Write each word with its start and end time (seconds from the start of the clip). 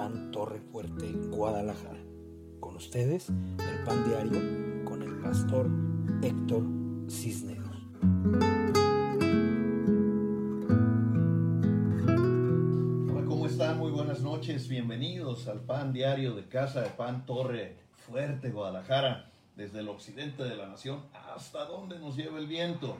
Pan 0.00 0.30
Torre 0.30 0.60
Fuerte, 0.60 1.12
Guadalajara. 1.28 2.00
Con 2.58 2.74
ustedes, 2.76 3.28
el 3.28 3.84
Pan 3.84 4.02
Diario 4.08 4.82
con 4.86 5.02
el 5.02 5.20
pastor 5.20 5.68
Héctor 6.22 6.64
Cisneros. 7.10 7.76
Hola, 13.12 13.26
¿cómo 13.26 13.44
están? 13.44 13.76
Muy 13.76 13.90
buenas 13.90 14.22
noches. 14.22 14.70
Bienvenidos 14.70 15.46
al 15.48 15.60
Pan 15.60 15.92
Diario 15.92 16.34
de 16.34 16.48
Casa 16.48 16.80
de 16.80 16.88
Pan 16.88 17.26
Torre 17.26 17.76
Fuerte, 17.92 18.48
Guadalajara, 18.52 19.30
desde 19.54 19.80
el 19.80 19.90
occidente 19.90 20.44
de 20.44 20.56
la 20.56 20.66
nación 20.66 21.02
hasta 21.12 21.66
donde 21.66 21.98
nos 21.98 22.16
lleva 22.16 22.38
el 22.38 22.46
viento. 22.46 22.96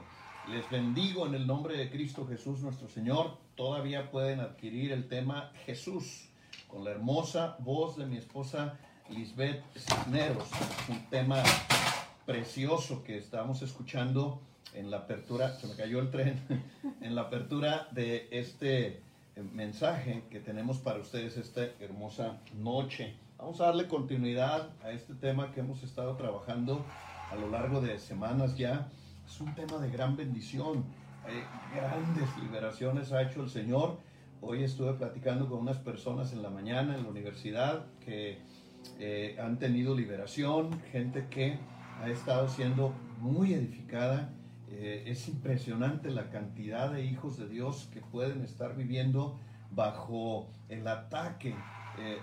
Les 0.51 0.69
bendigo 0.69 1.25
en 1.25 1.33
el 1.33 1.47
nombre 1.47 1.75
de 1.77 1.89
Cristo 1.89 2.27
Jesús 2.27 2.61
nuestro 2.61 2.87
Señor. 2.87 3.39
Todavía 3.55 4.11
pueden 4.11 4.39
adquirir 4.39 4.91
el 4.91 5.07
tema 5.07 5.51
Jesús 5.65 6.30
con 6.71 6.83
la 6.85 6.91
hermosa 6.91 7.57
voz 7.59 7.97
de 7.97 8.05
mi 8.05 8.17
esposa 8.17 8.77
Lisbeth 9.09 9.61
Cisneros. 9.75 10.47
Un 10.87 11.05
tema 11.09 11.43
precioso 12.25 13.03
que 13.03 13.17
estamos 13.17 13.61
escuchando 13.61 14.41
en 14.73 14.89
la 14.89 14.97
apertura, 14.99 15.53
se 15.59 15.67
me 15.67 15.75
cayó 15.75 15.99
el 15.99 16.09
tren, 16.09 16.39
en 17.01 17.13
la 17.13 17.23
apertura 17.23 17.89
de 17.91 18.29
este 18.31 18.87
eh, 18.87 19.01
mensaje 19.53 20.23
que 20.29 20.39
tenemos 20.39 20.77
para 20.77 20.99
ustedes 20.99 21.35
esta 21.35 21.65
hermosa 21.81 22.37
noche. 22.55 23.15
Vamos 23.37 23.59
a 23.59 23.65
darle 23.65 23.87
continuidad 23.87 24.69
a 24.83 24.91
este 24.91 25.13
tema 25.15 25.51
que 25.51 25.59
hemos 25.59 25.83
estado 25.83 26.15
trabajando 26.15 26.85
a 27.31 27.35
lo 27.35 27.49
largo 27.49 27.81
de 27.81 27.99
semanas 27.99 28.57
ya 28.57 28.87
es 29.25 29.39
un 29.39 29.53
tema 29.55 29.77
de 29.77 29.89
gran 29.89 30.15
bendición. 30.15 30.83
Eh, 31.27 31.43
grandes 31.73 32.29
liberaciones 32.41 33.11
ha 33.11 33.21
hecho 33.21 33.41
el 33.41 33.49
Señor. 33.49 33.97
Hoy 34.43 34.63
estuve 34.63 34.93
platicando 34.93 35.47
con 35.47 35.59
unas 35.59 35.77
personas 35.77 36.33
en 36.33 36.41
la 36.41 36.49
mañana 36.49 36.95
en 36.95 37.03
la 37.03 37.09
universidad 37.09 37.85
que 38.03 38.39
eh, 38.99 39.37
han 39.39 39.59
tenido 39.59 39.95
liberación, 39.95 40.81
gente 40.91 41.27
que 41.29 41.59
ha 42.01 42.09
estado 42.09 42.49
siendo 42.49 42.91
muy 43.19 43.53
edificada. 43.53 44.33
Eh, 44.67 45.03
es 45.05 45.27
impresionante 45.27 46.09
la 46.09 46.31
cantidad 46.31 46.91
de 46.91 47.05
hijos 47.05 47.37
de 47.37 47.47
Dios 47.47 47.87
que 47.93 48.01
pueden 48.01 48.41
estar 48.41 48.75
viviendo 48.75 49.39
bajo 49.69 50.49
el 50.69 50.87
ataque 50.87 51.55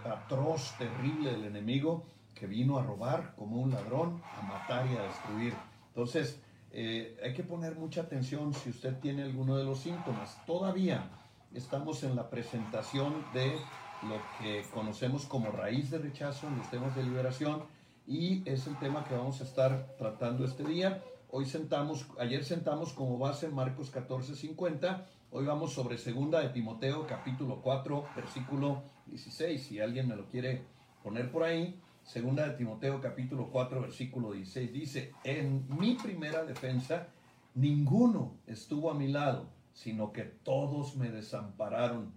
atroz, 0.05 0.75
terrible 0.77 1.31
del 1.31 1.45
enemigo 1.45 2.05
que 2.35 2.47
vino 2.47 2.79
a 2.79 2.83
robar 2.83 3.35
como 3.37 3.61
un 3.61 3.71
ladrón, 3.71 4.21
a 4.37 4.43
matar 4.43 4.87
y 4.91 4.97
a 4.97 5.03
destruir. 5.03 5.55
Entonces, 5.89 6.41
eh, 6.71 7.17
hay 7.23 7.33
que 7.33 7.43
poner 7.43 7.77
mucha 7.77 8.03
atención 8.03 8.53
si 8.55 8.71
usted 8.71 8.99
tiene 8.99 9.23
alguno 9.23 9.57
de 9.57 9.65
los 9.65 9.81
síntomas. 9.81 10.39
Todavía 10.47 11.09
estamos 11.55 12.03
en 12.03 12.15
la 12.15 12.29
presentación 12.29 13.25
de 13.33 13.57
lo 14.03 14.17
que 14.39 14.65
conocemos 14.73 15.27
como 15.27 15.51
raíz 15.51 15.91
de 15.91 15.99
rechazo 15.99 16.47
en 16.47 16.59
los 16.59 16.71
temas 16.71 16.95
de 16.95 17.03
liberación 17.03 17.63
y 18.07 18.49
es 18.49 18.67
el 18.67 18.79
tema 18.79 19.05
que 19.05 19.15
vamos 19.15 19.41
a 19.41 19.45
estar 19.45 19.95
tratando 19.99 20.45
este 20.45 20.65
día. 20.65 21.03
Hoy 21.31 21.47
sentamos, 21.47 22.07
ayer 22.19 22.45
sentamos 22.45 22.93
como 22.93 23.19
base 23.19 23.49
Marcos 23.49 23.93
14:50, 23.93 25.05
hoy 25.31 25.45
vamos 25.45 25.73
sobre 25.73 25.99
segunda 25.99 26.41
de 26.41 26.51
Timoteo 26.51 27.07
capítulo 27.07 27.61
4 27.63 28.09
versículo 28.17 28.83
16, 29.07 29.63
si 29.63 29.81
alguien 29.81 30.09
me 30.09 30.17
lo 30.17 30.27
quiere 30.27 30.65
poner 31.03 31.31
por 31.31 31.45
ahí. 31.45 31.81
Segunda 32.03 32.49
de 32.49 32.57
Timoteo 32.57 33.01
capítulo 33.03 33.51
4 33.51 33.83
versículo 33.83 34.33
16 34.33 34.73
dice, 34.73 35.13
en 35.25 35.67
mi 35.69 35.95
primera 35.95 36.45
defensa 36.45 37.09
ninguno 37.55 38.37
estuvo 38.47 38.91
a 38.91 38.95
mi 38.95 39.09
lado, 39.09 39.51
sino 39.79 40.13
que 40.13 40.25
todos 40.25 40.97
me 40.97 41.09
desampararon, 41.09 42.13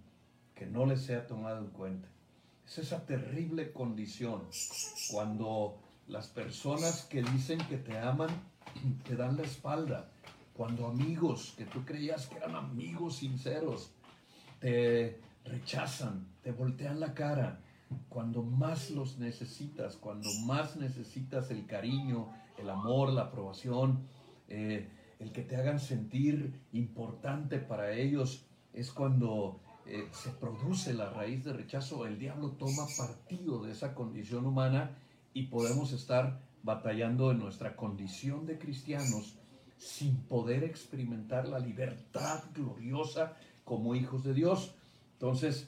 que 0.55 0.65
no 0.65 0.87
les 0.87 1.03
sea 1.03 1.27
tomado 1.27 1.59
en 1.59 1.67
cuenta. 1.67 2.07
Es 2.65 2.79
esa 2.79 3.05
terrible 3.05 3.71
condición 3.71 4.41
cuando 5.11 5.77
las 6.07 6.25
personas 6.27 7.03
que 7.03 7.21
dicen 7.21 7.59
que 7.69 7.77
te 7.77 7.99
aman 7.99 8.31
te 9.07 9.15
dan 9.15 9.37
la 9.37 9.43
espalda, 9.43 10.09
cuando 10.53 10.87
amigos 10.87 11.53
que 11.55 11.65
tú 11.65 11.85
creías 11.85 12.25
que 12.25 12.37
eran 12.37 12.55
amigos 12.55 13.17
sinceros 13.17 13.91
te 14.59 15.19
rechazan, 15.45 16.27
te 16.41 16.51
voltean 16.51 16.99
la 16.99 17.13
cara, 17.13 17.59
cuando 18.09 18.41
más 18.41 18.89
los 18.89 19.19
necesitas, 19.19 19.97
cuando 19.97 20.29
más 20.45 20.77
necesitas 20.77 21.51
el 21.51 21.67
cariño, 21.67 22.27
el 22.57 22.71
amor, 22.71 23.11
la 23.11 23.23
aprobación, 23.23 24.07
eh, 24.47 24.89
el 25.21 25.31
que 25.31 25.43
te 25.43 25.55
hagan 25.55 25.79
sentir 25.79 26.61
importante 26.73 27.59
para 27.59 27.93
ellos, 27.93 28.45
es 28.73 28.91
cuando 28.91 29.59
eh, 29.85 30.07
se 30.11 30.31
produce 30.31 30.93
la 30.93 31.09
raíz 31.09 31.43
de 31.43 31.53
rechazo, 31.53 32.05
el 32.05 32.17
diablo 32.17 32.51
toma 32.51 32.85
partido 32.97 33.63
de 33.63 33.71
esa 33.71 33.93
condición 33.93 34.45
humana 34.45 34.97
y 35.33 35.43
podemos 35.43 35.93
estar 35.93 36.39
batallando 36.63 37.31
en 37.31 37.39
nuestra 37.39 37.75
condición 37.75 38.45
de 38.45 38.57
cristianos 38.57 39.37
sin 39.77 40.17
poder 40.23 40.63
experimentar 40.63 41.47
la 41.47 41.59
libertad 41.59 42.43
gloriosa 42.53 43.33
como 43.63 43.95
hijos 43.95 44.23
de 44.23 44.33
Dios. 44.33 44.75
Entonces, 45.13 45.67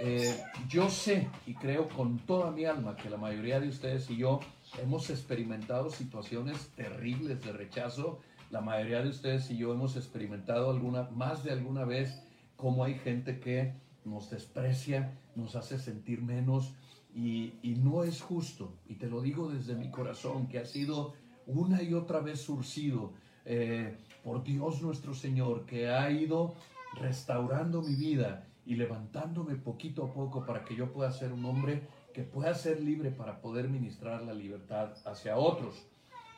eh, 0.00 0.38
yo 0.68 0.90
sé 0.90 1.28
y 1.46 1.54
creo 1.54 1.88
con 1.88 2.18
toda 2.18 2.50
mi 2.50 2.64
alma 2.64 2.96
que 2.96 3.10
la 3.10 3.16
mayoría 3.16 3.60
de 3.60 3.68
ustedes 3.68 4.08
y 4.10 4.16
yo 4.16 4.40
hemos 4.82 5.08
experimentado 5.10 5.90
situaciones 5.90 6.68
terribles 6.76 7.42
de 7.44 7.52
rechazo. 7.52 8.20
La 8.50 8.60
mayoría 8.60 9.02
de 9.02 9.08
ustedes 9.08 9.50
y 9.50 9.56
yo 9.56 9.72
hemos 9.72 9.96
experimentado 9.96 10.70
alguna, 10.70 11.08
más 11.10 11.44
de 11.44 11.52
alguna 11.52 11.84
vez 11.84 12.22
cómo 12.56 12.84
hay 12.84 12.94
gente 12.94 13.40
que 13.40 13.74
nos 14.04 14.30
desprecia, 14.30 15.18
nos 15.34 15.56
hace 15.56 15.78
sentir 15.78 16.22
menos 16.22 16.74
y, 17.14 17.52
no 17.82 18.04
es 18.04 18.20
justo. 18.20 18.72
Y 18.88 18.94
te 18.94 19.08
lo 19.08 19.20
digo 19.20 19.50
desde 19.50 19.74
mi 19.74 19.90
corazón, 19.90 20.48
que 20.48 20.58
ha 20.58 20.64
sido 20.64 21.14
una 21.46 21.82
y 21.82 21.94
otra 21.94 22.20
vez 22.20 22.40
surcido 22.40 23.12
eh, 23.44 23.96
por 24.22 24.42
Dios 24.42 24.82
nuestro 24.82 25.14
Señor, 25.14 25.66
que 25.66 25.88
ha 25.88 26.10
ido 26.10 26.54
restaurando 26.94 27.82
mi 27.82 27.94
vida 27.94 28.46
y 28.66 28.76
levantándome 28.76 29.56
poquito 29.56 30.04
a 30.04 30.12
poco 30.12 30.46
para 30.46 30.64
que 30.64 30.74
yo 30.74 30.92
pueda 30.92 31.10
ser 31.12 31.32
un 31.32 31.44
hombre 31.44 31.82
que 32.14 32.22
pueda 32.22 32.54
ser 32.54 32.80
libre 32.80 33.10
para 33.10 33.40
poder 33.40 33.68
ministrar 33.68 34.22
la 34.22 34.32
libertad 34.32 34.94
hacia 35.04 35.36
otros. 35.36 35.84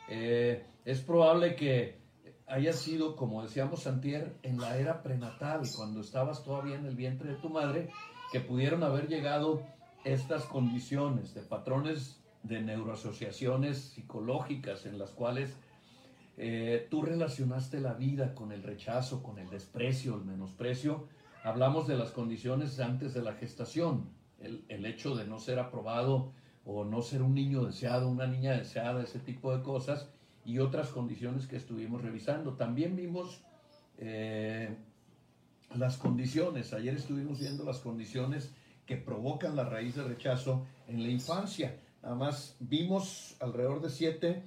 Eh, 0.09 0.65
es 0.85 1.01
probable 1.01 1.55
que 1.55 1.99
haya 2.47 2.73
sido, 2.73 3.15
como 3.15 3.43
decíamos 3.43 3.83
Santier, 3.83 4.35
en 4.43 4.59
la 4.59 4.77
era 4.77 5.03
prenatal, 5.03 5.61
cuando 5.75 6.01
estabas 6.01 6.43
todavía 6.43 6.75
en 6.75 6.85
el 6.85 6.95
vientre 6.95 7.31
de 7.31 7.37
tu 7.37 7.49
madre, 7.49 7.89
que 8.31 8.39
pudieron 8.39 8.83
haber 8.83 9.07
llegado 9.07 9.63
estas 10.03 10.45
condiciones 10.45 11.33
de 11.33 11.41
patrones 11.41 12.21
de 12.43 12.61
neuroasociaciones 12.61 13.77
psicológicas 13.77 14.85
en 14.85 14.97
las 14.97 15.11
cuales 15.11 15.57
eh, 16.37 16.87
tú 16.89 17.01
relacionaste 17.01 17.81
la 17.81 17.93
vida 17.93 18.33
con 18.33 18.51
el 18.51 18.63
rechazo, 18.63 19.21
con 19.23 19.39
el 19.39 19.49
desprecio, 19.49 20.15
el 20.15 20.23
menosprecio, 20.23 21.07
Hablamos 21.47 21.87
de 21.87 21.95
las 21.95 22.11
condiciones 22.11 22.77
antes 22.81 23.13
de 23.13 23.21
la 23.21 23.31
gestación, 23.33 24.09
el, 24.41 24.85
hecho 24.85 25.15
de 25.15 25.25
no 25.25 25.39
ser 25.39 25.59
aprobado 25.59 26.33
o 26.67 26.83
no 26.83 27.01
ser 27.01 27.21
un 27.21 27.33
niño 27.33 27.65
deseado, 27.65 28.09
una 28.09 28.27
niña 28.27 28.51
deseada, 28.57 29.01
ese 29.01 29.19
tipo 29.19 29.55
de 29.55 29.63
cosas, 29.63 30.09
y 30.45 30.59
otras 30.59 30.89
condiciones 30.89 31.47
que 31.47 31.55
estuvimos 31.55 32.01
revisando. 32.01 32.53
También 32.53 32.95
vimos 32.95 33.41
eh, 33.97 34.75
las 35.75 35.97
condiciones, 35.97 36.73
ayer 36.73 36.95
estuvimos 36.95 37.39
viendo 37.39 37.63
las 37.63 37.79
condiciones 37.79 38.51
que 38.85 38.97
provocan 38.97 39.55
la 39.55 39.63
raíz 39.63 39.95
de 39.95 40.03
rechazo 40.03 40.65
en 40.87 41.03
la 41.03 41.09
infancia. 41.09 41.77
Nada 42.03 42.15
más 42.15 42.55
vimos 42.59 43.35
alrededor 43.39 43.81
de 43.81 43.89
siete 43.89 44.43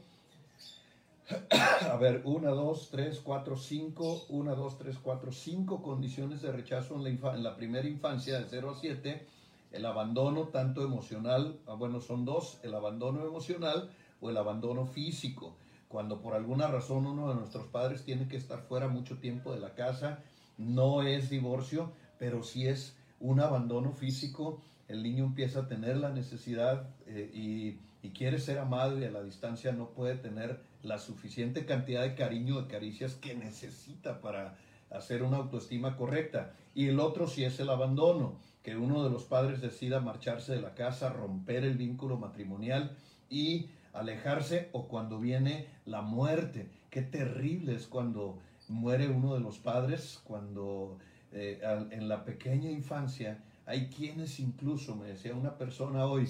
a 1.50 1.96
ver, 1.96 2.22
1, 2.24 2.54
2, 2.54 2.88
3, 2.90 3.20
4, 3.22 3.56
5, 3.56 4.26
1, 4.28 4.56
2, 4.56 4.78
3, 4.78 4.96
4, 5.02 5.32
5 5.32 5.82
condiciones 5.82 6.42
de 6.42 6.52
rechazo 6.52 6.96
en 6.96 7.04
la, 7.04 7.34
en 7.34 7.42
la 7.42 7.56
primera 7.56 7.86
infancia 7.86 8.38
de 8.38 8.46
0 8.48 8.70
a 8.70 8.80
7. 8.80 9.26
El 9.70 9.86
abandono 9.86 10.48
tanto 10.48 10.82
emocional, 10.82 11.60
ah, 11.66 11.74
bueno, 11.74 12.00
son 12.00 12.24
dos, 12.24 12.58
el 12.62 12.74
abandono 12.74 13.24
emocional 13.24 13.90
o 14.20 14.30
el 14.30 14.36
abandono 14.36 14.86
físico. 14.86 15.56
Cuando 15.88 16.20
por 16.20 16.34
alguna 16.34 16.68
razón 16.68 17.06
uno 17.06 17.28
de 17.28 17.34
nuestros 17.36 17.66
padres 17.66 18.04
tiene 18.04 18.28
que 18.28 18.36
estar 18.36 18.62
fuera 18.62 18.88
mucho 18.88 19.18
tiempo 19.18 19.52
de 19.52 19.60
la 19.60 19.74
casa, 19.74 20.22
no 20.58 21.02
es 21.02 21.30
divorcio, 21.30 21.92
pero 22.18 22.42
sí 22.42 22.66
es 22.66 22.96
un 23.18 23.40
abandono 23.40 23.92
físico. 23.92 24.60
El 24.88 25.02
niño 25.02 25.24
empieza 25.24 25.60
a 25.60 25.68
tener 25.68 25.96
la 25.96 26.10
necesidad 26.10 26.90
eh, 27.06 27.30
y, 27.32 28.06
y 28.06 28.10
quiere 28.10 28.38
ser 28.38 28.58
amado 28.58 28.98
y 28.98 29.04
a 29.04 29.10
la 29.10 29.22
distancia 29.22 29.72
no 29.72 29.90
puede 29.90 30.16
tener 30.16 30.60
la 30.82 30.98
suficiente 30.98 31.66
cantidad 31.66 32.02
de 32.02 32.14
cariño, 32.14 32.60
de 32.60 32.68
caricias 32.68 33.14
que 33.14 33.34
necesita 33.34 34.20
para 34.20 34.56
hacer 34.90 35.22
una 35.22 35.38
autoestima 35.38 35.96
correcta. 35.96 36.54
Y 36.74 36.88
el 36.88 37.00
otro 37.00 37.26
si 37.26 37.44
es 37.44 37.60
el 37.60 37.70
abandono, 37.70 38.38
que 38.62 38.76
uno 38.76 39.04
de 39.04 39.10
los 39.10 39.24
padres 39.24 39.60
decida 39.60 40.00
marcharse 40.00 40.52
de 40.52 40.60
la 40.60 40.74
casa, 40.74 41.10
romper 41.10 41.64
el 41.64 41.76
vínculo 41.76 42.18
matrimonial 42.18 42.96
y 43.28 43.70
alejarse 43.92 44.68
o 44.72 44.86
cuando 44.86 45.18
viene 45.18 45.66
la 45.86 46.02
muerte. 46.02 46.68
Qué 46.90 47.02
terrible 47.02 47.74
es 47.74 47.86
cuando 47.86 48.38
muere 48.68 49.08
uno 49.08 49.34
de 49.34 49.40
los 49.40 49.58
padres, 49.58 50.20
cuando 50.24 50.98
eh, 51.32 51.60
en 51.90 52.08
la 52.08 52.24
pequeña 52.24 52.70
infancia 52.70 53.38
Hay 53.66 53.86
quienes 53.88 54.40
incluso, 54.40 54.96
me 54.96 55.06
decía 55.06 55.34
una 55.34 55.56
persona 55.56 56.04
hoy, 56.06 56.28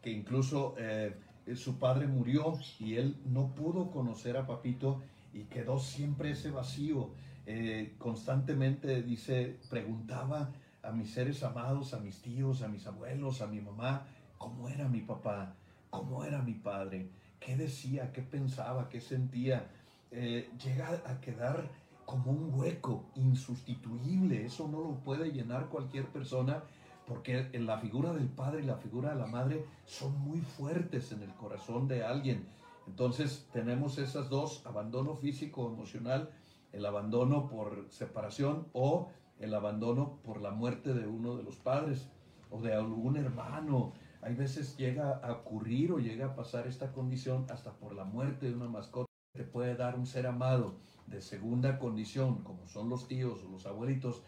que 0.00 0.10
incluso 0.10 0.74
eh, 0.78 1.14
su 1.54 1.78
padre 1.78 2.06
murió 2.06 2.58
y 2.78 2.94
él 2.94 3.16
no 3.26 3.54
pudo 3.54 3.90
conocer 3.90 4.38
a 4.38 4.46
papito 4.46 5.02
y 5.34 5.44
quedó 5.44 5.78
siempre 5.78 6.30
ese 6.30 6.50
vacío. 6.50 7.10
Eh, 7.46 7.94
constantemente, 7.98 9.02
dice, 9.02 9.58
preguntaba 9.68 10.50
a 10.82 10.90
mis 10.92 11.12
seres 11.12 11.42
amados, 11.42 11.94
a 11.94 11.98
mis 11.98 12.20
tíos, 12.22 12.62
a 12.62 12.68
mis 12.68 12.86
abuelos, 12.86 13.40
a 13.42 13.46
mi 13.46 13.60
mamá, 13.60 14.06
cómo 14.36 14.68
era 14.68 14.88
mi 14.88 15.00
papá, 15.00 15.54
cómo 15.90 16.24
era 16.24 16.42
mi 16.42 16.54
padre, 16.54 17.10
qué 17.40 17.56
decía, 17.56 18.12
qué 18.12 18.22
pensaba, 18.22 18.88
qué 18.88 19.00
sentía. 19.00 19.70
Eh, 20.10 20.50
llega 20.62 21.02
a 21.06 21.20
quedar 21.20 21.68
como 22.04 22.30
un 22.30 22.54
hueco 22.54 23.04
insustituible, 23.16 24.46
eso 24.46 24.66
no 24.68 24.80
lo 24.80 24.94
puede 25.00 25.30
llenar 25.30 25.68
cualquier 25.68 26.06
persona 26.06 26.62
porque 27.06 27.48
la 27.58 27.78
figura 27.78 28.12
del 28.12 28.28
padre 28.28 28.62
y 28.62 28.66
la 28.66 28.76
figura 28.76 29.10
de 29.10 29.16
la 29.16 29.26
madre 29.26 29.64
son 29.86 30.18
muy 30.20 30.40
fuertes 30.40 31.10
en 31.12 31.22
el 31.22 31.34
corazón 31.34 31.88
de 31.88 32.04
alguien. 32.04 32.46
Entonces 32.86 33.46
tenemos 33.52 33.98
esas 33.98 34.28
dos, 34.28 34.64
abandono 34.66 35.14
físico, 35.14 35.66
emocional, 35.66 36.30
el 36.72 36.84
abandono 36.84 37.48
por 37.48 37.86
separación 37.90 38.68
o 38.72 39.10
el 39.40 39.54
abandono 39.54 40.18
por 40.24 40.40
la 40.40 40.50
muerte 40.50 40.94
de 40.94 41.06
uno 41.06 41.36
de 41.36 41.42
los 41.42 41.56
padres 41.56 42.08
o 42.50 42.60
de 42.60 42.74
algún 42.74 43.16
hermano. 43.16 43.92
Hay 44.22 44.34
veces 44.34 44.76
llega 44.76 45.16
a 45.18 45.32
ocurrir 45.32 45.92
o 45.92 45.98
llega 45.98 46.26
a 46.26 46.34
pasar 46.34 46.66
esta 46.66 46.92
condición 46.92 47.46
hasta 47.50 47.72
por 47.72 47.94
la 47.94 48.04
muerte 48.04 48.46
de 48.46 48.54
una 48.54 48.68
mascota. 48.68 49.08
Te 49.32 49.44
puede 49.44 49.76
dar 49.76 49.96
un 49.96 50.06
ser 50.06 50.26
amado 50.26 50.76
de 51.06 51.20
segunda 51.20 51.78
condición, 51.78 52.42
como 52.42 52.66
son 52.66 52.88
los 52.88 53.06
tíos 53.06 53.44
o 53.44 53.50
los 53.50 53.66
abuelitos, 53.66 54.22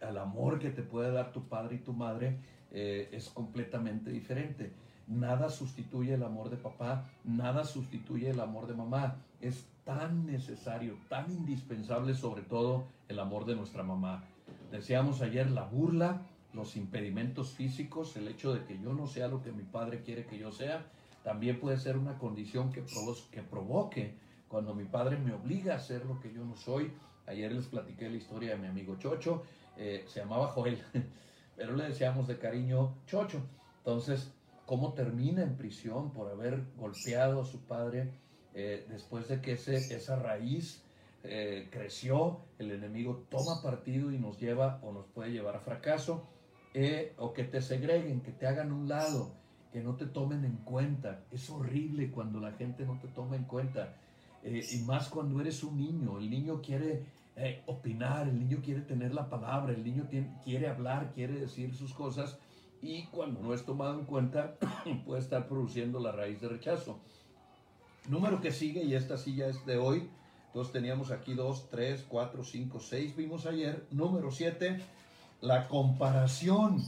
al 0.00 0.18
amor 0.18 0.58
que 0.58 0.70
te 0.70 0.82
puede 0.82 1.12
dar 1.12 1.32
tu 1.32 1.44
padre 1.48 1.76
y 1.76 1.78
tu 1.80 1.92
madre 1.92 2.38
eh, 2.70 3.08
es 3.12 3.28
completamente 3.28 4.10
diferente. 4.10 4.72
Nada 5.06 5.50
sustituye 5.50 6.14
el 6.14 6.22
amor 6.22 6.50
de 6.50 6.56
papá, 6.56 7.10
nada 7.24 7.64
sustituye 7.64 8.30
el 8.30 8.40
amor 8.40 8.68
de 8.68 8.74
mamá. 8.74 9.16
Es 9.40 9.66
tan 9.84 10.24
necesario, 10.24 10.96
tan 11.08 11.30
indispensable 11.30 12.14
sobre 12.14 12.42
todo 12.42 12.84
el 13.08 13.18
amor 13.18 13.44
de 13.44 13.56
nuestra 13.56 13.82
mamá. 13.82 14.24
Decíamos 14.70 15.20
ayer 15.20 15.50
la 15.50 15.64
burla, 15.64 16.26
los 16.52 16.76
impedimentos 16.76 17.52
físicos, 17.52 18.16
el 18.16 18.28
hecho 18.28 18.54
de 18.54 18.64
que 18.64 18.78
yo 18.80 18.92
no 18.92 19.06
sea 19.06 19.28
lo 19.28 19.42
que 19.42 19.52
mi 19.52 19.64
padre 19.64 20.02
quiere 20.02 20.26
que 20.26 20.38
yo 20.38 20.52
sea, 20.52 20.86
también 21.22 21.60
puede 21.60 21.76
ser 21.78 21.96
una 21.96 22.18
condición 22.18 22.72
que, 22.72 22.84
que 23.30 23.42
provoque 23.42 24.14
cuando 24.48 24.74
mi 24.74 24.84
padre 24.84 25.16
me 25.18 25.32
obliga 25.32 25.74
a 25.74 25.80
ser 25.80 26.04
lo 26.06 26.18
que 26.20 26.32
yo 26.32 26.44
no 26.44 26.56
soy 26.56 26.92
Ayer 27.30 27.52
les 27.52 27.66
platiqué 27.66 28.10
la 28.10 28.16
historia 28.16 28.50
de 28.50 28.56
mi 28.56 28.66
amigo 28.66 28.96
Chocho, 28.98 29.44
eh, 29.76 30.04
se 30.08 30.18
llamaba 30.18 30.48
Joel, 30.48 30.82
pero 31.56 31.76
le 31.76 31.84
decíamos 31.84 32.26
de 32.26 32.38
cariño 32.38 32.96
Chocho. 33.06 33.40
Entonces, 33.78 34.32
¿cómo 34.66 34.94
termina 34.94 35.42
en 35.44 35.56
prisión 35.56 36.12
por 36.12 36.28
haber 36.28 36.64
golpeado 36.76 37.42
a 37.42 37.44
su 37.44 37.60
padre 37.60 38.10
eh, 38.52 38.84
después 38.90 39.28
de 39.28 39.40
que 39.40 39.52
ese, 39.52 39.76
esa 39.76 40.16
raíz 40.16 40.82
eh, 41.24 41.68
creció? 41.70 42.40
El 42.58 42.70
enemigo 42.70 43.26
toma 43.30 43.62
partido 43.62 44.12
y 44.12 44.18
nos 44.18 44.38
lleva 44.38 44.80
o 44.82 44.92
nos 44.92 45.06
puede 45.06 45.30
llevar 45.32 45.56
a 45.56 45.60
fracaso, 45.60 46.28
o 47.18 47.32
que 47.32 47.44
te 47.44 47.60
segreguen, 47.60 48.20
que 48.20 48.32
te 48.32 48.46
hagan 48.46 48.72
un 48.72 48.88
lado, 48.88 49.32
que 49.72 49.80
no 49.80 49.96
te 49.96 50.06
tomen 50.06 50.44
en 50.44 50.56
cuenta. 50.58 51.24
Es 51.32 51.50
horrible 51.50 52.10
cuando 52.10 52.40
la 52.40 52.52
gente 52.52 52.84
no 52.84 52.98
te 53.00 53.08
toma 53.08 53.36
en 53.36 53.44
cuenta. 53.44 53.96
y 54.44 54.78
más 54.84 55.08
cuando 55.08 55.40
eres 55.40 55.62
un 55.64 55.76
niño. 55.78 56.18
El 56.18 56.30
niño 56.30 56.62
quiere 56.62 57.04
eh, 57.36 57.62
opinar, 57.66 58.28
el 58.28 58.38
niño 58.38 58.60
quiere 58.62 58.82
tener 58.82 59.14
la 59.14 59.28
palabra, 59.28 59.72
el 59.72 59.82
niño 59.82 60.08
quiere 60.44 60.68
hablar, 60.68 61.12
quiere 61.14 61.40
decir 61.40 61.74
sus 61.74 61.94
cosas 61.94 62.38
y 62.82 63.06
cuando 63.06 63.40
no 63.40 63.54
es 63.54 63.64
tomado 63.64 63.98
en 63.98 64.04
cuenta 64.04 64.56
puede 65.06 65.20
estar 65.20 65.48
produciendo 65.48 66.00
la 66.00 66.12
raíz 66.12 66.40
de 66.40 66.48
rechazo. 66.48 66.98
Número 68.08 68.40
que 68.40 68.52
sigue, 68.52 68.82
y 68.82 68.94
esta 68.94 69.16
silla 69.16 69.48
es 69.48 69.64
de 69.66 69.76
hoy, 69.76 70.10
entonces 70.50 70.72
teníamos 70.72 71.12
aquí 71.12 71.34
dos, 71.34 71.70
tres, 71.70 72.04
cuatro, 72.08 72.42
cinco, 72.42 72.80
seis, 72.80 73.14
vimos 73.14 73.46
ayer. 73.46 73.86
Número 73.92 74.32
siete, 74.32 74.82
la 75.40 75.68
comparación. 75.68 76.82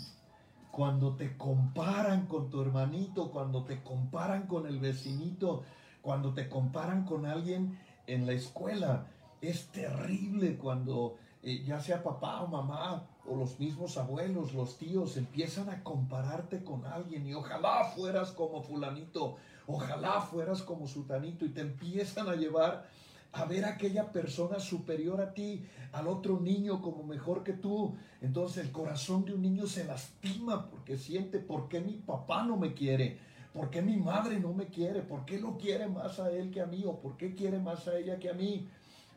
Cuando 0.73 1.15
te 1.15 1.37
comparan 1.37 2.27
con 2.27 2.51
tu 2.51 2.61
hermanito, 2.61 3.31
cuando 3.31 3.63
te 3.63 3.81
comparan 3.81 4.49
con 4.49 4.67
el 4.67 4.81
vecinito, 4.81 5.63
cuando 6.01 6.35
te 6.35 6.49
comparan 6.49 7.05
con 7.05 7.25
alguien 7.25 7.79
en 8.09 8.27
la 8.27 8.33
escuela, 8.33 9.07
es 9.41 9.69
terrible 9.69 10.57
cuando 10.57 11.19
eh, 11.45 11.63
ya 11.65 11.81
sea 11.81 12.03
papá 12.03 12.41
o 12.41 12.49
mamá 12.49 13.07
o 13.29 13.37
los 13.37 13.61
mismos 13.61 13.97
abuelos, 13.97 14.55
los 14.55 14.77
tíos, 14.77 15.17
empiezan 15.17 15.71
a 15.71 15.85
compararte 15.85 16.65
con 16.65 16.85
alguien 16.85 17.29
y 17.29 17.35
ojalá 17.35 17.85
fueras 17.95 18.33
como 18.33 18.61
fulanito, 18.61 19.37
ojalá 19.69 20.21
fueras 20.21 20.63
como 20.63 20.89
sutanito 20.89 21.45
y 21.45 21.51
te 21.51 21.61
empiezan 21.61 22.29
a 22.29 22.35
llevar 22.35 22.89
a 23.33 23.45
ver 23.47 23.65
a 23.65 23.71
aquella 23.71 24.13
persona 24.13 24.61
superior 24.61 25.21
a 25.21 25.33
ti, 25.33 25.65
al 25.93 26.07
otro 26.07 26.39
niño 26.41 26.83
como 26.83 27.03
mejor 27.03 27.43
que 27.43 27.55
tú. 27.55 27.97
Entonces 28.21 28.65
el 28.65 28.73
corazón 28.73 29.25
de 29.25 29.35
un 29.35 29.43
niño 29.43 29.67
se 29.67 29.85
lastima 29.85 30.71
porque 30.71 30.97
siente, 30.97 31.39
¿por 31.39 31.69
qué 31.69 31.81
mi 31.81 31.95
papá 31.95 32.45
no 32.45 32.57
me 32.57 32.75
quiere? 32.75 33.19
¿Por 33.55 33.71
qué 33.71 33.83
mi 33.83 33.97
madre 33.97 34.39
no 34.39 34.53
me 34.53 34.67
quiere? 34.67 35.03
¿Por 35.03 35.25
qué 35.25 35.39
lo 35.39 35.57
quiere 35.59 35.89
más 35.89 36.19
a 36.21 36.31
él 36.31 36.51
que 36.51 36.61
a 36.61 36.67
mí? 36.67 36.85
¿O 36.87 37.01
por 37.01 37.17
qué 37.17 37.35
quiere 37.35 37.59
más 37.59 37.89
a 37.89 37.99
ella 37.99 38.19
que 38.19 38.31
a 38.31 38.35
mí? 38.35 38.69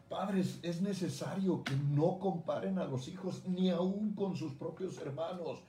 Padres, 0.10 0.60
es 0.62 0.82
necesario 0.82 1.64
que 1.64 1.76
no 1.76 2.20
comparen 2.20 2.78
a 2.78 2.86
los 2.86 3.08
hijos 3.08 3.44
ni 3.48 3.70
aún 3.70 4.14
con 4.14 4.36
sus 4.36 4.54
propios 4.54 4.98
hermanos. 5.00 5.60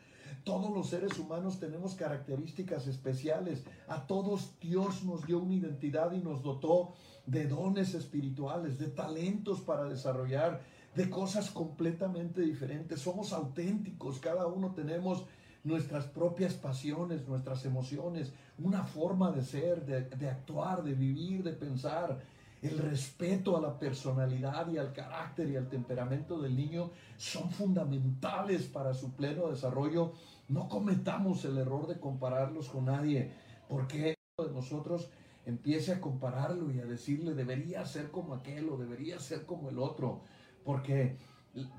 Todos 0.44 0.72
los 0.72 0.88
seres 0.88 1.18
humanos 1.18 1.58
tenemos 1.58 1.94
características 1.94 2.86
especiales. 2.86 3.64
A 3.88 4.06
todos 4.06 4.58
Dios 4.60 5.04
nos 5.04 5.26
dio 5.26 5.38
una 5.38 5.54
identidad 5.54 6.12
y 6.12 6.18
nos 6.18 6.42
dotó 6.42 6.94
de 7.26 7.46
dones 7.46 7.94
espirituales, 7.94 8.78
de 8.78 8.88
talentos 8.88 9.60
para 9.60 9.84
desarrollar, 9.84 10.60
de 10.94 11.10
cosas 11.10 11.50
completamente 11.50 12.40
diferentes. 12.40 13.00
Somos 13.00 13.32
auténticos, 13.32 14.18
cada 14.18 14.46
uno 14.46 14.72
tenemos 14.72 15.24
nuestras 15.64 16.06
propias 16.06 16.54
pasiones, 16.54 17.26
nuestras 17.26 17.64
emociones, 17.64 18.32
una 18.58 18.84
forma 18.84 19.32
de 19.32 19.42
ser, 19.42 19.84
de, 19.84 20.02
de 20.02 20.30
actuar, 20.30 20.82
de 20.84 20.94
vivir, 20.94 21.42
de 21.42 21.52
pensar 21.52 22.18
el 22.62 22.78
respeto 22.78 23.56
a 23.56 23.60
la 23.60 23.78
personalidad 23.78 24.68
y 24.70 24.78
al 24.78 24.92
carácter 24.92 25.50
y 25.50 25.56
al 25.56 25.68
temperamento 25.68 26.40
del 26.40 26.56
niño 26.56 26.90
son 27.16 27.50
fundamentales 27.50 28.62
para 28.62 28.94
su 28.94 29.12
pleno 29.12 29.48
desarrollo. 29.48 30.12
No 30.48 30.68
cometamos 30.68 31.44
el 31.44 31.58
error 31.58 31.86
de 31.86 32.00
compararlos 32.00 32.68
con 32.68 32.86
nadie, 32.86 33.30
porque 33.68 34.14
de 34.38 34.52
nosotros 34.52 35.08
empiece 35.46 35.92
a 35.92 36.00
compararlo 36.00 36.70
y 36.70 36.80
a 36.80 36.84
decirle 36.84 37.34
debería 37.34 37.84
ser 37.86 38.10
como 38.10 38.34
aquel 38.34 38.68
o 38.68 38.76
debería 38.76 39.18
ser 39.18 39.46
como 39.46 39.70
el 39.70 39.78
otro, 39.78 40.22
porque 40.64 41.16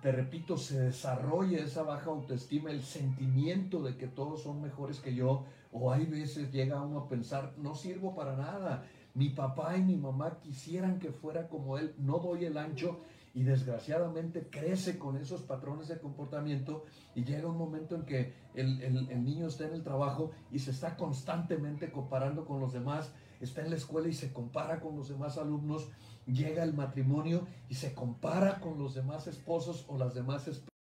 te 0.02 0.12
repito, 0.12 0.58
se 0.58 0.80
desarrolla 0.80 1.60
esa 1.60 1.84
baja 1.84 2.10
autoestima, 2.10 2.72
el 2.72 2.82
sentimiento 2.82 3.84
de 3.84 3.96
que 3.96 4.08
todos 4.08 4.42
son 4.42 4.62
mejores 4.62 5.00
que 5.00 5.14
yo, 5.14 5.46
o 5.72 5.92
hay 5.92 6.06
veces 6.06 6.52
llega 6.52 6.82
uno 6.82 7.02
a 7.02 7.10
pensar, 7.10 7.54
no 7.58 7.76
sirvo 7.76 8.16
para 8.16 8.36
nada, 8.36 8.86
mi 9.14 9.30
papá 9.30 9.78
y 9.78 9.84
mi 9.84 9.98
mamá 9.98 10.40
quisieran 10.42 10.98
que 10.98 11.12
fuera 11.12 11.48
como 11.48 11.78
él, 11.78 11.94
no 12.00 12.20
doy 12.20 12.46
el 12.46 12.58
ancho 12.58 13.02
y 13.34 13.44
desgraciadamente 13.44 14.48
crece 14.50 14.98
con 14.98 15.18
esos 15.18 15.44
patrones 15.44 15.90
de 15.90 16.00
comportamiento 16.00 16.86
y 17.14 17.24
llega 17.24 17.48
un 17.48 17.58
momento 17.58 17.96
en 17.96 18.04
que 18.04 18.34
el, 18.56 18.82
el, 18.82 19.24
niño 19.24 19.48
está 19.48 19.68
en 19.68 19.74
el 19.74 19.84
trabajo 19.84 20.32
y 20.52 20.58
se 20.58 20.72
está 20.72 20.96
constantemente 20.98 21.92
comparando 21.92 22.46
con 22.46 22.60
los 22.60 22.74
demás, 22.74 23.14
está 23.40 23.62
en 23.62 23.70
la 23.70 23.78
escuela 23.78 24.08
y 24.08 24.14
se 24.14 24.32
compara 24.34 24.80
con 24.80 24.96
los 24.96 25.10
demás 25.10 25.38
alumnos, 25.38 25.88
llega 26.26 26.64
el 26.64 26.74
matrimonio 26.74 27.48
y 27.70 27.76
se 27.76 27.94
compara 27.94 28.60
con 28.60 28.78
los 28.78 28.96
demás 28.96 29.28
esposos 29.28 29.86
o 29.88 29.98
las 29.98 30.14
demás 30.14 30.48
esposas, 30.48 30.74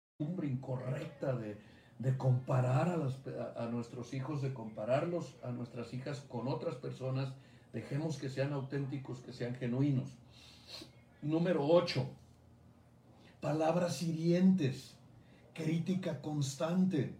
incorrecta 0.43 1.35
de, 1.35 1.57
de 1.99 2.17
comparar 2.17 2.89
a, 2.89 3.65
a 3.65 3.67
nuestros 3.67 4.15
hijos, 4.15 4.43
de 4.43 4.55
compararlos 4.55 5.37
a 5.43 5.51
nuestras 5.51 5.93
hijas 5.93 6.21
con 6.21 6.49
otras 6.49 6.77
personas 6.77 7.35
Dejemos 7.75 8.19
que 8.19 8.29
sean 8.29 8.53
auténticos, 8.53 9.19
que 9.19 9.33
sean 9.33 9.57
genuinos. 9.57 10.09
Número 11.23 11.67
8. 11.67 12.09
Palabras 13.41 14.01
hirientes, 14.01 14.95
crítica 15.53 16.21
constante. 16.21 17.17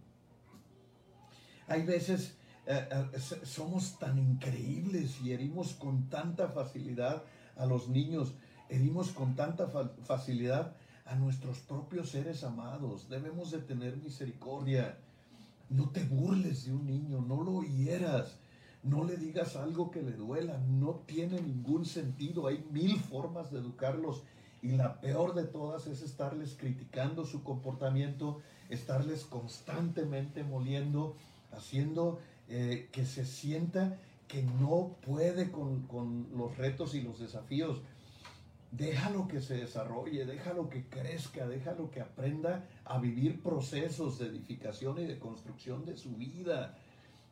Hay 1.67 1.85
veces 1.85 2.37
eh, 2.67 2.87
eh, 3.13 3.19
somos 3.45 3.99
tan 3.99 4.17
increíbles 4.17 5.21
y 5.21 5.31
herimos 5.31 5.73
con 5.73 6.09
tanta 6.09 6.47
facilidad 6.47 7.23
a 7.57 7.65
los 7.65 7.89
niños, 7.89 8.33
herimos 8.69 9.09
con 9.11 9.35
tanta 9.35 9.67
facilidad 10.03 10.75
a 11.05 11.15
nuestros 11.15 11.59
propios 11.59 12.09
seres 12.09 12.43
amados. 12.43 13.07
Debemos 13.09 13.51
de 13.51 13.59
tener 13.59 13.97
misericordia. 13.97 14.97
No 15.69 15.89
te 15.89 16.03
burles 16.03 16.65
de 16.65 16.73
un 16.73 16.85
niño, 16.85 17.21
no 17.21 17.43
lo 17.43 17.61
hieras. 17.61 18.37
No 18.83 19.03
le 19.03 19.17
digas 19.17 19.55
algo 19.55 19.89
que 19.89 20.03
le 20.03 20.11
duela, 20.11 20.59
no 20.59 21.01
tiene 21.07 21.41
ningún 21.41 21.85
sentido. 21.85 22.47
Hay 22.47 22.63
mil 22.71 22.99
formas 22.99 23.51
de 23.51 23.59
educarlos 23.59 24.23
Y 24.61 24.69
la 24.69 24.99
peor 24.99 25.35
de 25.35 25.43
todas 25.43 25.85
es 25.87 26.01
estarles 26.01 26.55
criticando 26.55 27.25
su 27.25 27.43
comportamiento, 27.43 28.41
estarles 28.69 29.23
constantemente 29.25 30.43
moliendo, 30.43 31.15
haciendo 31.51 32.19
eh, 32.49 32.89
que 32.91 33.05
se 33.05 33.25
sienta 33.25 33.97
que 34.27 34.43
no 34.43 34.95
puede 35.05 35.51
con, 35.51 35.83
con 35.87 36.27
los 36.35 36.57
retos 36.57 36.95
y 36.95 37.01
los 37.01 37.19
desafíos. 37.19 37.81
Déjalo 38.71 39.27
que 39.27 39.39
se 39.39 39.55
desarrolle, 39.55 40.25
déjalo 40.25 40.69
que 40.69 40.85
crezca, 40.85 41.47
déjalo 41.47 41.89
que 41.91 42.01
aprenda 42.01 42.65
a 42.83 42.99
vivir 42.99 43.41
procesos 43.41 44.19
de 44.19 44.27
edificación 44.27 44.99
y 44.99 45.05
de 45.05 45.17
construcción 45.17 45.85
de 45.85 45.95
su 45.95 46.15
vida. 46.15 46.77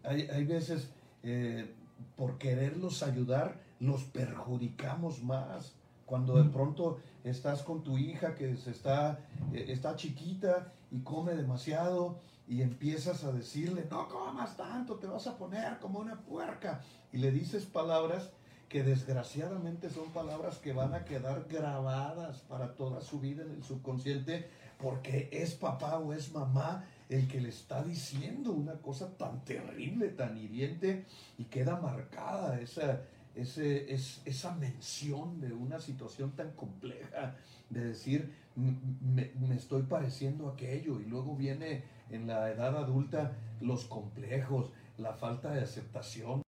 Hay, 0.03 0.21
hay 0.21 0.45
veces, 0.45 0.89
eh, 1.23 1.73
por 2.15 2.37
quererlos 2.37 3.03
ayudar, 3.03 3.59
los 3.79 4.03
perjudicamos 4.05 5.21
más. 5.23 5.73
Cuando 6.05 6.41
de 6.41 6.49
pronto 6.49 6.99
estás 7.23 7.63
con 7.63 7.83
tu 7.83 7.97
hija 7.97 8.35
que 8.35 8.55
se 8.55 8.71
está, 8.71 9.19
eh, 9.51 9.65
está 9.69 9.95
chiquita 9.95 10.71
y 10.91 10.99
come 10.99 11.33
demasiado 11.33 12.19
y 12.47 12.61
empiezas 12.61 13.23
a 13.23 13.31
decirle, 13.31 13.87
no 13.89 14.07
comas 14.09 14.57
tanto, 14.57 14.95
te 14.95 15.07
vas 15.07 15.27
a 15.27 15.37
poner 15.37 15.79
como 15.79 15.99
una 15.99 16.19
puerca. 16.21 16.81
Y 17.11 17.17
le 17.17 17.31
dices 17.31 17.65
palabras 17.65 18.29
que 18.67 18.83
desgraciadamente 18.83 19.89
son 19.89 20.11
palabras 20.11 20.57
que 20.57 20.73
van 20.73 20.93
a 20.93 21.05
quedar 21.05 21.45
grabadas 21.49 22.39
para 22.41 22.75
toda 22.75 23.01
su 23.01 23.19
vida 23.19 23.43
en 23.43 23.51
el 23.51 23.63
subconsciente 23.63 24.49
porque 24.79 25.29
es 25.31 25.53
papá 25.53 25.99
o 25.99 26.13
es 26.13 26.33
mamá 26.33 26.83
el 27.09 27.27
que 27.27 27.39
le 27.39 27.49
está 27.49 27.83
diciendo 27.83 28.51
una 28.51 28.73
cosa 28.73 29.15
tan 29.17 29.45
terrible, 29.45 30.09
tan 30.09 30.37
hiriente 30.37 31.05
y 31.37 31.45
queda 31.45 31.79
marcada 31.79 32.59
esa, 32.59 33.01
ese, 33.35 33.93
es, 33.93 34.21
esa 34.25 34.55
mención 34.55 35.39
de 35.39 35.53
una 35.53 35.79
situación 35.79 36.31
tan 36.35 36.51
compleja, 36.51 37.35
de 37.69 37.85
decir, 37.85 38.33
me, 38.55 39.55
estoy 39.55 39.83
pareciendo 39.83 40.49
aquello, 40.49 40.99
y 40.99 41.05
luego 41.05 41.35
viene 41.35 41.83
en 42.13 42.27
la 42.27 42.49
edad 42.51 42.77
adulta 42.77 43.33
los 43.59 43.85
complejos, 43.85 44.71
la 44.97 45.13
falta 45.13 45.51
de 45.51 45.61
aceptación, 45.61 46.43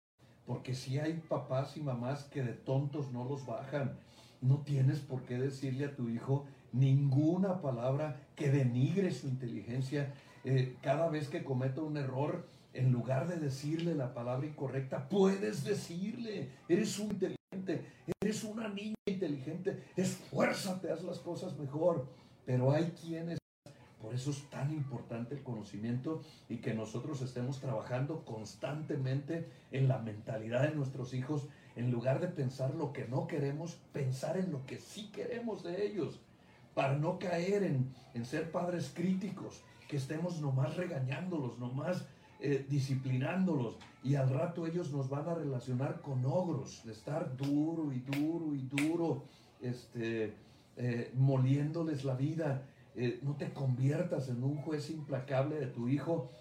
porque 0.45 0.75
si 0.75 1.00
hay 1.00 1.13
papás 1.13 1.75
y 1.75 1.81
mamás 1.81 2.25
que 2.25 2.43
de 2.43 2.53
tontos 2.53 3.12
no 3.12 3.24
los 3.24 3.45
bajan, 3.45 3.98
no 4.41 4.60
tienes 4.60 5.00
por 5.00 5.24
qué 5.24 5.39
decirle 5.39 5.86
a 5.86 5.95
tu 5.95 6.07
hijo 6.10 6.45
ninguna 6.72 7.62
palabra 7.62 8.22
que 8.36 8.51
denigre 8.51 9.12
su 9.12 9.27
inteligencia. 9.27 10.13
Eh, 10.43 10.75
cada 10.81 11.10
vez 11.10 11.29
que 11.29 11.43
cometa 11.43 11.81
un 11.81 11.98
error, 11.98 12.48
en 12.74 12.91
lugar 12.91 13.27
de 13.27 13.38
decirle 13.38 13.95
la 13.95 14.13
palabra 14.13 14.45
incorrecta, 14.45 15.10
puedes 15.10 15.63
decirle, 15.63 16.50
eres 16.67 17.00
un 17.00 17.12
inteligente, 17.12 17.86
eres 18.22 18.43
una 18.43 18.67
niña 18.67 18.95
inteligente, 19.07 19.84
esfuérzate, 19.95 20.91
haz 20.91 21.03
las 21.03 21.19
cosas 21.19 21.57
mejor. 21.57 22.05
Pero 22.45 22.72
hay 22.72 22.91
quienes, 22.91 23.39
por 24.05 24.13
eso 24.13 24.29
es 24.29 24.47
tan 24.51 24.71
importante 24.71 25.33
el 25.33 25.41
conocimiento 25.41 26.21
y 26.47 26.57
que 26.57 26.75
nosotros 26.75 27.24
estemos 27.24 27.59
trabajando 27.59 28.24
constantemente 28.24 29.47
en 29.71 29.88
la 29.88 29.97
mentalidad 29.97 30.62
de 30.69 30.75
nuestros 30.75 31.15
hijos, 31.15 31.47
en 31.75 31.89
lugar 31.89 32.19
de 32.19 32.27
pensar 32.27 32.75
lo 32.75 32.93
que 32.93 33.07
no 33.07 33.25
queremos, 33.25 33.79
pensar 33.93 34.38
en 34.38 34.51
lo 34.51 34.63
que 34.67 34.77
sí 34.77 35.09
queremos 35.12 35.63
de 35.63 35.88
ellos, 35.88 36.19
para 36.75 36.95
no 36.95 37.17
caer 37.17 37.63
en, 37.63 37.91
en 38.13 38.25
ser 38.25 38.51
padres 38.51 38.91
críticos, 38.93 39.63
que 39.88 39.97
estemos 39.97 40.39
nomás 40.39 40.77
regañándolos, 40.77 41.57
nomás 41.57 42.05
eh, 42.39 42.63
disciplinándolos 42.69 43.79
y 44.03 44.13
al 44.13 44.29
rato 44.29 44.67
ellos 44.67 44.91
nos 44.91 45.09
van 45.09 45.27
a 45.27 45.33
relacionar 45.33 46.01
con 46.01 46.24
ogros, 46.27 46.83
de 46.85 46.91
estar 46.91 47.35
duro 47.35 47.91
y 47.91 48.01
duro 48.01 48.53
y 48.53 48.62
duro, 48.67 49.24
este, 49.62 50.35
eh, 50.77 51.12
moliéndoles 51.15 52.03
la 52.03 52.13
vida. 52.13 52.67
Eh, 52.97 53.19
no 53.23 53.35
te 53.35 53.51
conviertas 53.51 54.29
en 54.29 54.43
un 54.43 54.57
juez 54.57 54.89
implacable 54.89 55.59
de 55.59 55.67
tu 55.67 55.87
hijo. 55.87 56.31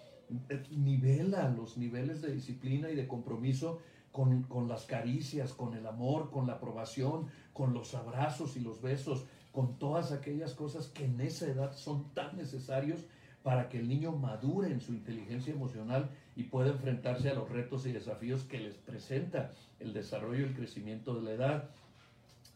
nivela 0.71 1.49
los 1.49 1.77
niveles 1.77 2.21
de 2.21 2.31
disciplina 2.33 2.89
y 2.89 2.95
de 2.95 3.07
compromiso 3.07 3.79
con, 4.11 4.43
con 4.43 4.67
las 4.67 4.85
caricias, 4.85 5.53
con 5.53 5.75
el 5.75 5.85
amor, 5.85 6.31
con 6.31 6.47
la 6.47 6.53
aprobación, 6.53 7.27
con 7.53 7.73
los 7.73 7.93
abrazos 7.93 8.55
y 8.55 8.61
los 8.61 8.81
besos, 8.81 9.25
con 9.51 9.77
todas 9.77 10.11
aquellas 10.11 10.53
cosas 10.53 10.87
que 10.87 11.05
en 11.05 11.19
esa 11.21 11.47
edad 11.47 11.73
son 11.75 12.13
tan 12.13 12.35
necesarios 12.37 13.05
para 13.45 13.69
que 13.69 13.77
el 13.77 13.87
niño 13.87 14.11
madure 14.11 14.71
en 14.71 14.81
su 14.81 14.91
inteligencia 14.93 15.53
emocional 15.53 16.09
y 16.35 16.43
pueda 16.43 16.71
enfrentarse 16.71 17.29
a 17.29 17.35
los 17.35 17.47
retos 17.47 17.85
y 17.85 17.91
desafíos 17.91 18.43
que 18.43 18.59
les 18.59 18.73
presenta 18.73 19.53
el 19.79 19.93
desarrollo 19.93 20.39
y 20.41 20.49
el 20.49 20.55
crecimiento 20.55 21.13
de 21.13 21.21
la 21.21 21.31
edad. 21.31 21.69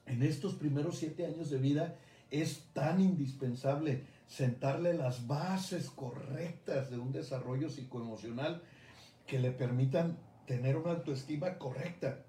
En 0.08 0.24
estos 0.24 0.56
primeros 0.56 0.98
siete 0.98 1.28
años 1.28 1.52
de 1.52 1.60
vida 1.60 1.96
es 2.32 2.66
tan 2.74 3.02
indispensable 3.02 4.06
sentarle 4.28 4.94
las 4.94 5.28
bases 5.28 5.90
correctas 5.90 6.92
de 6.92 7.00
un 7.00 7.12
desarrollo 7.12 7.70
psicoemocional 7.70 8.62
que 9.26 9.40
le 9.40 9.52
permitan 9.52 10.18
tener 10.46 10.78
una 10.78 10.92
autoestima 10.92 11.58
correcta 11.58 12.26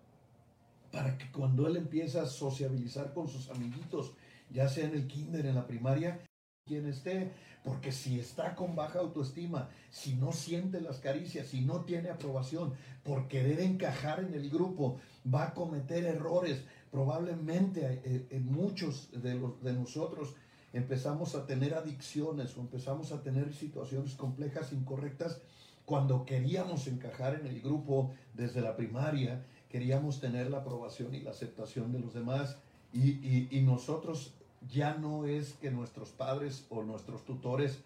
para 0.93 1.17
que 1.17 1.31
cuando 1.31 1.67
él 1.67 1.77
empieza 1.77 2.23
a 2.23 2.27
sociabilizar 2.27 3.13
con 3.13 3.29
sus 3.29 3.51
amiguitos, 3.51 4.15
ya 4.51 4.69
sea 4.69 4.87
en 4.87 4.95
el 4.95 5.07
kinder, 5.07 5.47
en 5.47 5.55
la 5.55 5.67
primaria, 5.67 6.21
quien 6.67 6.87
esté, 6.87 7.33
porque 7.65 7.93
si 7.93 8.19
está 8.19 8.55
con 8.55 8.75
baja 8.75 9.01
autoestima, 9.01 9.69
si 9.91 10.15
no 10.15 10.33
siente 10.33 10.81
las 10.81 10.99
caricias, 10.99 11.49
si 11.49 11.61
no 11.61 11.85
tiene 11.85 12.11
aprobación, 12.11 12.75
por 13.03 13.29
querer 13.29 13.61
encajar 13.61 14.21
en 14.21 14.35
el 14.35 14.51
grupo, 14.51 14.99
va 15.33 15.49
a 15.49 15.55
cometer 15.55 16.05
errores. 16.05 16.65
Probablemente 16.91 18.01
eh, 18.05 18.27
en 18.31 18.51
muchos 18.51 19.11
de, 19.13 19.35
los, 19.35 19.63
de 19.63 19.73
nosotros 19.73 20.35
empezamos 20.73 21.35
a 21.35 21.47
tener 21.47 21.75
adicciones 21.75 22.57
o 22.57 22.61
empezamos 22.61 23.13
a 23.13 23.23
tener 23.23 23.53
situaciones 23.55 24.15
complejas, 24.15 24.73
incorrectas, 24.73 25.41
cuando 25.85 26.25
queríamos 26.25 26.87
encajar 26.87 27.35
en 27.35 27.47
el 27.47 27.61
grupo 27.61 28.13
desde 28.35 28.61
la 28.61 28.77
primaria, 28.77 29.45
queríamos 29.69 30.21
tener 30.21 30.51
la 30.51 30.59
aprobación 30.59 31.15
y 31.15 31.21
la 31.21 31.31
aceptación 31.31 31.93
de 31.93 31.99
los 31.99 32.15
demás. 32.15 32.59
Y, 32.93 33.11
y, 33.27 33.49
y 33.51 33.61
nosotros 33.63 34.35
ya 34.69 34.95
no 34.95 35.27
es 35.27 35.55
que 35.55 35.71
nuestros 35.71 36.11
padres 36.11 36.67
o 36.71 36.83
nuestros 36.83 37.25
tutores 37.25 37.79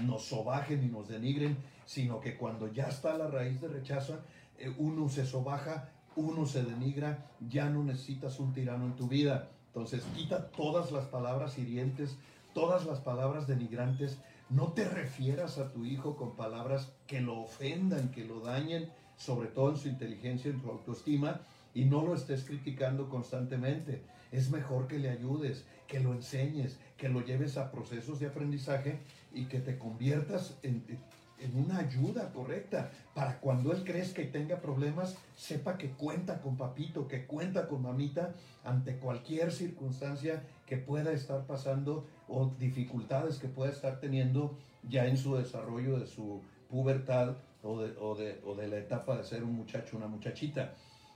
nos 0.00 0.24
sobajen 0.24 0.82
y 0.82 0.86
nos 0.86 1.08
denigren, 1.08 1.56
sino 1.86 2.20
que 2.20 2.36
cuando 2.36 2.72
ya 2.72 2.88
está 2.88 3.16
la 3.16 3.28
raíz 3.28 3.60
de 3.60 3.68
rechazo, 3.68 4.18
eh, 4.58 4.74
uno 4.78 5.08
se 5.08 5.26
sobaja, 5.26 5.90
uno 6.16 6.46
se 6.46 6.62
denigra, 6.62 7.26
ya 7.48 7.68
no 7.68 7.82
necesitas 7.82 8.38
un 8.38 8.52
tirano 8.52 8.86
en 8.86 8.96
tu 8.96 9.08
vida. 9.08 9.48
Entonces 9.68 10.02
quita 10.16 10.48
todas 10.50 10.92
las 10.92 11.06
palabras 11.06 11.58
hirientes, 11.58 12.16
todas 12.54 12.84
las 12.84 13.00
palabras 13.00 13.46
denigrantes. 13.46 14.18
No 14.50 14.72
te 14.72 14.88
refieras 14.88 15.58
a 15.58 15.72
tu 15.72 15.84
hijo 15.84 16.16
con 16.16 16.36
palabras 16.36 16.92
que 17.06 17.20
lo 17.20 17.40
ofendan, 17.40 18.10
que 18.10 18.24
lo 18.24 18.40
dañen, 18.40 18.90
sobre 19.16 19.48
todo 19.48 19.70
en 19.70 19.78
su 19.78 19.88
inteligencia, 19.88 20.50
en 20.50 20.60
su 20.60 20.68
autoestima, 20.68 21.40
y 21.74 21.84
no 21.86 22.04
lo 22.04 22.14
estés 22.14 22.44
criticando 22.44 23.08
constantemente. 23.08 24.02
Es 24.30 24.50
mejor 24.50 24.88
que 24.88 24.98
le 24.98 25.08
ayudes, 25.08 25.64
que 25.86 26.00
lo 26.00 26.12
enseñes, 26.12 26.78
que 26.96 27.08
lo 27.08 27.24
lleves 27.24 27.56
a 27.56 27.70
procesos 27.70 28.18
de 28.18 28.26
aprendizaje 28.26 28.98
y 29.32 29.46
que 29.46 29.60
te 29.60 29.78
conviertas 29.78 30.58
en, 30.62 30.84
una 31.54 31.78
ayuda 31.78 32.32
correcta 32.32 32.90
para 33.14 33.40
cuando 33.40 33.72
él 33.72 33.84
crezca 33.84 34.22
y 34.22 34.28
tenga 34.28 34.60
problemas, 34.60 35.16
sepa 35.36 35.76
que 35.76 35.90
cuenta 35.90 36.40
con 36.40 36.56
papito, 36.56 37.08
que 37.08 37.26
cuenta 37.26 37.68
con 37.68 37.82
mamita 37.82 38.34
ante 38.64 38.96
cualquier 38.98 39.52
circunstancia 39.52 40.42
que 40.66 40.76
pueda 40.76 41.12
estar 41.12 41.46
pasando 41.46 42.06
o 42.28 42.52
dificultades 42.58 43.38
que 43.38 43.48
pueda 43.48 43.70
estar 43.70 44.00
teniendo 44.00 44.56
ya 44.88 45.06
en 45.06 45.16
su 45.16 45.36
desarrollo 45.36 45.98
de 45.98 46.06
su 46.06 46.40
pubertad 46.70 47.36
o 47.62 47.78
de, 47.80 48.40
o 48.44 48.54
de 48.54 48.68
la 48.68 48.78
etapa 48.78 49.16
de 49.16 49.24
ser 49.24 49.44
un 49.44 49.54
muchacho, 49.54 49.96
una 49.96 50.08
muchachita. 50.08 50.74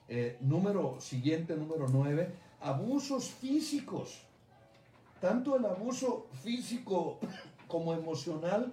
Eh, 0.08 0.36
número 0.40 1.00
siguiente, 1.00 1.56
número 1.56 1.88
9, 1.88 2.28
abusos 2.60 3.30
físicos. 3.30 4.22
Tanto 5.20 5.56
el 5.56 5.64
abuso 5.64 6.28
físico 6.42 7.18
como 7.66 7.92
emocional 7.92 8.72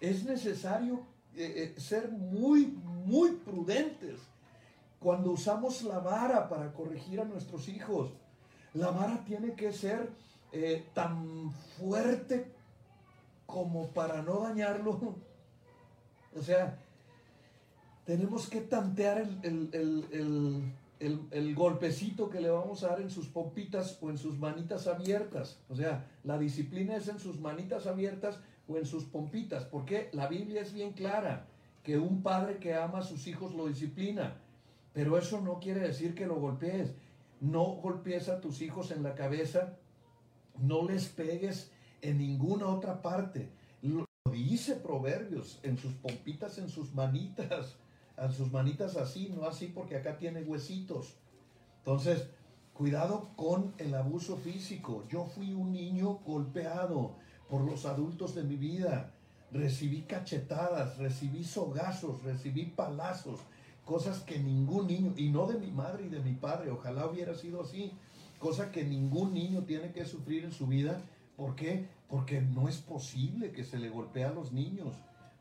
es 0.00 0.24
necesario 0.24 1.06
eh, 1.36 1.74
eh, 1.76 1.80
ser 1.80 2.10
muy, 2.10 2.66
muy 3.06 3.32
prudentes 3.32 4.20
cuando 4.98 5.32
usamos 5.32 5.82
la 5.82 5.98
vara 5.98 6.48
para 6.48 6.72
corregir 6.72 7.20
a 7.20 7.24
nuestros 7.24 7.68
hijos. 7.68 8.10
La 8.74 8.90
vara 8.90 9.24
tiene 9.24 9.54
que 9.54 9.72
ser 9.72 10.10
tan 10.94 11.52
fuerte 11.78 12.52
como 13.46 13.88
para 13.88 14.22
no 14.22 14.40
dañarlo. 14.40 15.16
O 16.38 16.42
sea, 16.42 16.78
tenemos 18.08 18.48
que 18.48 18.62
tantear 18.62 19.18
el, 19.42 20.74
golpecito 21.54 22.30
que 22.30 22.40
le 22.40 22.48
vamos 22.48 22.82
a 22.82 22.88
dar 22.88 23.02
en 23.02 23.10
sus 23.10 23.26
pompitas 23.26 23.98
o 24.00 24.08
en 24.08 24.16
sus 24.16 24.38
manitas 24.38 24.86
abiertas. 24.86 25.58
O 25.68 25.76
sea, 25.76 26.06
la 26.24 26.38
disciplina 26.38 26.96
es 26.96 27.08
en 27.08 27.18
sus 27.18 27.38
manitas 27.38 27.86
abiertas 27.86 28.40
o 28.68 28.76
en 28.76 28.86
sus 28.86 29.04
pompitas, 29.04 29.64
porque 29.64 30.10
la 30.12 30.28
Biblia 30.28 30.62
es 30.62 30.72
bien 30.72 30.92
clara, 30.92 31.46
que 31.82 31.98
un 31.98 32.22
padre 32.22 32.58
que 32.58 32.74
ama 32.74 32.98
a 32.98 33.02
sus 33.02 33.26
hijos 33.26 33.54
lo 33.54 33.66
disciplina, 33.66 34.36
pero 34.92 35.16
eso 35.16 35.40
no 35.40 35.58
quiere 35.58 35.80
decir 35.80 36.14
que 36.14 36.26
lo 36.26 36.36
golpees. 36.36 36.94
No 37.40 37.64
golpees 37.64 38.28
a 38.28 38.40
tus 38.40 38.62
hijos 38.62 38.90
en 38.90 39.02
la 39.02 39.14
cabeza 39.14 39.78
no 40.60 40.88
les 40.88 41.08
pegues 41.08 41.70
en 42.02 42.18
ninguna 42.18 42.66
otra 42.68 43.00
parte. 43.02 43.50
Lo 43.82 44.06
dice 44.30 44.76
Proverbios, 44.76 45.60
en 45.62 45.78
sus 45.78 45.94
pompitas, 45.94 46.58
en 46.58 46.68
sus 46.68 46.94
manitas, 46.94 47.76
en 48.16 48.32
sus 48.32 48.50
manitas 48.52 48.96
así, 48.96 49.32
no 49.34 49.46
así 49.46 49.66
porque 49.66 49.96
acá 49.96 50.16
tiene 50.16 50.42
huesitos. 50.42 51.16
Entonces, 51.78 52.28
cuidado 52.74 53.30
con 53.36 53.74
el 53.78 53.94
abuso 53.94 54.36
físico. 54.36 55.04
Yo 55.08 55.24
fui 55.24 55.52
un 55.52 55.72
niño 55.72 56.20
golpeado 56.26 57.16
por 57.48 57.62
los 57.62 57.84
adultos 57.86 58.34
de 58.34 58.44
mi 58.44 58.56
vida. 58.56 59.12
Recibí 59.50 60.02
cachetadas, 60.02 60.98
recibí 60.98 61.44
sogazos, 61.44 62.22
recibí 62.22 62.66
palazos, 62.66 63.40
cosas 63.84 64.20
que 64.20 64.38
ningún 64.38 64.86
niño, 64.86 65.14
y 65.16 65.30
no 65.30 65.46
de 65.46 65.58
mi 65.58 65.70
madre 65.70 66.04
y 66.04 66.08
de 66.10 66.20
mi 66.20 66.34
padre, 66.34 66.70
ojalá 66.70 67.06
hubiera 67.06 67.34
sido 67.34 67.62
así, 67.62 67.92
cosa 68.38 68.70
que 68.70 68.84
ningún 68.84 69.32
niño 69.32 69.62
tiene 69.62 69.92
que 69.92 70.04
sufrir 70.04 70.44
en 70.44 70.52
su 70.52 70.66
vida. 70.66 71.00
¿Por 71.36 71.54
qué? 71.54 71.86
Porque 72.08 72.42
no 72.42 72.68
es 72.68 72.78
posible 72.78 73.52
que 73.52 73.64
se 73.64 73.78
le 73.78 73.88
golpee 73.88 74.24
a 74.24 74.32
los 74.32 74.52
niños. 74.52 74.94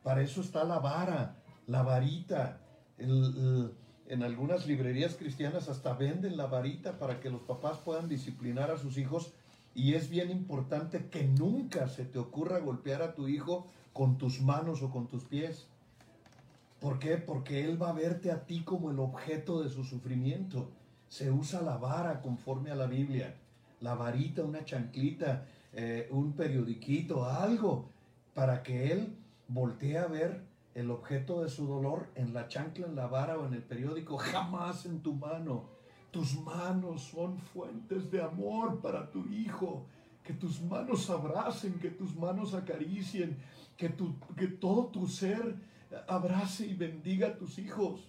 Para 0.03 0.21
eso 0.21 0.41
está 0.41 0.63
la 0.63 0.79
vara, 0.79 1.35
la 1.65 1.83
varita. 1.83 2.61
en 2.97 4.23
algunas 4.23 4.65
librerías 4.65 5.15
cristianas 5.15 5.67
hasta 5.67 5.93
venden 5.93 6.37
la 6.37 6.45
varita 6.45 6.97
para 6.97 7.19
que 7.19 7.29
los 7.29 7.41
papás 7.41 7.77
puedan 7.79 8.07
disciplinar 8.07 8.71
a 8.71 8.77
sus 8.77 8.97
hijos. 8.97 9.33
Y 9.77 9.93
es 9.93 10.10
bien 10.10 10.31
importante 10.31 11.05
que 11.05 11.24
nunca 11.24 11.88
se 11.88 12.03
te 12.03 12.17
ocurra 12.17 12.57
golpear 12.57 13.03
a 13.03 13.13
tu 13.13 13.27
hijo 13.27 13.67
con 13.93 14.17
tus 14.17 14.41
manos 14.41 14.81
o 14.81 14.89
con 14.89 15.07
tus 15.07 15.24
pies. 15.24 15.67
¿Por 16.79 16.98
qué? 16.98 17.17
Porque 17.17 17.63
él 17.63 17.79
va 17.79 17.91
a 17.91 17.93
verte 17.93 18.31
a 18.31 18.48
ti 18.48 18.63
como 18.63 18.89
el 18.89 18.98
objeto 18.98 19.62
de 19.62 19.69
su 19.69 19.84
sufrimiento 19.84 20.72
se 21.07 21.29
usa 21.29 21.62
la 21.62 21.77
vara 21.77 22.24
conforme 22.24 22.72
a 22.72 22.75
la 22.75 22.88
Biblia. 22.88 23.36
La 23.79 23.93
varita, 23.93 24.43
una 24.43 24.65
chanclita, 24.65 25.46
eh, 25.74 26.07
un 26.10 26.34
periodiquito, 26.34 27.25
algo, 27.25 27.91
para 28.34 28.63
que 28.63 28.91
él 28.91 29.15
voltee 29.48 30.00
a 30.00 30.07
ver 30.07 30.41
el 30.74 30.89
objeto 30.89 31.43
de 31.43 31.50
su 31.50 31.67
dolor 31.67 32.07
en 32.15 32.34
la 32.34 32.48
chancla, 32.48 32.88
en 32.88 32.96
la 32.96 33.05
vara 33.05 33.38
o 33.38 33.46
en 33.46 33.53
el 33.53 33.62
periódico, 33.62 34.17
jamás 34.17 34.88
en 34.88 35.01
tu 35.03 35.13
mano. 35.13 35.76
Tus 36.17 36.33
manos 36.39 37.03
son 37.03 37.38
fuentes 37.38 38.09
de 38.09 38.19
amor 38.24 38.81
para 38.81 39.12
tu 39.12 39.24
hijo. 39.27 39.86
Que 40.24 40.33
tus 40.33 40.59
manos 40.63 41.12
abracen, 41.12 41.77
que 41.77 41.91
tus 41.91 42.15
manos 42.15 42.55
acaricien, 42.55 43.38
que, 43.77 43.89
tu, 43.89 44.15
que 44.36 44.47
todo 44.47 44.88
tu 44.88 45.07
ser 45.07 45.57
abrace 46.07 46.65
y 46.65 46.74
bendiga 46.74 47.27
a 47.27 47.38
tus 47.38 47.59
hijos. 47.59 48.01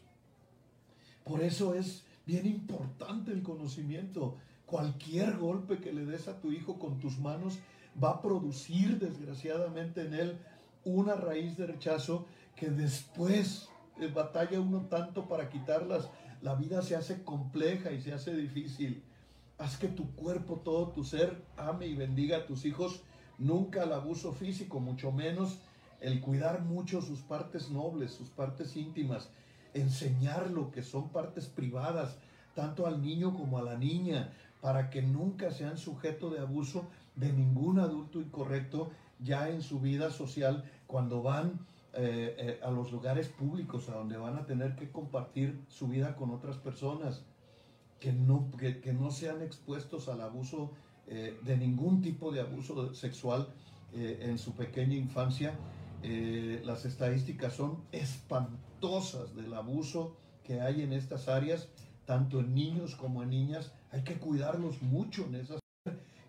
Por 1.22 1.42
eso 1.42 1.74
es 1.74 2.06
bien 2.24 2.46
importante 2.46 3.30
el 3.30 3.42
conocimiento. 3.42 4.38
Cualquier 4.64 5.36
golpe 5.36 5.76
que 5.76 5.92
le 5.92 6.06
des 6.06 6.28
a 6.28 6.40
tu 6.40 6.50
hijo 6.50 6.78
con 6.78 7.00
tus 7.00 7.18
manos 7.18 7.58
va 8.02 8.12
a 8.12 8.22
producir 8.22 8.98
desgraciadamente 8.98 10.06
en 10.06 10.14
él 10.14 10.38
una 10.82 11.14
raíz 11.14 11.58
de 11.58 11.66
rechazo 11.66 12.24
que 12.56 12.70
después 12.70 13.68
eh, 14.00 14.06
batalla 14.06 14.58
uno 14.60 14.86
tanto 14.86 15.28
para 15.28 15.50
quitarlas. 15.50 16.08
La 16.42 16.54
vida 16.54 16.82
se 16.82 16.96
hace 16.96 17.22
compleja 17.22 17.92
y 17.92 18.00
se 18.00 18.12
hace 18.12 18.34
difícil. 18.34 19.02
Haz 19.58 19.76
que 19.76 19.88
tu 19.88 20.10
cuerpo, 20.14 20.60
todo 20.64 20.88
tu 20.88 21.04
ser, 21.04 21.44
ame 21.56 21.86
y 21.86 21.94
bendiga 21.94 22.38
a 22.38 22.46
tus 22.46 22.64
hijos. 22.64 23.02
Nunca 23.38 23.84
el 23.84 23.92
abuso 23.92 24.32
físico, 24.32 24.80
mucho 24.80 25.12
menos 25.12 25.58
el 26.00 26.20
cuidar 26.20 26.62
mucho 26.62 27.02
sus 27.02 27.20
partes 27.20 27.70
nobles, 27.70 28.12
sus 28.12 28.28
partes 28.28 28.76
íntimas 28.76 29.28
enseñar 29.74 30.50
lo 30.50 30.70
que 30.70 30.82
son 30.82 31.10
partes 31.10 31.46
privadas, 31.46 32.16
tanto 32.54 32.86
al 32.86 33.02
niño 33.02 33.36
como 33.36 33.58
a 33.58 33.62
la 33.62 33.76
niña, 33.76 34.32
para 34.60 34.90
que 34.90 35.02
nunca 35.02 35.50
sean 35.50 35.78
sujeto 35.78 36.30
de 36.30 36.40
abuso 36.40 36.88
de 37.14 37.32
ningún 37.32 37.78
adulto 37.78 38.20
incorrecto 38.20 38.90
ya 39.20 39.48
en 39.48 39.62
su 39.62 39.80
vida 39.80 40.10
social 40.10 40.64
cuando 40.86 41.22
van 41.22 41.66
eh, 41.94 42.36
eh, 42.38 42.60
a 42.62 42.70
los 42.70 42.92
lugares 42.92 43.28
públicos, 43.28 43.88
a 43.88 43.94
donde 43.94 44.16
van 44.16 44.36
a 44.36 44.44
tener 44.44 44.76
que 44.76 44.90
compartir 44.90 45.58
su 45.68 45.88
vida 45.88 46.16
con 46.16 46.30
otras 46.30 46.56
personas, 46.56 47.22
que 47.98 48.12
no, 48.12 48.50
que, 48.58 48.92
no 48.92 49.10
sean 49.10 49.42
expuestos 49.42 50.08
al 50.08 50.20
abuso 50.20 50.70
eh, 51.06 51.38
de 51.42 51.56
ningún 51.56 52.02
tipo 52.02 52.30
de 52.30 52.40
abuso 52.40 52.94
sexual 52.94 53.48
en 53.94 54.36
su 54.38 54.52
pequeña 54.52 54.96
infancia. 54.96 55.58
las 56.62 56.84
estadísticas 56.84 57.54
son 57.54 57.78
espantosas 57.90 59.34
del 59.34 59.54
abuso 59.54 60.14
que 60.44 60.60
hay 60.60 60.82
en 60.82 60.92
estas 60.92 61.26
áreas, 61.26 61.68
tanto 62.04 62.40
en 62.40 62.54
niños 62.54 62.96
como 62.96 63.22
en 63.22 63.30
niñas. 63.30 63.72
Hay 63.90 64.04
que 64.04 64.18
cuidarlos 64.18 64.82
mucho 64.82 65.24
en 65.24 65.36
esas 65.36 65.58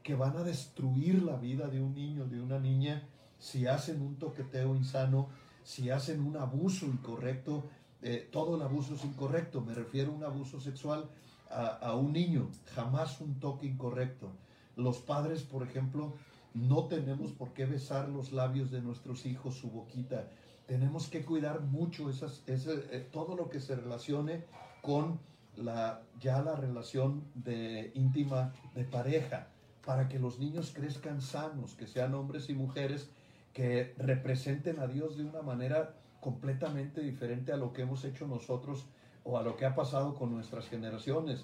que 0.03 0.15
van 0.15 0.37
a 0.37 0.43
destruir 0.43 1.21
la 1.21 1.35
vida 1.35 1.67
de 1.67 1.81
un 1.81 1.93
niño, 1.93 2.25
de 2.25 2.41
una 2.41 2.59
niña, 2.59 3.03
si 3.37 3.67
hacen 3.67 4.01
un 4.01 4.15
toqueteo 4.15 4.75
insano, 4.75 5.29
si 5.69 5.91
hacen 5.91 6.21
un 6.21 6.35
abuso 6.35 6.87
incorrecto. 6.87 7.69
Eh, 8.01 8.27
todo 8.31 8.55
el 8.55 8.61
abuso 8.63 8.95
es 8.95 9.03
incorrecto, 9.03 9.61
me 9.61 9.75
refiero 9.75 10.11
a 10.11 10.15
un 10.15 10.23
abuso 10.23 10.59
sexual 10.59 11.07
a, 11.51 11.95
un 11.95 12.13
niño, 12.13 12.49
jamás 12.73 13.21
un 13.21 13.39
toque 13.39 13.67
incorrecto. 13.67 14.31
Los 14.75 14.99
padres, 14.99 15.43
por 15.43 15.63
ejemplo, 15.63 16.13
no 16.53 16.85
tenemos 16.85 17.31
por 17.33 17.53
qué 17.53 17.65
besar 17.65 18.07
los 18.07 18.31
labios 18.31 18.71
de 18.71 18.81
nuestros 18.81 19.25
hijos, 19.25 19.55
su 19.55 19.69
boquita 19.69 20.27
tenemos 20.65 21.07
que 21.07 21.25
cuidar 21.25 21.61
mucho 21.61 22.11
esas, 22.11 22.43
eh, 22.45 23.09
todo 23.11 23.35
lo 23.35 23.49
que 23.49 23.59
se 23.59 23.75
relacione 23.75 24.45
con 24.83 25.19
la, 25.57 26.03
ya 26.19 26.43
la 26.43 26.55
relación 26.55 27.23
de 27.33 27.91
íntima 27.95 28.53
de 28.75 28.83
pareja, 28.83 29.47
para 29.83 30.07
que 30.07 30.19
los 30.19 30.37
niños 30.37 30.71
crezcan 30.71 31.23
sanos, 31.23 31.73
que 31.73 31.87
sean 31.87 32.13
hombres 32.13 32.49
y 32.49 32.53
mujeres 32.53 33.09
que 33.59 33.93
representen 33.97 34.79
a 34.79 34.87
Dios 34.87 35.17
de 35.17 35.25
una 35.25 35.41
manera 35.41 35.93
completamente 36.21 37.01
diferente 37.01 37.51
a 37.51 37.57
lo 37.57 37.73
que 37.73 37.81
hemos 37.81 38.05
hecho 38.05 38.25
nosotros 38.25 38.85
o 39.25 39.37
a 39.37 39.43
lo 39.43 39.57
que 39.57 39.65
ha 39.65 39.75
pasado 39.75 40.15
con 40.15 40.31
nuestras 40.31 40.69
generaciones. 40.69 41.43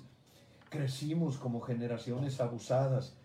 Crecimos 0.70 1.36
como 1.36 1.60
generaciones 1.60 2.40
abusadas, 2.40 3.18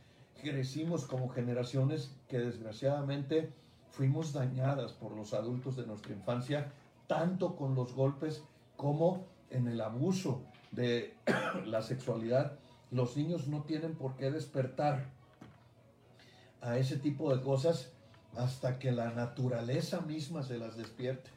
crecimos 0.43 1.05
como 1.05 1.29
generaciones 1.29 2.17
que 2.27 2.41
desgraciadamente 2.41 3.53
fuimos 3.91 4.33
dañadas 4.33 4.93
por 4.93 5.13
los 5.13 5.35
adultos 5.35 5.77
de 5.77 5.87
nuestra 5.87 6.13
infancia, 6.13 6.73
tanto 7.07 7.55
con 7.55 7.77
los 7.77 7.95
golpes 7.95 8.43
como 8.77 9.25
en 9.51 9.69
el 9.69 9.83
abuso 9.83 10.43
de 10.73 11.15
la 11.65 11.83
sexualidad. 11.83 12.59
Los 12.91 13.17
niños 13.17 13.47
no 13.47 13.63
tienen 13.63 13.95
por 13.95 14.17
qué 14.17 14.33
despertar 14.33 15.13
a 16.61 16.77
ese 16.77 16.97
tipo 16.97 17.33
de 17.33 17.41
cosas 17.41 17.93
hasta 18.37 18.79
que 18.79 18.93
la 18.93 19.11
naturaleza 19.13 20.01
misma 20.01 20.43
se 20.43 20.59
las 20.59 20.77
despierte. 20.77 21.31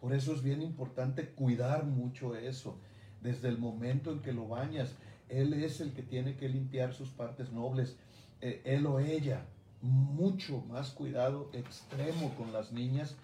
Por 0.00 0.14
eso 0.14 0.34
es 0.34 0.42
bien 0.42 0.62
importante 0.62 1.28
cuidar 1.28 1.84
mucho 1.84 2.36
eso. 2.36 2.76
Desde 3.20 3.48
el 3.48 3.58
momento 3.58 4.10
en 4.10 4.20
que 4.20 4.32
lo 4.32 4.48
bañas, 4.48 4.94
él 5.28 5.54
es 5.54 5.80
el 5.80 5.92
que 5.92 6.02
tiene 6.02 6.36
que 6.36 6.48
limpiar 6.48 6.92
sus 6.92 7.10
partes 7.10 7.52
nobles, 7.52 7.96
eh, 8.40 8.60
él 8.64 8.86
o 8.86 8.98
ella 8.98 9.46
mucho 9.80 10.60
más 10.68 10.90
cuidado 10.90 11.50
extremo 11.52 12.34
con 12.36 12.52
las 12.52 12.72
niñas 12.72 13.16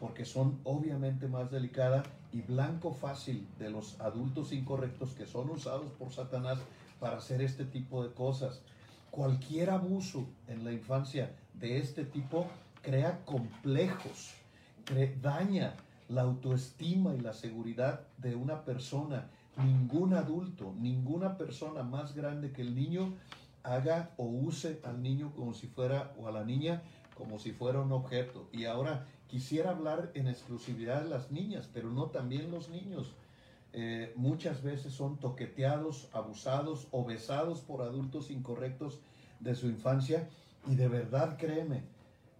porque 0.00 0.24
son 0.24 0.60
obviamente 0.64 1.28
más 1.28 1.50
delicadas 1.50 2.06
y 2.32 2.42
blanco 2.42 2.92
fácil 2.92 3.46
de 3.58 3.70
los 3.70 4.00
adultos 4.00 4.52
incorrectos 4.52 5.10
que 5.12 5.26
son 5.26 5.50
usados 5.50 5.90
por 5.92 6.12
Satanás 6.12 6.58
para 7.00 7.18
hacer 7.18 7.40
este 7.40 7.64
tipo 7.64 8.02
de 8.02 8.12
cosas. 8.12 8.60
Cualquier 9.10 9.70
abuso 9.70 10.26
en 10.48 10.64
la 10.64 10.72
infancia 10.72 11.34
de 11.58 11.78
este 11.78 12.04
tipo 12.04 12.46
crea 12.82 13.24
complejos, 13.24 14.34
daña 15.20 15.74
la 16.08 16.22
autoestima 16.22 17.14
y 17.14 17.20
la 17.20 17.32
seguridad 17.32 18.06
de 18.18 18.36
una 18.36 18.64
persona. 18.64 19.30
Ningún 19.56 20.14
adulto, 20.14 20.74
ninguna 20.78 21.38
persona 21.38 21.82
más 21.82 22.14
grande 22.14 22.52
que 22.52 22.62
el 22.62 22.74
niño 22.74 23.14
haga 23.62 24.10
o 24.16 24.26
use 24.26 24.80
al 24.84 25.02
niño 25.02 25.32
como 25.34 25.54
si 25.54 25.66
fuera, 25.66 26.14
o 26.18 26.28
a 26.28 26.30
la 26.30 26.44
niña 26.44 26.82
como 27.16 27.38
si 27.38 27.52
fuera 27.52 27.80
un 27.80 27.92
objeto. 27.92 28.48
Y 28.52 28.66
ahora 28.66 29.06
quisiera 29.26 29.70
hablar 29.70 30.12
en 30.14 30.28
exclusividad 30.28 31.02
de 31.02 31.08
las 31.08 31.32
niñas, 31.32 31.68
pero 31.72 31.90
no 31.90 32.06
también 32.06 32.50
los 32.50 32.68
niños. 32.68 33.14
Eh, 33.72 34.12
muchas 34.14 34.62
veces 34.62 34.92
son 34.92 35.18
toqueteados, 35.18 36.08
abusados 36.12 36.86
o 36.92 37.04
besados 37.04 37.60
por 37.60 37.82
adultos 37.82 38.30
incorrectos 38.30 39.00
de 39.40 39.54
su 39.54 39.66
infancia 39.66 40.28
y 40.66 40.74
de 40.74 40.88
verdad 40.88 41.36
créeme, 41.38 41.84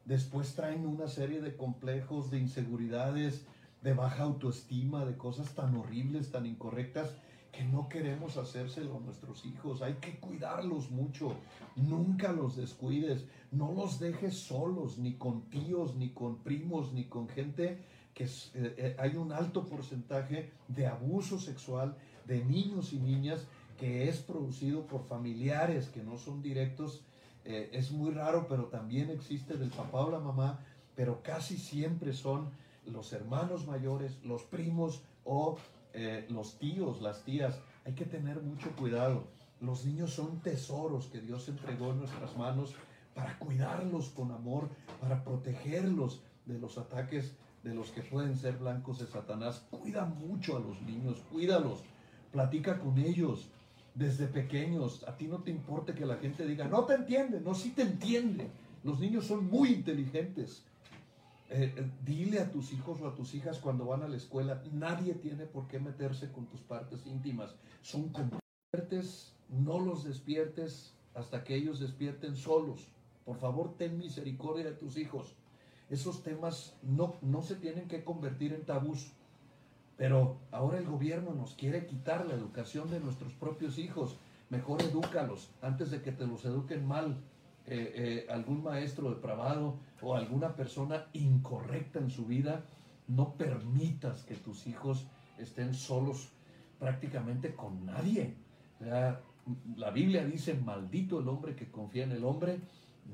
después 0.05 0.55
traen 0.55 0.87
una 0.87 1.09
serie 1.09 1.41
de 1.41 1.57
complejos, 1.57 2.31
de 2.31 2.39
inseguridades, 2.39 3.47
de 3.83 3.95
baja 3.95 4.25
autoestima, 4.25 5.05
de 5.05 5.17
cosas 5.17 5.55
tan 5.55 5.77
horribles, 5.77 6.31
tan 6.31 6.47
incorrectas 6.47 7.15
que 7.53 7.65
no 7.65 7.89
queremos 7.89 8.37
hacérselo 8.37 8.97
a 8.97 9.01
nuestros 9.01 9.47
hijos. 9.47 9.81
Hay 9.81 9.95
que 9.95 10.19
cuidarlos 10.19 10.91
mucho. 10.91 11.35
Nunca 11.75 12.33
los 12.33 12.57
descuides. 12.57 13.25
No 13.51 13.73
los 13.73 13.99
dejes 13.99 14.37
solos, 14.37 14.99
ni 14.99 15.15
con 15.15 15.49
tíos, 15.49 15.97
ni 15.97 16.11
con 16.11 16.39
primos, 16.39 16.93
ni 16.93 17.05
con 17.05 17.29
gente 17.29 17.79
que 18.13 18.25
eh, 18.25 18.29
eh, 18.55 18.97
hay 18.99 19.17
un 19.17 19.33
alto 19.33 19.67
porcentaje 19.67 20.51
de 20.69 20.87
abuso 20.87 21.39
sexual 21.39 21.97
de 22.27 22.45
niños 22.45 22.93
y 22.93 22.99
niñas 22.99 23.47
que 23.79 24.09
es 24.09 24.19
producido 24.19 24.87
por 24.87 25.05
familiares 25.05 25.89
que 25.89 26.03
no 26.03 26.17
son 26.17 26.43
directos 26.43 27.05
eh, 27.49 27.71
es 27.73 27.93
muy 27.93 28.11
raro, 28.11 28.47
pero 28.49 28.65
también 28.65 29.09
existe 29.11 29.57
del 29.57 29.71
papá 29.71 30.01
o 30.01 30.11
la 30.11 30.19
mamá, 30.19 30.59
pero 30.97 31.23
casi 31.23 31.57
siempre 31.59 32.13
son 32.13 32.51
los 32.85 33.13
hermanos 33.13 33.69
mayores, 33.69 34.19
los 34.25 34.43
primos 34.43 35.03
o 35.25 35.57
eh, 35.93 36.27
los 36.29 36.59
tíos, 36.59 37.01
las 37.01 37.23
tías. 37.23 37.61
Hay 37.85 37.95
que 37.95 38.05
tener 38.05 38.43
mucho 38.43 38.75
cuidado. 38.75 39.29
Los 39.61 39.85
niños 39.85 40.13
son 40.13 40.41
tesoros 40.41 41.07
que 41.07 41.21
Dios 41.21 41.49
entregó 41.49 41.93
en 41.93 41.99
nuestras 42.01 42.37
manos 42.37 42.75
para 43.15 43.39
cuidarlos 43.39 44.09
con 44.09 44.33
amor, 44.33 44.69
para 45.01 45.23
protegerlos 45.23 46.23
de 46.47 46.59
los 46.59 46.79
ataques 46.79 47.33
de 47.63 47.75
los 47.75 47.91
que 47.91 48.03
pueden 48.03 48.37
ser 48.37 48.59
blancos 48.59 48.99
de 48.99 49.07
Satanás. 49.07 49.65
Cuida 49.71 50.05
mucho 50.05 50.57
a 50.57 50.61
los 50.61 50.83
niños, 50.83 51.23
cuídalos, 51.31 51.85
platica 52.33 52.81
con 52.81 52.99
ellos 52.99 53.49
desde 53.97 54.29
pequeños. 54.29 55.03
A 55.09 55.17
ti 55.17 55.27
no 55.27 55.43
te 55.43 55.51
importa 55.51 55.95
que 55.95 56.07
la 56.07 56.17
gente 56.17 56.47
diga, 56.47 56.69
no 56.69 56.85
te 56.85 56.95
entiende, 56.95 57.41
no, 57.41 57.55
sí 57.55 57.71
te 57.71 57.83
entiende. 57.83 58.49
Los 58.85 59.01
niños 59.01 59.27
son 59.27 59.47
muy 59.51 59.71
inteligentes. 59.71 60.63
Eh, 61.49 61.73
eh, 61.77 61.91
dile 62.05 62.41
a 62.41 62.51
tus 62.51 62.73
hijos 62.73 63.01
o 63.01 63.09
a 63.09 63.15
tus 63.15 63.35
hijas 63.35 63.59
cuando 63.59 63.87
van 63.87 64.03
a 64.03 64.09
la 64.09 64.17
escuela, 64.17 64.63
nadie 64.73 65.15
tiene 65.15 65.47
por 65.47 65.69
qué 65.69 65.79
meterse 65.79 66.31
con 66.31 66.47
tus 66.47 66.61
partes 66.61 67.07
íntimas. 67.07 67.55
Son 67.83 68.11
competentes, 68.11 69.33
no 69.49 69.81
los 69.81 70.05
despiertes 70.05 70.93
hasta 71.15 71.45
que 71.45 71.55
ellos 71.55 71.81
despierten 71.81 72.37
solos. 72.37 72.89
Por 73.25 73.39
favor, 73.39 73.77
ten 73.77 73.97
misericordia 73.97 74.65
de 74.65 74.73
tus 74.73 74.99
hijos. 74.99 75.35
Esos 75.89 76.23
temas 76.23 76.75
no, 76.83 77.15
no 77.23 77.43
se 77.43 77.55
tienen 77.55 77.89
que 77.89 78.05
convertir 78.05 78.53
en 78.53 78.65
tabús. 78.65 79.13
Pero 79.97 80.39
ahora 80.51 80.79
el 80.79 80.87
gobierno 80.87 81.33
nos 81.35 81.55
quiere 81.55 81.87
quitar 81.87 82.27
la 82.27 82.35
educación 82.35 82.91
de 82.91 83.01
nuestros 83.01 83.33
propios 83.33 83.79
hijos. 83.79 84.19
Mejor 84.51 84.83
edúcalos 84.83 85.51
antes 85.63 85.91
de 85.91 86.03
que 86.03 86.13
te 86.13 86.27
los 86.27 86.45
eduquen 86.45 86.87
mal. 86.87 87.19
Eh, 87.69 87.93
eh, 87.97 88.27
algún 88.31 88.63
maestro 88.63 89.11
depravado 89.11 89.81
o 90.01 90.15
alguna 90.15 90.55
persona 90.55 91.07
incorrecta 91.13 91.99
en 91.99 92.11
su 92.11 92.25
vida, 92.25 92.65
no 93.09 93.33
permitas 93.33 94.23
que 94.23 94.37
tus 94.37 94.69
hijos 94.69 95.09
estén 95.37 95.75
solos 95.75 96.29
prácticamente 96.79 97.55
con 97.55 97.85
nadie. 97.85 98.37
la 99.77 99.91
Biblia 99.91 100.25
dice, 100.25 100.55
maldito 100.55 101.19
el 101.19 101.29
hombre 101.29 101.57
que 101.57 101.69
confía 101.69 102.05
en 102.05 102.13
el 102.13 102.25
hombre, 102.25 102.61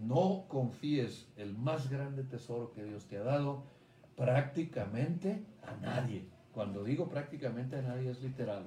no 0.03 0.45
confíes 0.49 1.29
el 1.37 1.57
más 1.57 1.89
grande 1.89 2.23
tesoro 2.23 2.73
que 2.73 2.85
Dios 2.85 3.07
te 3.07 3.17
ha 3.19 3.23
dado 3.23 3.63
prácticamente 4.17 5.45
a 5.63 5.77
nadie. 5.81 6.27
Cuando 6.53 6.85
digo 6.85 7.09
prácticamente 7.09 7.77
a 7.77 7.83
nadie 7.83 8.11
es 8.11 8.23
literal. 8.23 8.67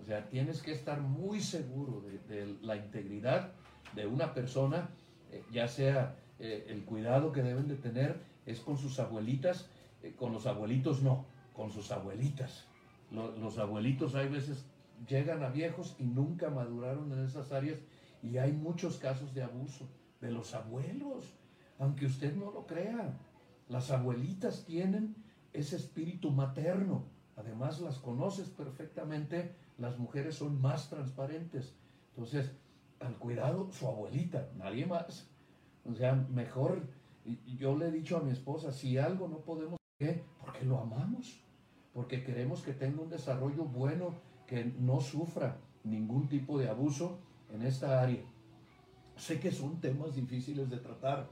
O 0.00 0.04
sea, 0.04 0.28
tienes 0.28 0.62
que 0.62 0.72
estar 0.72 1.00
muy 1.00 1.40
seguro 1.40 2.02
de 2.28 2.56
la 2.62 2.76
integridad 2.76 3.52
de 3.94 4.06
una 4.06 4.34
persona 4.34 4.90
eh, 5.30 5.44
ya 5.52 5.68
sea 5.68 6.16
eh, 6.38 6.66
el 6.68 6.84
cuidado 6.84 7.32
que 7.32 7.42
deben 7.42 7.68
de 7.68 7.76
tener 7.76 8.20
es 8.46 8.60
con 8.60 8.78
sus 8.78 8.98
abuelitas, 8.98 9.68
eh, 10.02 10.14
con 10.16 10.32
los 10.32 10.46
abuelitos 10.46 11.02
no, 11.02 11.26
con 11.54 11.70
sus 11.70 11.90
abuelitas. 11.90 12.64
los 13.10 13.58
abuelitos 13.58 14.14
hay 14.14 14.28
veces 14.28 14.64
llegan 15.08 15.42
a 15.42 15.48
viejos 15.48 15.96
y 15.98 16.04
nunca 16.04 16.50
maduraron 16.50 17.12
en 17.12 17.24
esas 17.24 17.52
áreas 17.52 17.78
y 18.22 18.38
hay 18.38 18.52
muchos 18.52 18.96
casos 18.96 19.34
de 19.34 19.42
abuso 19.42 19.88
de 20.20 20.30
los 20.30 20.54
abuelos, 20.54 21.24
aunque 21.78 22.06
usted 22.06 22.34
no 22.34 22.50
lo 22.50 22.66
crea. 22.66 23.16
Las 23.68 23.90
abuelitas 23.90 24.64
tienen 24.64 25.14
ese 25.58 25.76
espíritu 25.76 26.30
materno, 26.30 27.04
además 27.36 27.80
las 27.80 27.98
conoces 27.98 28.48
perfectamente, 28.48 29.54
las 29.78 29.98
mujeres 29.98 30.36
son 30.36 30.60
más 30.60 30.88
transparentes. 30.88 31.74
Entonces, 32.10 32.52
al 33.00 33.16
cuidado 33.16 33.70
su 33.72 33.86
abuelita, 33.86 34.48
nadie 34.56 34.86
más. 34.86 35.28
O 35.84 35.94
sea, 35.94 36.14
mejor, 36.14 36.82
yo 37.46 37.76
le 37.76 37.88
he 37.88 37.90
dicho 37.90 38.16
a 38.16 38.20
mi 38.20 38.30
esposa, 38.30 38.72
si 38.72 38.98
algo 38.98 39.28
no 39.28 39.38
podemos, 39.38 39.78
¿qué? 39.98 40.24
Porque 40.40 40.64
lo 40.64 40.78
amamos, 40.78 41.40
porque 41.94 42.24
queremos 42.24 42.62
que 42.62 42.72
tenga 42.72 43.02
un 43.02 43.08
desarrollo 43.08 43.64
bueno, 43.64 44.14
que 44.46 44.64
no 44.64 45.00
sufra 45.00 45.58
ningún 45.84 46.28
tipo 46.28 46.58
de 46.58 46.68
abuso 46.68 47.18
en 47.52 47.62
esta 47.62 48.00
área. 48.00 48.22
Sé 49.16 49.40
que 49.40 49.50
son 49.50 49.80
temas 49.80 50.14
difíciles 50.14 50.70
de 50.70 50.78
tratar, 50.78 51.28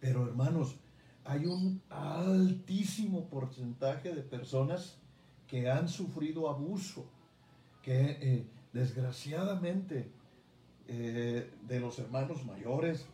pero 0.00 0.26
hermanos, 0.26 0.76
hay 1.24 1.46
un 1.46 1.82
altísimo 1.90 3.28
porcentaje 3.28 4.14
de 4.14 4.22
personas 4.22 4.98
que 5.46 5.70
han 5.70 5.88
sufrido 5.88 6.48
abuso, 6.48 7.06
que 7.82 8.18
eh, 8.20 8.46
desgraciadamente 8.72 10.10
eh, 10.86 11.50
de 11.66 11.80
los 11.80 11.98
hermanos 11.98 12.44
mayores, 12.44 13.06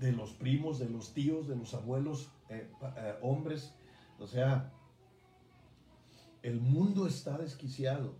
de 0.00 0.12
los 0.12 0.32
primos, 0.32 0.78
de 0.78 0.88
los 0.88 1.14
tíos, 1.14 1.48
de 1.48 1.56
los 1.56 1.74
abuelos, 1.74 2.30
eh, 2.48 2.68
hombres. 3.22 3.74
O 4.18 4.26
sea, 4.26 4.72
el 6.42 6.60
mundo 6.60 7.06
está 7.06 7.38
desquiciado. 7.38 8.14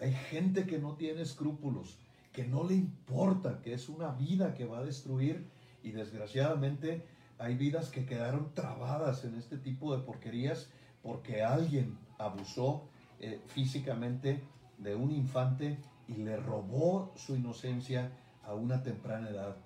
Hay 0.00 0.12
gente 0.12 0.66
que 0.66 0.78
no 0.78 0.94
tiene 0.96 1.22
escrúpulos, 1.22 1.98
que 2.32 2.44
no 2.44 2.64
le 2.64 2.74
importa, 2.74 3.60
que 3.62 3.74
es 3.74 3.88
una 3.88 4.12
vida 4.12 4.54
que 4.54 4.64
va 4.64 4.78
a 4.78 4.84
destruir 4.84 5.46
y 5.82 5.92
desgraciadamente 5.92 7.04
hay 7.42 7.56
vidas 7.56 7.90
que 7.90 8.06
quedaron 8.06 8.54
trabadas 8.54 9.24
en 9.24 9.34
este 9.34 9.58
tipo 9.58 9.96
de 9.96 10.02
porquerías 10.04 10.70
porque 11.02 11.42
alguien 11.42 11.98
abusó 12.16 12.84
físicamente 13.48 14.40
de 14.78 14.94
un 14.94 15.10
infante 15.10 15.78
y 16.06 16.14
le 16.14 16.36
robó 16.36 17.12
su 17.16 17.34
inocencia 17.34 18.12
a 18.44 18.54
una 18.54 18.84
temprana 18.84 19.28
edad. 19.28 19.56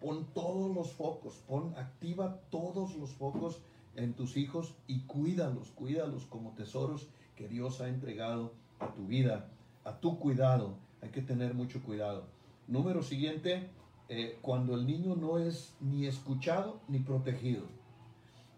pon 0.00 0.26
todos 0.32 0.72
los 0.72 0.92
focos, 0.92 1.34
pon, 1.48 1.74
activa 1.76 2.40
todos 2.50 2.94
los 2.94 3.10
focos 3.10 3.60
en 3.96 4.14
tus 4.14 4.36
hijos 4.36 4.76
y 4.86 5.00
cuídalos, 5.00 5.72
cuídalos 5.72 6.26
como 6.26 6.52
tesoros 6.52 7.08
que 7.34 7.48
Dios 7.48 7.80
ha 7.80 7.88
entregado 7.88 8.54
a 8.78 8.94
tu 8.94 9.06
vida, 9.06 9.48
a 9.84 9.98
tu 9.98 10.18
cuidado. 10.20 10.76
Hay 11.02 11.08
que 11.10 11.22
tener 11.22 11.54
mucho 11.54 11.82
cuidado. 11.82 12.26
Número 12.68 13.02
siguiente, 13.02 13.68
eh, 14.10 14.38
cuando 14.42 14.74
el 14.74 14.86
niño 14.86 15.16
no 15.16 15.38
es 15.38 15.74
ni 15.80 16.06
escuchado 16.06 16.82
ni 16.88 16.98
protegido. 16.98 17.64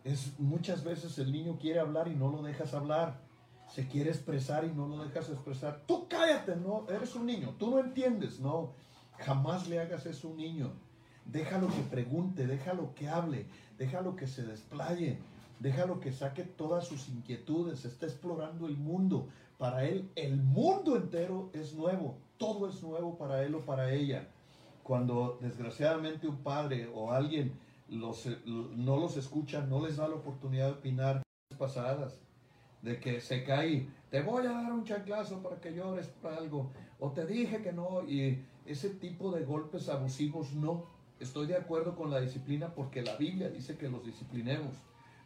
Es 0.03 0.33
muchas 0.41 0.83
veces 0.83 1.17
el 1.21 1.31
niño 1.31 1.59
quiere 1.61 1.79
hablar 1.79 2.09
y 2.09 2.17
no 2.17 2.29
lo 2.29 2.43
dejas 2.43 2.75
hablar 2.75 3.21
se 3.75 3.89
quiere 3.89 4.11
expresar 4.11 4.65
y 4.65 4.73
no 4.73 4.87
lo 4.87 5.03
dejas 5.03 5.31
expresar. 5.31 5.83
Tú 5.87 6.07
cállate, 6.09 6.57
no, 6.57 6.87
eres 6.91 7.15
un 7.15 7.27
niño, 7.27 7.55
tú 7.59 7.71
no 7.71 7.79
entiendes, 7.79 8.39
no, 8.39 8.73
jamás 9.19 9.67
le 9.67 9.81
hagas 9.81 10.05
eso 10.05 10.29
a 10.29 10.31
un 10.33 10.37
niño. 10.37 10.73
Déjalo 11.25 11.69
que 11.69 11.81
pregunte, 11.91 12.47
déjalo 12.47 12.95
que 12.95 13.09
hable, 13.09 13.47
déjalo 13.79 14.15
que 14.17 14.27
se 14.27 14.43
desplaye, 14.43 15.19
déjalo 15.61 16.01
que 16.01 16.13
saque 16.13 16.43
todas 16.43 16.87
sus 16.87 17.09
inquietudes, 17.09 17.85
está 17.85 18.07
explorando 18.07 18.67
el 18.67 18.77
mundo. 18.77 19.29
Para 19.57 19.85
él 19.85 20.11
el 20.17 20.37
mundo 20.37 20.97
entero 20.97 21.49
es 21.55 21.75
nuevo, 21.75 22.19
todo 22.37 22.69
es 22.69 22.83
nuevo 22.83 23.17
para 23.17 23.43
él 23.43 23.55
o 23.55 23.65
para 23.65 23.93
ella. 23.93 24.29
Cuando 24.83 25.39
desgraciadamente 25.41 26.27
un 26.27 26.39
padre 26.39 26.91
o 26.93 27.13
alguien 27.13 27.53
los, 27.89 28.27
no 28.47 28.97
los 28.97 29.17
escucha, 29.17 29.65
no 29.67 29.85
les 29.87 29.97
da 29.97 30.09
la 30.09 30.17
oportunidad 30.17 30.67
de 30.67 30.73
opinar 30.73 31.23
pasadas, 31.59 32.19
de 32.81 32.99
que 32.99 33.21
se 33.21 33.45
cae, 33.45 33.87
te 34.11 34.23
voy 34.23 34.47
a 34.47 34.53
dar 34.53 34.73
un 34.73 34.85
chanclazo 34.85 35.43
para 35.43 35.61
que 35.61 35.73
llores 35.73 36.09
por 36.09 36.33
algo, 36.33 36.71
o 36.99 37.11
te 37.13 37.25
dije 37.27 37.63
que 37.63 37.73
no, 37.73 38.03
y 38.09 38.45
ese 38.67 38.91
tipo 38.91 39.31
de 39.33 39.45
golpes 39.45 39.89
abusivos 39.89 40.53
no. 40.53 40.87
Estoy 41.21 41.47
de 41.47 41.57
acuerdo 41.57 41.95
con 41.95 42.11
la 42.11 42.21
disciplina 42.21 42.75
porque 42.75 43.03
la 43.03 43.17
Biblia 43.17 43.49
dice 43.49 43.77
que 43.77 43.89
los 43.89 44.05
disciplinemos. 44.05 44.75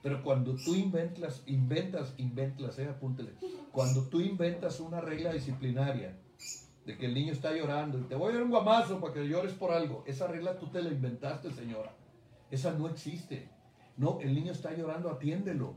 Pero 0.03 0.23
cuando 0.23 0.55
tú 0.55 0.75
inventas, 0.75 1.43
inventas, 1.47 2.15
inventas, 2.19 2.79
eh, 2.79 2.89
apúntele. 2.89 3.33
Cuando 3.73 4.03
tú 4.03 4.21
inventas 4.21 4.79
una 4.81 5.01
regla 5.01 5.33
disciplinaria 5.33 6.15
de 6.87 6.97
que 6.97 7.07
el 7.07 7.15
niño 7.15 7.33
está 7.33 7.53
llorando 7.53 7.99
y 7.99 8.03
te 8.03 8.15
voy 8.15 8.31
a 8.31 8.35
dar 8.35 8.45
un 8.45 8.51
guamazo 8.51 9.01
para 9.01 9.13
que 9.13 9.29
llores 9.29 9.53
por 9.53 9.73
algo, 9.73 10.05
esa 10.07 10.27
regla 10.27 10.59
tú 10.59 10.69
te 10.69 10.81
la 10.83 10.89
inventaste, 10.89 11.53
señora. 11.53 11.93
Esa 12.51 12.73
no 12.73 12.89
existe. 12.89 13.49
No, 13.97 14.21
el 14.21 14.35
niño 14.35 14.53
está 14.53 14.73
llorando, 14.73 15.11
atiéndelo. 15.11 15.75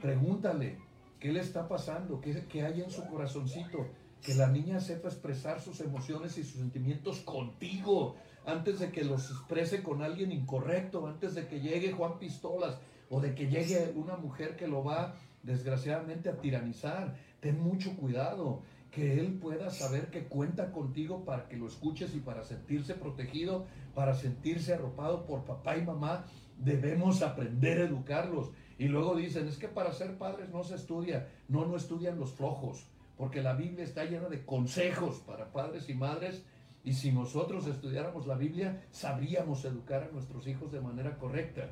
Pregúntale, 0.00 0.78
¿Qué 1.24 1.32
le 1.32 1.40
está 1.40 1.66
pasando? 1.66 2.20
¿Qué, 2.20 2.62
hay 2.62 2.82
en 2.82 2.90
su 2.90 3.02
corazoncito? 3.06 3.86
Que 4.20 4.34
la 4.34 4.46
niña 4.48 4.78
sepa 4.78 5.08
expresar 5.08 5.58
sus 5.58 5.80
emociones 5.80 6.36
y 6.36 6.44
sus 6.44 6.60
sentimientos 6.60 7.20
contigo 7.20 8.16
antes 8.44 8.78
de 8.78 8.92
que 8.92 9.04
los 9.04 9.30
exprese 9.30 9.82
con 9.82 10.02
alguien 10.02 10.32
incorrecto, 10.32 11.06
antes 11.06 11.34
de 11.34 11.46
que 11.46 11.60
llegue 11.60 11.92
Juan 11.92 12.18
Pistolas 12.18 12.76
o 13.08 13.22
de 13.22 13.34
que 13.34 13.46
llegue 13.46 13.94
una 13.96 14.16
mujer 14.18 14.54
que 14.56 14.68
lo 14.68 14.84
va 14.84 15.14
desgraciadamente 15.42 16.28
a 16.28 16.36
tiranizar. 16.36 17.16
Ten 17.40 17.58
mucho 17.58 17.96
cuidado, 17.96 18.60
que 18.94 19.18
él 19.18 19.38
pueda 19.40 19.70
saber 19.70 20.10
que 20.10 20.24
cuenta 20.24 20.70
contigo 20.70 21.24
para 21.24 21.48
que 21.48 21.56
lo 21.56 21.66
escuches 21.66 22.14
y 22.14 22.20
para 22.20 22.44
sentirse 22.44 22.94
protegido, 22.94 23.66
para 23.94 24.14
sentirse 24.14 24.74
arropado 24.74 25.26
por 25.26 25.44
papá 25.44 25.76
y 25.76 25.82
mamá. 25.82 26.26
Debemos 26.58 27.22
aprender 27.22 27.80
a 27.80 27.84
educarlos. 27.84 28.50
Y 28.78 28.86
luego 28.86 29.16
dicen, 29.16 29.48
es 29.48 29.58
que 29.58 29.68
para 29.68 29.92
ser 29.92 30.16
padres 30.16 30.50
no 30.50 30.62
se 30.62 30.76
estudia. 30.76 31.28
No, 31.48 31.66
no 31.66 31.76
estudian 31.76 32.18
los 32.18 32.32
flojos, 32.32 32.86
porque 33.16 33.42
la 33.42 33.54
Biblia 33.54 33.84
está 33.84 34.04
llena 34.04 34.28
de 34.28 34.44
consejos 34.44 35.18
para 35.26 35.52
padres 35.52 35.88
y 35.88 35.94
madres 35.94 36.44
Y 36.84 36.92
si 36.92 37.12
nosotros 37.12 37.66
estudiáramos 37.66 38.26
la 38.26 38.36
Biblia, 38.36 38.84
sabríamos 38.90 39.64
educar 39.64 40.04
a 40.04 40.12
nuestros 40.12 40.46
hijos 40.46 40.70
de 40.70 40.82
manera 40.82 41.16
correcta. 41.18 41.70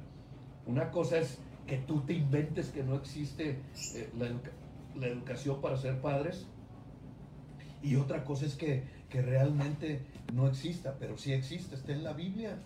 Una 0.66 0.90
cosa 0.90 1.18
es 1.18 1.38
que 1.66 1.78
tú 1.78 2.00
te 2.00 2.14
inventes 2.14 2.70
que 2.70 2.82
no 2.82 2.96
existe 2.96 3.60
eh, 3.94 4.10
la, 4.18 5.06
educación 5.06 5.60
para 5.60 5.76
ser 5.76 6.00
padres. 6.00 6.46
Y 7.82 7.96
otra 7.96 8.24
cosa 8.24 8.46
es 8.46 8.54
que, 8.54 8.84
que 9.10 9.22
realmente 9.22 10.06
no 10.32 10.46
exista, 10.46 10.96
pero 10.98 11.16
sí 11.18 11.32
existe, 11.32 11.74
está 11.74 11.92
en 11.92 12.04
la 12.04 12.12
Biblia. 12.12 12.62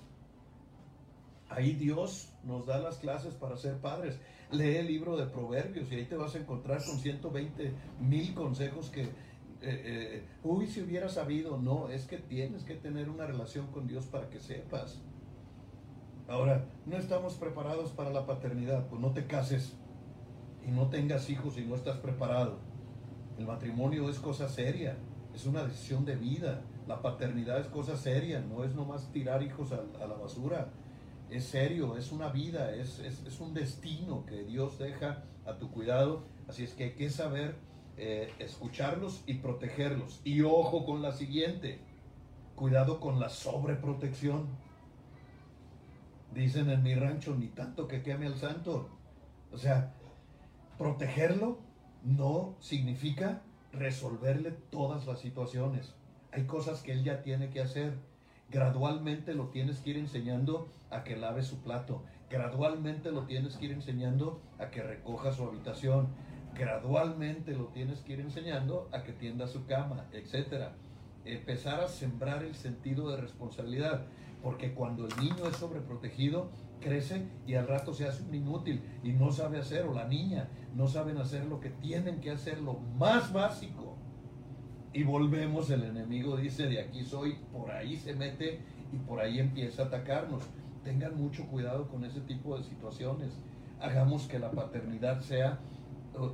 Ahí 1.49 1.73
Dios 1.75 2.33
nos 2.45 2.67
da 2.67 2.79
las 2.79 2.99
clases 2.99 3.35
para 3.35 3.57
ser 3.57 3.79
padres. 3.81 4.19
Lee 4.51 4.77
el 4.77 4.87
libro 4.87 5.17
de 5.17 5.27
Proverbios 5.27 5.91
y 5.91 5.97
ahí 5.97 6.05
te 6.05 6.17
vas 6.17 6.35
a 6.35 6.39
encontrar 6.39 6.85
con 6.85 6.99
120 6.99 7.73
mil 8.01 8.35
consejos 8.35 8.91
que, 8.91 9.03
eh, 9.03 9.11
eh, 9.63 10.29
uy, 10.43 10.67
si 10.67 10.83
hubiera 10.83 11.09
sabido, 11.09 11.57
no, 11.57 11.89
es 11.89 12.07
que 12.07 12.19
tienes 12.19 12.63
que 12.65 12.75
tener 12.75 13.09
una 13.09 13.27
relación 13.27 13.69
con 13.69 13.87
Dios 13.87 14.07
para 14.07 14.29
que 14.29 14.39
sepas. 14.39 15.01
Ahora, 16.29 16.67
no 16.85 16.97
estamos 16.97 17.35
preparados 17.35 17.93
para 17.93 18.11
la 18.11 18.27
paternidad, 18.27 18.89
pues 18.89 19.01
no 19.01 19.13
te 19.13 19.27
cases 19.27 19.77
y 20.67 20.71
no 20.71 20.89
tengas 20.89 21.31
hijos 21.31 21.55
si 21.55 21.65
no 21.65 21.77
estás 21.77 21.99
preparado. 21.99 22.59
El 23.39 23.47
matrimonio 23.47 24.09
es 24.09 24.19
cosa 24.19 24.49
seria, 24.49 24.97
es 25.35 25.47
una 25.47 25.65
decisión 25.65 26.05
de 26.05 26.17
vida. 26.17 26.63
La 26.87 27.03
paternidad 27.03 27.61
es 27.61 27.67
cosa 27.67 27.97
seria, 27.97 28.41
no 28.41 28.65
es 28.65 28.75
nomás 28.75 29.11
tirar 29.13 29.43
hijos 29.43 29.73
a, 29.73 30.07
la 30.07 30.15
basura. 30.15 30.69
Es 31.31 31.45
serio, 31.45 31.97
es 31.97 32.13
una 32.13 32.29
vida, 32.29 32.75
es, 32.75 33.01
es 33.01 33.41
un 33.41 33.53
destino 33.53 34.25
que 34.27 34.45
Dios 34.45 34.79
deja 34.79 35.25
a 35.45 35.59
tu 35.59 35.71
cuidado. 35.71 36.25
Así 36.49 36.65
es 36.65 36.75
que 36.75 36.85
hay 36.85 36.93
que 36.93 37.11
saber 37.11 37.57
eh, 37.99 38.31
escucharlos 38.39 39.23
y 39.27 39.35
protegerlos. 39.35 40.21
Y 40.23 40.43
ojo 40.43 40.85
con 40.85 41.01
la 41.01 41.13
siguiente, 41.13 41.79
cuidado 42.55 43.01
con 43.01 43.19
la 43.21 43.31
sobreprotección. 43.31 44.49
Dicen 46.35 46.69
en 46.69 46.83
mi 46.83 46.95
rancho, 46.95 47.35
ni 47.35 47.49
tanto 47.49 47.89
que 47.89 48.03
queme 48.03 48.27
al 48.27 48.37
santo. 48.37 48.91
O 49.51 49.57
sea, 49.57 49.95
protegerlo 50.77 51.59
no 52.07 52.57
significa 52.61 53.43
resolverle 53.73 54.53
todas 54.71 55.07
las 55.07 55.21
situaciones. 55.21 55.93
Hay 56.33 56.45
cosas 56.45 56.83
que 56.83 56.93
él 56.93 57.05
ya 57.05 57.23
tiene 57.23 57.51
que 57.51 57.61
hacer. 57.61 57.99
Gradualmente 58.51 59.35
lo 59.35 59.49
tienes 59.49 59.81
que 59.81 59.91
ir 59.91 59.99
enseñando 59.99 60.69
a 60.91 61.05
que 61.05 61.17
lave 61.17 61.43
su 61.43 61.59
plato. 61.61 62.03
Gradualmente 62.31 63.13
lo 63.13 63.27
tienes 63.27 63.57
que 63.57 63.67
ir 63.67 63.73
enseñando 63.73 64.41
a 64.59 64.71
que 64.71 64.83
recoja 64.83 65.33
su 65.33 65.45
habitación 65.45 66.09
gradualmente 66.59 67.53
lo 67.53 67.67
tienes 67.67 68.01
que 68.01 68.15
ir 68.15 68.21
enseñando 68.21 68.89
a 68.93 69.03
que 69.03 69.13
tienda 69.13 69.47
su 69.47 69.67
cama, 69.67 70.07
etcétera. 70.13 70.73
Empezar 71.25 71.81
a 71.81 71.89
sembrar 71.89 72.45
el 72.45 72.55
sentido 72.55 73.11
de 73.11 73.19
responsabilidad, 73.19 74.07
porque 74.43 74.73
cuando 74.73 75.07
el 75.07 75.17
niño 75.17 75.47
es 75.49 75.57
sobreprotegido, 75.57 76.51
crece 76.81 77.29
y 77.47 77.55
al 77.55 77.67
rato 77.67 77.93
se 77.93 78.07
hace 78.07 78.23
un 78.23 78.35
inútil 78.35 78.83
y 79.03 79.13
no 79.13 79.33
sabe 79.33 79.59
hacer, 79.59 79.87
o 79.87 79.95
la 79.95 80.07
niña 80.07 80.49
no 80.75 80.87
saben 80.87 81.19
hacer 81.19 81.47
lo 81.47 81.61
que 81.61 81.71
tienen 81.71 82.21
que 82.21 82.31
hacer, 82.31 82.61
lo 82.61 82.75
más 82.99 83.33
básico. 83.33 83.97
Y 84.93 85.05
volvemos, 85.05 85.71
el 85.71 85.85
enemigo 85.85 86.37
dice, 86.37 86.67
de 86.67 86.81
aquí 86.81 87.05
soy, 87.05 87.37
por 87.53 87.71
ahí 87.71 87.97
se 87.97 88.15
mete 88.15 88.61
y 88.93 88.97
por 88.99 89.21
ahí 89.21 89.41
empieza 89.41 89.83
a 89.83 89.87
atacarnos. 89.87 90.43
Tengan 90.85 91.17
mucho 91.17 91.47
cuidado 91.47 91.89
con 91.89 92.05
ese 92.05 92.21
tipo 92.21 92.57
de 92.57 92.65
situaciones. 92.65 93.33
Hagamos 93.81 94.27
que 94.27 94.39
la 94.39 94.51
paternidad 94.51 95.21
sea 95.21 95.59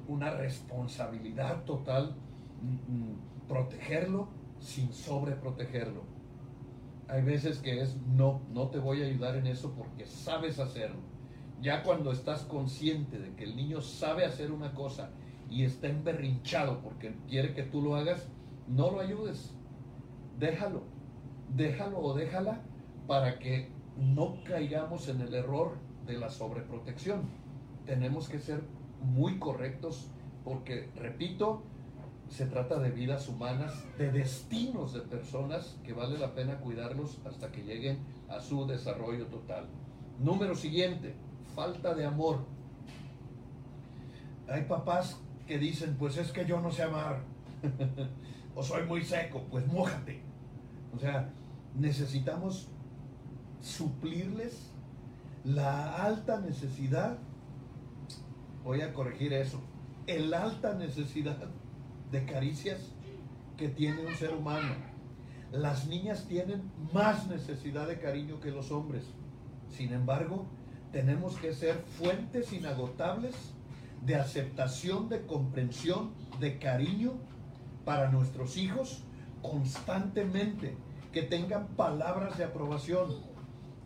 una 0.06 0.30
responsabilidad 0.30 1.64
total 1.64 2.14
mm, 2.62 2.92
mm, 2.92 3.48
protegerlo 3.48 4.28
sin 4.60 4.92
sobreprotegerlo. 4.92 6.04
Hay 7.12 7.20
veces 7.20 7.58
que 7.58 7.82
es 7.82 7.98
no, 8.06 8.40
no 8.54 8.68
te 8.68 8.78
voy 8.78 9.02
a 9.02 9.04
ayudar 9.04 9.36
en 9.36 9.46
eso 9.46 9.74
porque 9.76 10.06
sabes 10.06 10.58
hacerlo. 10.58 10.96
Ya 11.60 11.82
cuando 11.82 12.10
estás 12.10 12.40
consciente 12.44 13.18
de 13.18 13.34
que 13.34 13.44
el 13.44 13.54
niño 13.54 13.82
sabe 13.82 14.24
hacer 14.24 14.50
una 14.50 14.72
cosa 14.72 15.10
y 15.50 15.64
está 15.64 15.88
emberrinchado 15.88 16.80
porque 16.80 17.14
quiere 17.28 17.52
que 17.52 17.64
tú 17.64 17.82
lo 17.82 17.96
hagas, 17.96 18.26
no 18.66 18.90
lo 18.90 19.00
ayudes. 19.00 19.54
Déjalo. 20.38 20.84
Déjalo 21.54 21.98
o 21.98 22.14
déjala 22.14 22.62
para 23.06 23.38
que 23.38 23.70
no 23.98 24.42
caigamos 24.44 25.06
en 25.08 25.20
el 25.20 25.34
error 25.34 25.76
de 26.06 26.16
la 26.16 26.30
sobreprotección. 26.30 27.28
Tenemos 27.84 28.30
que 28.30 28.38
ser 28.38 28.62
muy 29.02 29.38
correctos 29.38 30.10
porque, 30.44 30.88
repito, 30.96 31.62
se 32.32 32.46
trata 32.46 32.78
de 32.78 32.90
vidas 32.90 33.28
humanas, 33.28 33.84
de 33.98 34.10
destinos 34.10 34.94
de 34.94 35.00
personas 35.00 35.76
que 35.84 35.92
vale 35.92 36.18
la 36.18 36.34
pena 36.34 36.56
cuidarlos 36.60 37.18
hasta 37.26 37.52
que 37.52 37.62
lleguen 37.62 37.98
a 38.30 38.40
su 38.40 38.66
desarrollo 38.66 39.26
total. 39.26 39.66
Número 40.18 40.54
siguiente, 40.54 41.14
falta 41.54 41.94
de 41.94 42.06
amor. 42.06 42.46
Hay 44.48 44.62
papás 44.64 45.20
que 45.46 45.58
dicen, 45.58 45.94
pues 45.98 46.16
es 46.16 46.32
que 46.32 46.46
yo 46.46 46.58
no 46.60 46.72
sé 46.72 46.84
amar, 46.84 47.20
o 48.54 48.62
soy 48.62 48.84
muy 48.86 49.02
seco, 49.02 49.44
pues 49.50 49.66
mójate. 49.66 50.22
O 50.96 50.98
sea, 50.98 51.30
necesitamos 51.74 52.68
suplirles 53.60 54.70
la 55.44 56.02
alta 56.02 56.40
necesidad 56.40 57.18
voy 58.64 58.80
a 58.80 58.94
corregir 58.94 59.32
eso, 59.32 59.60
el 60.06 60.32
alta 60.32 60.74
necesidad 60.74 61.36
de 62.12 62.24
caricias 62.26 62.92
que 63.56 63.68
tiene 63.68 64.06
un 64.06 64.14
ser 64.14 64.34
humano. 64.34 64.74
Las 65.50 65.86
niñas 65.86 66.26
tienen 66.28 66.62
más 66.92 67.26
necesidad 67.26 67.88
de 67.88 67.98
cariño 67.98 68.38
que 68.40 68.50
los 68.50 68.70
hombres. 68.70 69.04
Sin 69.68 69.92
embargo, 69.92 70.46
tenemos 70.92 71.36
que 71.38 71.54
ser 71.54 71.76
fuentes 71.98 72.52
inagotables 72.52 73.34
de 74.02 74.16
aceptación, 74.16 75.08
de 75.08 75.26
comprensión, 75.26 76.12
de 76.38 76.58
cariño 76.58 77.14
para 77.84 78.10
nuestros 78.10 78.56
hijos 78.56 79.04
constantemente, 79.40 80.76
que 81.12 81.22
tengan 81.22 81.68
palabras 81.68 82.38
de 82.38 82.44
aprobación, 82.44 83.08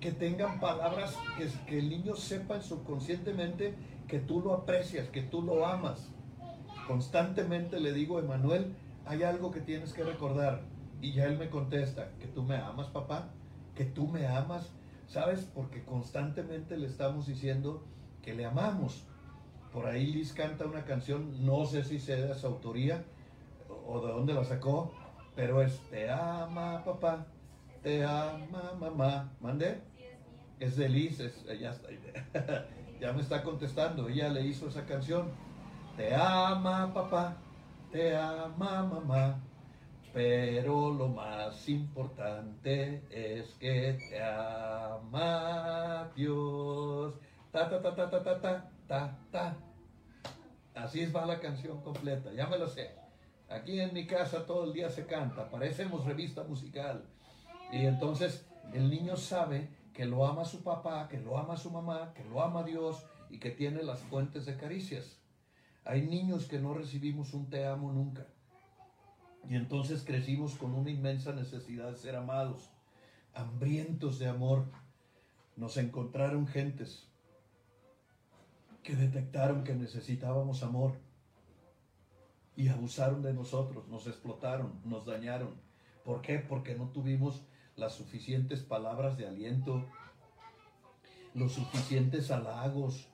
que 0.01 0.13
tengan 0.13 0.61
palabras 0.61 1.17
que, 1.39 1.49
que 1.67 1.79
el 1.79 1.89
niño 1.89 2.15
sepa 2.17 2.61
subconscientemente 2.61 3.75
que 4.07 4.19
tú 4.19 4.41
lo 4.41 4.53
aprecias, 4.53 5.09
que 5.09 5.23
tú 5.23 5.43
lo 5.43 5.67
amas. 5.67 6.13
Constantemente 6.87 7.81
le 7.81 7.93
digo, 7.93 8.19
Emanuel, 8.19 8.75
hay 9.05 9.23
algo 9.23 9.51
que 9.51 9.61
tienes 9.61 9.93
que 9.93 10.05
recordar. 10.05 10.63
Y 11.01 11.13
ya 11.13 11.25
él 11.25 11.39
me 11.39 11.51
contesta, 11.51 12.11
que 12.19 12.27
tú 12.27 12.43
me 12.43 12.57
amas, 12.57 12.89
papá, 12.89 13.29
que 13.75 13.85
tú 13.85 14.09
me 14.09 14.27
amas. 14.27 14.73
¿Sabes? 15.07 15.49
Porque 15.55 15.85
constantemente 15.85 16.77
le 16.77 16.87
estamos 16.87 17.27
diciendo 17.27 17.85
que 18.23 18.35
le 18.35 18.45
amamos. 18.45 19.07
Por 19.73 19.87
ahí 19.87 20.07
Liz 20.07 20.33
canta 20.33 20.67
una 20.67 20.85
canción, 20.85 21.45
no 21.45 21.65
sé 21.65 21.85
si 21.85 21.99
sea 21.99 22.17
de 22.17 22.35
su 22.35 22.47
autoría 22.47 23.05
o 23.87 24.01
de 24.05 24.13
dónde 24.13 24.35
la 24.35 24.45
sacó, 24.45 24.93
pero 25.35 25.63
es 25.63 25.79
Te 25.91 26.11
ama 26.11 26.83
papá, 26.85 27.27
te 27.83 28.05
ama 28.05 28.73
mamá. 28.81 29.33
¿Mande? 29.41 29.81
Es 30.59 30.77
de 30.77 30.89
Liz, 30.89 31.21
es, 31.21 31.45
ya 31.61 31.77
ya 33.01 33.13
me 33.13 33.21
está 33.21 33.43
contestando, 33.43 34.09
ella 34.09 34.29
le 34.31 34.47
hizo 34.47 34.69
esa 34.69 34.87
canción. 34.87 35.31
Te 35.97 36.15
ama 36.15 36.93
papá, 36.93 37.35
te 37.91 38.15
ama 38.15 38.83
mamá, 38.83 39.41
pero 40.13 40.93
lo 40.93 41.09
más 41.09 41.67
importante 41.71 43.03
es 43.09 43.55
que 43.55 43.99
te 44.11 44.23
ama 44.23 46.13
Dios. 46.15 47.15
Ta 47.51 47.71
ta 47.71 47.81
ta 47.81 47.95
ta 47.97 48.11
ta 48.11 48.23
ta 48.23 48.41
ta 48.43 48.71
ta 48.87 49.19
ta. 49.33 49.57
Así 50.75 51.07
va 51.07 51.25
la 51.25 51.41
canción 51.41 51.81
completa, 51.81 52.31
ya 52.31 52.47
me 52.47 52.59
lo 52.59 52.69
sé. 52.69 52.95
Aquí 53.49 53.81
en 53.81 53.95
mi 53.95 54.07
casa 54.07 54.45
todo 54.45 54.65
el 54.65 54.75
día 54.75 54.91
se 54.91 55.07
canta, 55.07 55.49
parecemos 55.49 56.05
revista 56.05 56.45
musical. 56.45 57.07
Y 57.73 57.87
entonces 57.87 58.47
el 58.75 58.91
niño 58.91 59.17
sabe 59.17 59.71
que 59.95 60.05
lo 60.05 60.27
ama 60.27 60.45
su 60.45 60.63
papá, 60.63 61.09
que 61.09 61.19
lo 61.19 61.39
ama 61.39 61.57
su 61.57 61.71
mamá, 61.71 62.13
que 62.13 62.23
lo 62.25 62.43
ama 62.43 62.65
Dios 62.65 63.07
y 63.31 63.39
que 63.39 63.51
tiene 63.51 63.83
las 63.83 64.01
fuentes 64.01 64.45
de 64.45 64.59
caricias. 64.59 65.23
Hay 65.87 66.03
niños 66.03 66.47
que 66.47 66.59
no 66.59 66.75
recibimos 66.75 67.33
un 67.33 67.49
te 67.49 67.67
amo 67.67 67.93
nunca. 67.93 68.27
Y 69.49 69.55
entonces 69.55 70.03
crecimos 70.05 70.57
con 70.57 70.75
una 70.75 70.91
inmensa 70.91 71.33
necesidad 71.33 71.91
de 71.91 71.97
ser 71.97 72.17
amados, 72.17 72.71
hambrientos 73.33 74.19
de 74.19 74.27
amor. 74.27 74.67
Nos 75.57 75.77
encontraron 75.77 76.47
gentes 76.49 77.09
que 78.83 78.97
detectaron 78.97 79.65
que 79.65 79.75
necesitábamos 79.75 80.63
amor 80.63 80.95
y 82.57 82.69
abusaron 82.69 83.23
de 83.23 83.35
nosotros, 83.35 83.87
nos 83.89 84.07
explotaron, 84.07 84.81
nos 84.85 85.07
dañaron. 85.07 85.55
¿Por 86.05 86.23
qué? 86.23 86.39
Porque 86.39 86.75
no 86.75 86.89
tuvimos 86.89 87.43
las 87.77 87.95
suficientes 87.95 88.61
palabras 88.63 89.17
de 89.17 89.27
aliento, 89.27 89.85
los 91.35 91.53
suficientes 91.53 92.31
halagos. 92.31 93.09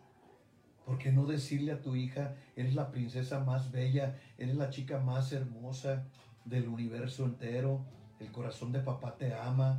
¿Por 0.86 0.98
qué 0.98 1.12
no 1.12 1.26
decirle 1.26 1.72
a 1.72 1.80
tu 1.80 1.94
hija, 1.94 2.34
eres 2.56 2.74
la 2.74 2.90
princesa 2.90 3.40
más 3.40 3.70
bella, 3.70 4.18
eres 4.38 4.56
la 4.56 4.70
chica 4.70 4.98
más 4.98 5.32
hermosa 5.32 6.04
del 6.44 6.68
universo 6.68 7.24
entero, 7.24 7.84
el 8.18 8.30
corazón 8.32 8.72
de 8.72 8.80
papá 8.80 9.16
te 9.16 9.34
ama, 9.34 9.78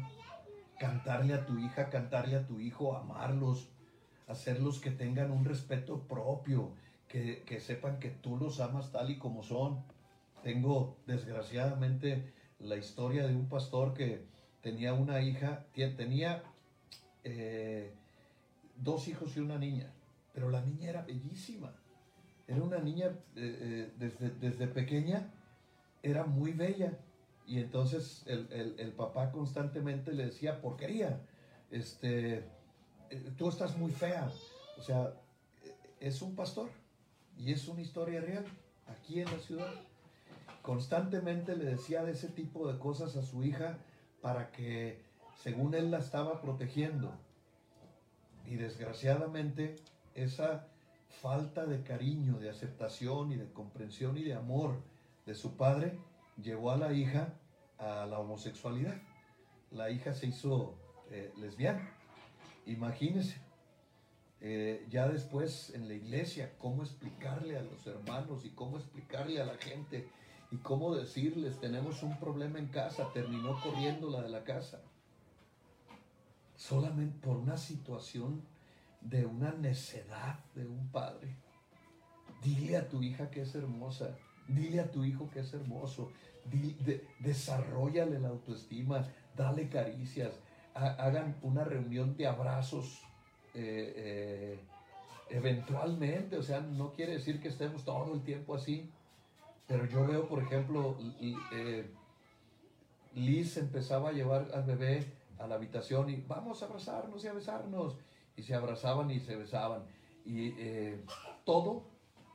cantarle 0.80 1.34
a 1.34 1.46
tu 1.46 1.60
hija, 1.60 1.90
cantarle 1.90 2.36
a 2.36 2.48
tu 2.48 2.60
hijo, 2.60 2.96
amarlos, 2.96 3.70
hacerlos 4.28 4.80
que 4.80 4.92
tengan 4.92 5.32
un 5.32 5.46
respeto 5.46 6.08
propio, 6.08 6.72
que, 7.08 7.44
que 7.44 7.60
sepan 7.60 8.00
que 8.00 8.10
tú 8.10 8.38
los 8.38 8.60
amas 8.60 8.92
tal 8.92 9.12
y 9.12 9.18
como 9.18 9.44
son. 9.44 9.84
Tengo 10.42 10.98
desgraciadamente 11.06 12.34
la 12.60 12.78
historia 12.78 13.28
de 13.28 13.36
un 13.36 13.48
pastor 13.48 13.94
que 13.94 14.26
tenía 14.62 14.94
una 14.94 15.22
hija, 15.22 15.66
tenía 15.74 16.44
eh, 17.24 17.94
dos 18.78 19.08
hijos 19.08 19.36
y 19.36 19.42
una 19.42 19.58
niña, 19.58 19.92
pero 20.34 20.50
la 20.50 20.62
niña 20.62 20.90
era 20.90 21.02
bellísima. 21.04 21.74
Era 22.48 22.62
una 22.62 22.80
niña 22.80 23.08
eh, 23.08 23.12
eh, 23.36 23.94
desde, 23.98 24.30
desde 24.32 24.68
pequeña, 24.68 25.32
era 26.02 26.26
muy 26.26 26.52
bella 26.52 27.00
y 27.46 27.60
entonces 27.60 28.24
el, 28.28 28.94
papá 28.96 29.32
constantemente 29.32 30.14
le 30.14 30.26
decía, 30.26 30.62
porquería, 30.62 31.20
este, 31.72 32.38
eh, 33.10 33.32
tú 33.38 33.50
estás 33.50 33.78
muy 33.78 33.92
fea. 33.92 34.32
O 34.78 34.82
sea, 34.82 35.14
es 36.00 36.22
un 36.22 36.36
pastor 36.36 36.70
y 37.38 37.52
es 37.52 37.68
una 37.68 37.82
historia 37.82 38.22
real 38.22 38.46
aquí 38.88 39.20
en 39.20 39.32
la 39.32 39.40
ciudad. 39.40 39.74
Constantemente 40.62 41.56
le 41.58 41.66
decía 41.66 42.04
de 42.04 42.14
ese 42.14 42.30
tipo 42.30 42.72
de 42.72 42.80
cosas 42.80 43.16
a 43.18 43.24
su 43.24 43.44
hija 43.44 43.78
para 44.22 44.52
que, 44.52 45.02
según 45.42 45.74
él, 45.74 45.92
la 45.92 46.00
estaba 46.00 46.42
protegiendo. 46.42 47.14
Y 48.46 48.56
desgraciadamente, 48.56 49.76
esa 50.16 50.68
falta 51.22 51.66
de 51.66 51.84
cariño, 51.84 52.40
de 52.40 52.50
aceptación 52.50 53.32
y 53.32 53.36
de 53.36 53.52
comprensión 53.52 54.18
y 54.18 54.24
de 54.24 54.34
amor 54.34 54.82
de 55.26 55.36
su 55.36 55.56
padre 55.56 55.98
llevó 56.42 56.72
a 56.72 56.78
la 56.78 56.94
hija 56.94 57.34
a 57.78 58.06
la 58.06 58.20
homosexualidad. 58.20 58.96
La 59.72 59.90
hija 59.90 60.14
se 60.14 60.28
hizo 60.28 60.76
eh, 61.12 61.32
lesbiana. 61.38 61.92
Imagínense, 62.66 63.38
eh, 64.42 64.86
ya 64.90 65.08
después 65.08 65.72
en 65.74 65.88
la 65.88 65.94
iglesia, 65.94 66.54
cómo 66.58 66.84
explicarle 66.84 67.58
a 67.58 67.64
los 67.64 67.86
hermanos 67.88 68.46
y 68.46 68.50
cómo 68.50 68.78
explicarle 68.78 69.42
a 69.42 69.46
la 69.46 69.58
gente 69.58 70.10
y 70.52 70.58
cómo 70.58 70.96
decirles, 70.96 71.60
tenemos 71.60 72.04
un 72.04 72.20
problema 72.20 72.60
en 72.60 72.68
casa, 72.68 73.10
terminó 73.14 73.60
corriendo 73.62 74.10
la 74.10 74.22
de 74.22 74.30
la 74.30 74.44
casa. 74.44 74.82
Solamente 76.56 77.18
por 77.26 77.38
una 77.38 77.58
situación 77.58 78.42
de 79.04 79.26
una 79.26 79.52
necedad 79.52 80.40
de 80.56 80.66
un 80.66 80.88
padre. 80.90 81.36
Dile 82.42 82.78
a 82.78 82.88
tu 82.88 83.02
hija 83.02 83.30
que 83.30 83.42
es 83.42 83.56
hermosa, 83.56 84.18
dile 84.48 84.80
a 84.80 84.92
tu 84.92 85.04
hijo 85.04 85.30
que 85.30 85.42
es 85.42 85.54
hermoso, 85.54 86.12
desarrollale 87.20 88.20
la 88.20 88.30
autoestima, 88.30 89.08
dale 89.36 89.70
caricias, 89.70 90.34
hagan 90.74 91.38
una 91.42 91.64
reunión 91.64 92.18
de 92.18 92.28
abrazos 92.28 93.02
eh, 93.54 93.94
eh, 93.96 94.60
eventualmente, 95.30 96.38
o 96.38 96.44
sea, 96.44 96.60
no 96.60 96.92
quiere 96.94 97.14
decir 97.14 97.40
que 97.40 97.48
estemos 97.48 97.86
todo 97.86 98.14
el 98.14 98.24
tiempo 98.24 98.56
así, 98.56 98.90
pero 99.68 99.86
yo 99.86 100.06
veo, 100.06 100.28
por 100.28 100.44
ejemplo, 100.44 100.98
eh, 101.52 101.90
Liz 103.16 103.58
empezaba 103.58 104.10
a 104.10 104.12
llevar 104.12 104.50
al 104.54 104.64
bebé 104.64 105.06
a 105.40 105.48
la 105.48 105.56
habitación 105.56 106.10
y 106.10 106.24
vamos 106.28 106.62
a 106.62 106.66
abrazarnos 106.66 107.24
y 107.24 107.28
a 107.28 107.34
besarnos, 107.34 107.96
y 108.36 108.44
se 108.44 108.56
abrazaban 108.56 109.12
y 109.12 109.20
se 109.20 109.36
besaban, 109.36 109.84
y 110.26 110.54
todo 111.46 111.84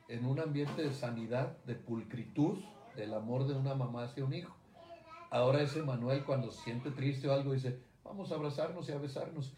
en 0.08 0.24
un 0.24 0.40
ambiente 0.40 0.82
de 0.82 0.92
sanidad, 0.92 1.56
de 1.64 1.74
pulcritud, 1.74 2.58
del 2.96 3.14
amor 3.14 3.46
de 3.46 3.54
una 3.54 3.74
mamá 3.74 4.04
hacia 4.04 4.24
un 4.24 4.34
hijo. 4.34 4.54
Ahora 5.30 5.62
ese 5.62 5.82
Manuel 5.82 6.24
cuando 6.24 6.50
siente 6.50 6.90
triste 6.90 7.28
o 7.28 7.32
algo 7.32 7.52
dice, 7.52 7.78
vamos 8.02 8.32
a 8.32 8.36
abrazarnos 8.36 8.88
y 8.88 8.92
a 8.92 8.98
besarnos, 8.98 9.52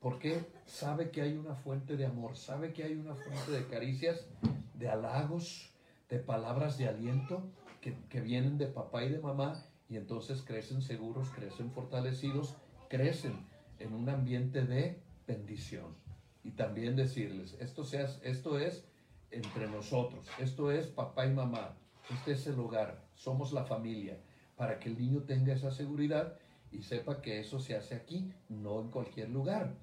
porque 0.00 0.44
sabe 0.64 1.10
que 1.10 1.22
hay 1.22 1.36
una 1.36 1.54
fuente 1.54 1.96
de 1.96 2.06
amor, 2.06 2.36
sabe 2.36 2.72
que 2.72 2.84
hay 2.84 2.94
una 2.94 3.16
fuente 3.16 3.50
de 3.50 3.66
caricias, 3.66 4.26
de 4.74 4.88
halagos, 4.88 5.72
de 6.08 6.20
palabras 6.20 6.78
de 6.78 6.88
aliento 6.88 7.42
que, 7.80 7.96
que 8.08 8.20
vienen 8.20 8.58
de 8.58 8.66
papá 8.66 9.04
y 9.04 9.08
de 9.08 9.18
mamá 9.18 9.64
y 9.88 9.96
entonces 9.96 10.42
crecen 10.42 10.82
seguros, 10.82 11.28
crecen 11.30 11.72
fortalecidos, 11.72 12.54
crecen 12.88 13.46
en 13.80 13.92
un 13.92 14.08
ambiente 14.08 14.64
de 14.64 15.00
bendición. 15.26 15.94
Y 16.42 16.52
también 16.52 16.96
decirles, 16.96 17.56
esto, 17.60 17.84
sea, 17.84 18.06
esto 18.22 18.58
es 18.58 18.84
entre 19.30 19.68
nosotros, 19.68 20.26
esto 20.38 20.70
es 20.70 20.86
papá 20.86 21.26
y 21.26 21.32
mamá, 21.32 21.76
este 22.10 22.32
es 22.32 22.46
el 22.46 22.58
hogar, 22.60 23.04
somos 23.14 23.52
la 23.52 23.64
familia, 23.64 24.18
para 24.56 24.78
que 24.78 24.88
el 24.88 24.98
niño 24.98 25.22
tenga 25.22 25.52
esa 25.52 25.70
seguridad 25.70 26.38
y 26.70 26.82
sepa 26.82 27.20
que 27.20 27.40
eso 27.40 27.58
se 27.58 27.76
hace 27.76 27.94
aquí, 27.94 28.32
no 28.48 28.80
en 28.80 28.90
cualquier 28.90 29.30
lugar. 29.30 29.74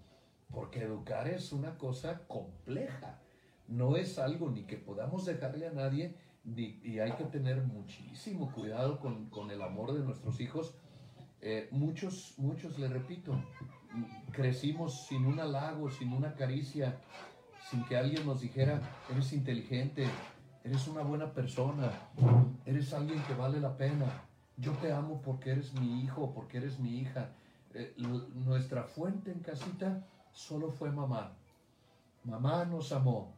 Porque 0.52 0.84
educar 0.84 1.28
es 1.28 1.52
una 1.52 1.78
cosa 1.78 2.28
compleja, 2.28 3.20
no 3.68 3.98
es 3.98 4.20
algo 4.20 4.50
ni 4.50 4.64
que 4.64 4.78
podamos 4.78 5.26
dejarle 5.26 5.68
a 5.68 5.72
nadie, 5.72 6.16
y 6.46 7.00
hay 7.00 7.14
que 7.14 7.24
tener 7.26 7.62
muchísimo 7.64 8.52
cuidado 8.52 9.00
con, 9.00 9.52
el 9.52 9.62
amor 9.62 9.94
de 9.94 10.04
nuestros 10.04 10.40
hijos. 10.42 10.76
Eh, 11.42 11.68
muchos, 11.72 12.36
muchos, 12.38 12.78
le 12.78 12.88
repito, 12.88 13.34
crecimos 14.32 15.06
sin 15.08 15.26
un 15.26 15.40
halago, 15.40 15.90
sin 15.90 16.14
una 16.14 16.34
caricia, 16.34 16.98
sin 17.70 17.84
que 17.86 17.98
alguien 17.98 18.26
nos 18.26 18.42
dijera, 18.42 18.82
eres 19.12 19.34
inteligente, 19.34 20.08
eres 20.64 20.88
una 20.88 21.02
buena 21.02 21.32
persona, 21.32 21.92
eres 22.66 22.94
alguien 22.94 23.22
que 23.24 23.34
vale 23.36 23.60
la 23.60 23.78
pena, 23.78 24.06
yo 24.58 24.72
te 24.74 24.92
amo 24.92 25.22
porque 25.22 25.52
eres 25.52 25.74
mi 25.74 26.02
hijo, 26.02 26.34
porque 26.34 26.58
eres 26.58 26.80
mi 26.80 27.00
hija. 27.00 27.30
Eh, 27.74 27.96
nuestra 28.46 28.84
fuente 28.84 29.32
en 29.32 29.40
casita 29.40 30.06
solo 30.32 30.72
fue 30.72 30.92
mamá. 30.92 31.34
Mamá 32.24 32.66
nos 32.66 32.92
amó, 32.92 33.34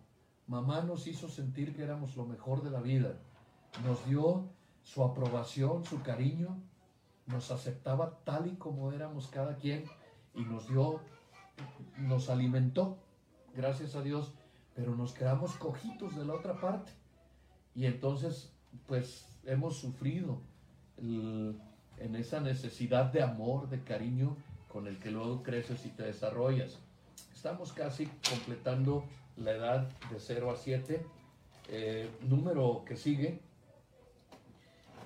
mamá 0.48 0.82
nos 0.82 1.08
hizo 1.08 1.30
sentir 1.30 1.76
que 1.76 1.84
éramos 1.84 2.16
lo 2.16 2.26
mejor 2.26 2.64
de 2.64 2.70
la 2.70 2.82
vida, 2.82 3.14
nos 3.84 4.06
dio 4.06 4.44
su 4.84 5.04
aprobación, 5.04 5.84
su 5.84 6.04
cariño, 6.04 6.58
nos 7.26 7.50
aceptaba 7.50 8.20
tal 8.24 8.46
y 8.48 8.56
como 8.56 8.92
éramos 8.92 9.28
cada 9.28 9.56
quien 9.56 9.86
y 10.36 10.42
nos 10.42 10.68
dio, 10.68 11.02
nos 11.98 12.30
alimentó, 12.30 12.98
gracias 13.56 13.96
a 13.96 14.02
Dios, 14.02 14.34
pero 14.74 14.96
nos 14.96 15.14
quedamos 15.14 15.56
cojitos 15.56 16.16
de 16.16 16.26
la 16.26 16.34
otra 16.34 16.60
parte 16.60 16.92
y 17.76 17.86
entonces, 17.86 18.52
pues 18.88 19.28
hemos 19.44 19.78
sufrido 19.78 20.40
en 20.98 22.16
esa 22.16 22.40
necesidad 22.40 23.12
de 23.12 23.22
amor, 23.22 23.70
de 23.70 23.84
cariño 23.84 24.38
con 24.70 24.88
el 24.88 24.98
que 24.98 25.12
luego 25.12 25.44
creces 25.44 25.86
y 25.86 25.90
te 25.90 26.04
desarrollas. 26.04 26.80
Estamos 27.34 27.74
casi 27.74 28.08
completando 28.30 29.06
la 29.38 29.52
edad 29.52 29.90
de 30.10 30.20
0 30.20 30.52
a 30.52 30.56
7. 30.56 31.06
Eh, 31.68 32.10
número 32.22 32.84
que 32.86 32.96
sigue, 32.96 33.40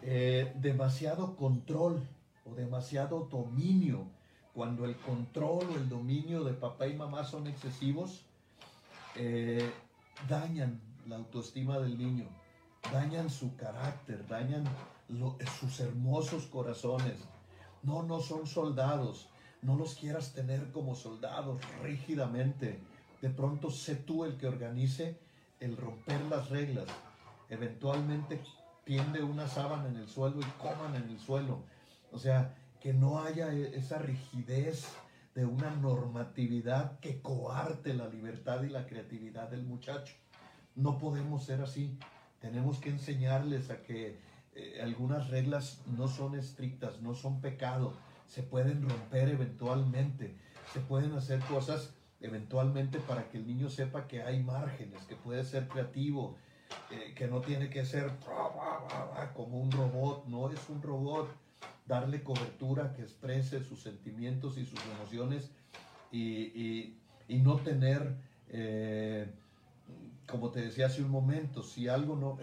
eh, 0.02 0.54
demasiado 0.56 1.36
control 1.36 2.02
o 2.46 2.54
demasiado 2.54 3.28
dominio. 3.32 4.08
Cuando 4.60 4.84
el 4.84 4.98
control 4.98 5.69
o 5.72 5.76
el 5.78 5.88
dominio 5.88 6.43
de 6.43 6.52
papá 6.52 6.88
y 6.88 6.93
mamá 6.93 7.24
son 7.24 7.48
excesivos, 7.48 8.26
eh, 9.15 9.72
dañan 10.28 10.82
la 11.08 11.15
autoestima 11.15 11.80
del 11.80 11.98
niño 11.98 12.28
dañan 12.91 13.30
su 13.30 13.56
carácter, 13.56 14.26
dañan 14.28 14.63
sus 15.60 15.80
hermosos 15.80 16.45
corazones. 16.48 17.19
No, 17.84 18.04
no 18.04 18.19
son 18.19 18.48
soldados. 18.48 19.30
No 19.62 19.76
los 19.76 19.95
quieras 19.95 20.34
tener 20.34 20.72
como 20.72 20.95
soldados 20.95 21.62
rígidamente. 21.84 22.80
De 23.22 23.30
pronto 23.30 23.69
sé 23.69 23.95
tú 23.95 24.26
el 24.26 24.38
que 24.38 24.48
organice 24.48 25.17
el 25.60 25.76
romper 25.78 26.22
las 26.26 26.50
reglas. 26.50 26.86
Eventualmente 27.50 28.42
tiende 28.86 29.21
una 29.21 29.48
sábana 29.48 29.90
en 29.90 29.98
el 29.98 30.08
suelo 30.08 30.40
y 30.40 30.62
coman 30.62 30.96
en 30.96 31.10
el 31.10 31.19
suelo. 31.19 31.60
O 32.12 32.17
sea, 32.17 32.56
que 32.82 32.94
no 32.94 33.21
haya 33.21 33.54
e, 33.54 33.77
esa 33.77 34.00
rigidez 34.00 34.88
de 35.36 35.46
una 35.46 35.69
normatividad 35.69 37.00
que 37.00 37.21
coarte 37.21 37.94
la 37.94 38.08
libertad 38.08 38.63
y 38.63 38.69
la 38.69 38.86
creatividad 38.86 39.50
del 39.50 39.63
muchacho. 39.63 40.15
No 40.75 40.98
podemos 40.98 41.46
ser 41.46 41.62
así. 41.62 41.98
Tenemos 42.40 42.80
que 42.80 42.90
enseñarles 42.90 43.69
a 43.69 43.82
que 43.82 44.17
eh, 44.56 44.80
algunas 44.82 45.30
reglas 45.30 45.82
no 45.98 46.08
son 46.08 46.36
estrictas, 46.36 47.02
no 47.02 47.13
son 47.13 47.42
pecado, 47.42 47.94
se 48.27 48.44
pueden 48.44 48.88
romper 48.88 49.30
eventualmente, 49.30 50.36
se 50.73 50.80
pueden 50.80 51.13
hacer 51.13 51.40
cosas 51.42 51.94
eventualmente 52.21 53.00
para 53.00 53.30
que 53.30 53.38
el 53.38 53.48
niño 53.48 53.69
sepa 53.69 54.08
que 54.08 54.23
hay 54.23 54.44
márgenes, 54.44 55.04
que 55.04 55.15
puede 55.15 55.44
ser 55.44 55.67
creativo, 55.67 56.36
eh, 56.92 57.13
que 57.15 57.27
no 57.27 57.42
tiene 57.42 57.69
que 57.69 57.86
ser 57.86 58.12
como 59.34 59.60
un 59.60 59.71
robot, 59.71 60.25
no 60.27 60.50
es 60.50 60.69
un 60.69 60.82
robot, 60.82 61.30
darle 61.85 62.23
cobertura 62.23 62.93
que 62.93 63.01
exprese 63.01 63.63
sus 63.63 63.81
sentimientos 63.81 64.57
y 64.57 64.65
sus 64.65 64.79
emociones 64.95 65.51
y, 66.12 66.95
no 67.27 67.57
tener... 67.57 68.15
Eh, 68.49 69.31
como 70.25 70.51
te 70.51 70.62
decía 70.62 70.85
hace 70.85 71.01
un 71.01 71.10
momento, 71.10 71.63
si 71.63 71.87
algo 71.87 72.15
no, 72.15 72.37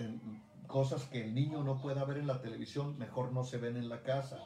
cosas 0.67 1.05
que 1.05 1.25
el 1.25 1.35
niño 1.35 1.63
no 1.63 1.81
pueda 1.81 2.05
ver 2.05 2.19
en 2.19 2.27
la 2.27 2.41
televisión, 2.41 2.99
mejor 2.99 3.33
no 3.33 3.45
se 3.45 3.59
ven 3.59 3.77
en 3.77 3.89
la 3.89 4.03
casa. 4.03 4.39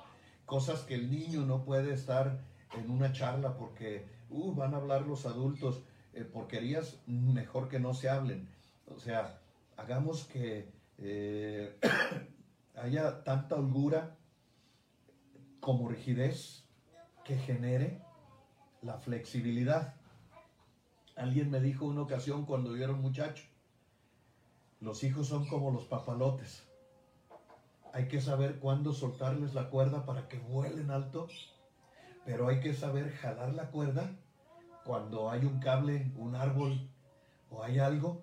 cosas 0.44 0.80
que 0.80 0.94
el 0.94 1.10
niño 1.10 1.42
no 1.46 1.64
puede 1.64 1.94
estar 1.94 2.40
en 2.76 2.90
una 2.90 3.12
charla 3.12 3.56
porque 3.56 4.04
uh, 4.30 4.54
van 4.54 4.74
a 4.74 4.78
hablar 4.78 5.06
los 5.06 5.26
adultos 5.26 5.82
eh, 6.12 6.24
porquerías, 6.24 6.98
mejor 7.06 7.68
que 7.68 7.78
no 7.78 7.94
se 7.94 8.08
hablen. 8.08 8.48
O 8.86 8.98
sea, 8.98 9.38
hagamos 9.76 10.24
que 10.24 10.68
eh, 10.98 11.78
haya 12.74 13.22
tanta 13.22 13.54
holgura 13.54 14.16
como 15.60 15.88
rigidez 15.88 16.64
que 17.24 17.36
genere 17.36 18.02
la 18.82 18.98
flexibilidad. 18.98 19.94
Alguien 21.16 21.50
me 21.50 21.60
dijo 21.60 21.84
una 21.84 22.02
ocasión 22.02 22.46
cuando 22.46 22.76
yo 22.76 22.84
era 22.84 22.92
un 22.92 23.02
muchacho, 23.02 23.44
los 24.80 25.04
hijos 25.04 25.28
son 25.28 25.46
como 25.46 25.70
los 25.70 25.84
papalotes. 25.84 26.66
Hay 27.92 28.08
que 28.08 28.20
saber 28.20 28.58
cuándo 28.58 28.92
soltarles 28.92 29.52
la 29.52 29.68
cuerda 29.68 30.06
para 30.06 30.28
que 30.28 30.38
vuelen 30.38 30.90
alto, 30.90 31.28
pero 32.24 32.48
hay 32.48 32.60
que 32.60 32.72
saber 32.72 33.12
jalar 33.12 33.52
la 33.54 33.70
cuerda 33.70 34.16
cuando 34.84 35.30
hay 35.30 35.44
un 35.44 35.60
cable, 35.60 36.10
un 36.16 36.34
árbol 36.34 36.88
o 37.50 37.62
hay 37.62 37.78
algo 37.78 38.22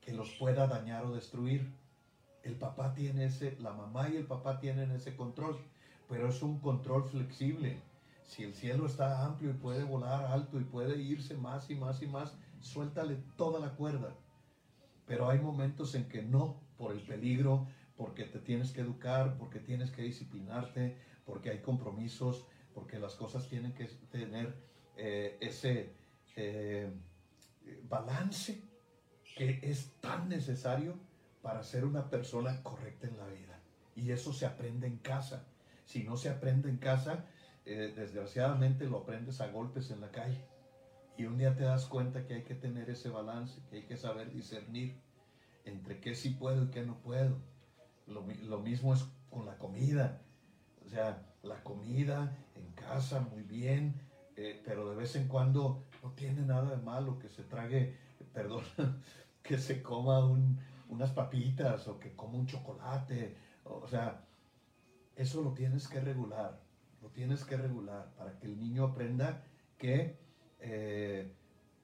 que 0.00 0.12
los 0.12 0.30
pueda 0.38 0.68
dañar 0.68 1.04
o 1.04 1.14
destruir. 1.14 1.74
El 2.44 2.54
papá 2.54 2.94
tiene 2.94 3.24
ese, 3.24 3.56
la 3.58 3.72
mamá 3.72 4.08
y 4.08 4.16
el 4.16 4.26
papá 4.26 4.60
tienen 4.60 4.92
ese 4.92 5.16
control, 5.16 5.58
pero 6.08 6.28
es 6.28 6.42
un 6.42 6.60
control 6.60 7.04
flexible. 7.08 7.80
Si 8.24 8.42
el 8.42 8.54
cielo 8.54 8.86
está 8.86 9.24
amplio 9.24 9.50
y 9.50 9.54
puede 9.54 9.84
volar 9.84 10.26
alto 10.26 10.60
y 10.60 10.64
puede 10.64 11.00
irse 11.00 11.36
más 11.36 11.70
y 11.70 11.74
más 11.74 12.02
y 12.02 12.06
más, 12.06 12.36
suéltale 12.60 13.16
toda 13.36 13.60
la 13.60 13.74
cuerda. 13.74 14.14
Pero 15.06 15.30
hay 15.30 15.38
momentos 15.38 15.94
en 15.94 16.08
que 16.08 16.22
no, 16.22 16.60
por 16.76 16.92
el 16.92 17.00
peligro, 17.02 17.68
porque 17.96 18.24
te 18.24 18.40
tienes 18.40 18.72
que 18.72 18.80
educar, 18.80 19.36
porque 19.38 19.60
tienes 19.60 19.90
que 19.90 20.02
disciplinarte, 20.02 20.96
porque 21.24 21.50
hay 21.50 21.60
compromisos, 21.60 22.46
porque 22.74 22.98
las 22.98 23.14
cosas 23.14 23.48
tienen 23.48 23.72
que 23.72 23.86
tener 24.10 24.54
eh, 24.96 25.38
ese 25.40 25.94
eh, 26.36 26.92
balance 27.88 28.60
que 29.36 29.60
es 29.62 29.92
tan 30.00 30.28
necesario 30.28 30.94
para 31.42 31.62
ser 31.62 31.84
una 31.84 32.10
persona 32.10 32.62
correcta 32.62 33.06
en 33.06 33.16
la 33.18 33.26
vida. 33.28 33.60
Y 33.94 34.10
eso 34.10 34.32
se 34.32 34.46
aprende 34.46 34.86
en 34.86 34.98
casa. 34.98 35.46
Si 35.86 36.02
no 36.02 36.16
se 36.16 36.28
aprende 36.28 36.68
en 36.68 36.76
casa, 36.76 37.24
eh, 37.64 37.92
desgraciadamente 37.96 38.86
lo 38.86 38.98
aprendes 38.98 39.40
a 39.40 39.48
golpes 39.48 39.90
en 39.90 40.00
la 40.02 40.10
calle. 40.10 40.44
Y 41.16 41.24
un 41.24 41.38
día 41.38 41.56
te 41.56 41.64
das 41.64 41.86
cuenta 41.86 42.26
que 42.26 42.34
hay 42.34 42.42
que 42.42 42.54
tener 42.54 42.90
ese 42.90 43.08
balance, 43.08 43.60
que 43.70 43.76
hay 43.76 43.82
que 43.84 43.96
saber 43.96 44.30
discernir 44.30 45.00
entre 45.64 46.00
qué 46.00 46.14
sí 46.14 46.30
puedo 46.30 46.64
y 46.64 46.68
qué 46.68 46.84
no 46.84 46.98
puedo. 46.98 47.38
Lo, 48.06 48.24
lo 48.44 48.60
mismo 48.60 48.92
es 48.92 49.06
con 49.30 49.46
la 49.46 49.56
comida. 49.56 50.20
O 50.84 50.88
sea, 50.88 51.26
la 51.42 51.62
comida 51.62 52.36
en 52.54 52.70
casa 52.72 53.20
muy 53.20 53.42
bien, 53.42 53.94
eh, 54.36 54.60
pero 54.64 54.90
de 54.90 54.96
vez 54.96 55.16
en 55.16 55.28
cuando 55.28 55.84
no 56.02 56.10
tiene 56.12 56.42
nada 56.42 56.76
de 56.76 56.82
malo 56.82 57.18
que 57.18 57.28
se 57.28 57.42
trague, 57.42 57.96
perdón, 58.34 58.62
que 59.42 59.58
se 59.58 59.82
coma 59.82 60.20
unas 60.88 61.10
papitas 61.10 61.88
o 61.88 61.98
que 61.98 62.14
coma 62.14 62.38
un 62.38 62.46
chocolate. 62.46 63.36
O 63.64 63.88
sea, 63.88 64.25
eso 65.16 65.42
lo 65.42 65.52
tienes 65.52 65.88
que 65.88 66.00
regular, 66.00 66.60
lo 67.02 67.08
tienes 67.10 67.44
que 67.44 67.56
regular 67.56 68.12
para 68.16 68.38
que 68.38 68.46
el 68.46 68.58
niño 68.58 68.84
aprenda 68.84 69.44
que 69.78 70.18
eh, 70.60 71.32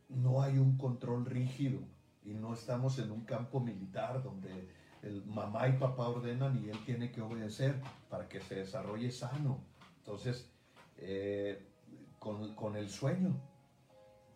no 0.09 0.43
hay 0.43 0.59
un 0.59 0.77
control 0.77 1.27
rígido 1.27 1.81
y 2.25 2.35
no 2.35 2.55
estamos 2.55 2.99
en 2.99 3.11
un 3.11 3.25
campo 3.25 3.61
militar 3.61 4.23
donde 4.23 4.69
el 5.03 5.25
mamá 5.25 5.69
y 5.69 5.73
papá 5.73 6.09
ordenan 6.09 6.63
y 6.65 6.69
él 6.69 6.79
tiene 6.85 7.11
que 7.11 7.21
obedecer 7.21 7.81
para 8.09 8.29
que 8.29 8.41
se 8.41 8.55
desarrolle 8.55 9.11
sano. 9.11 9.65
Entonces, 9.99 10.49
eh, 10.99 11.67
con, 12.21 12.77
el 12.77 12.89
sueño. 12.89 13.35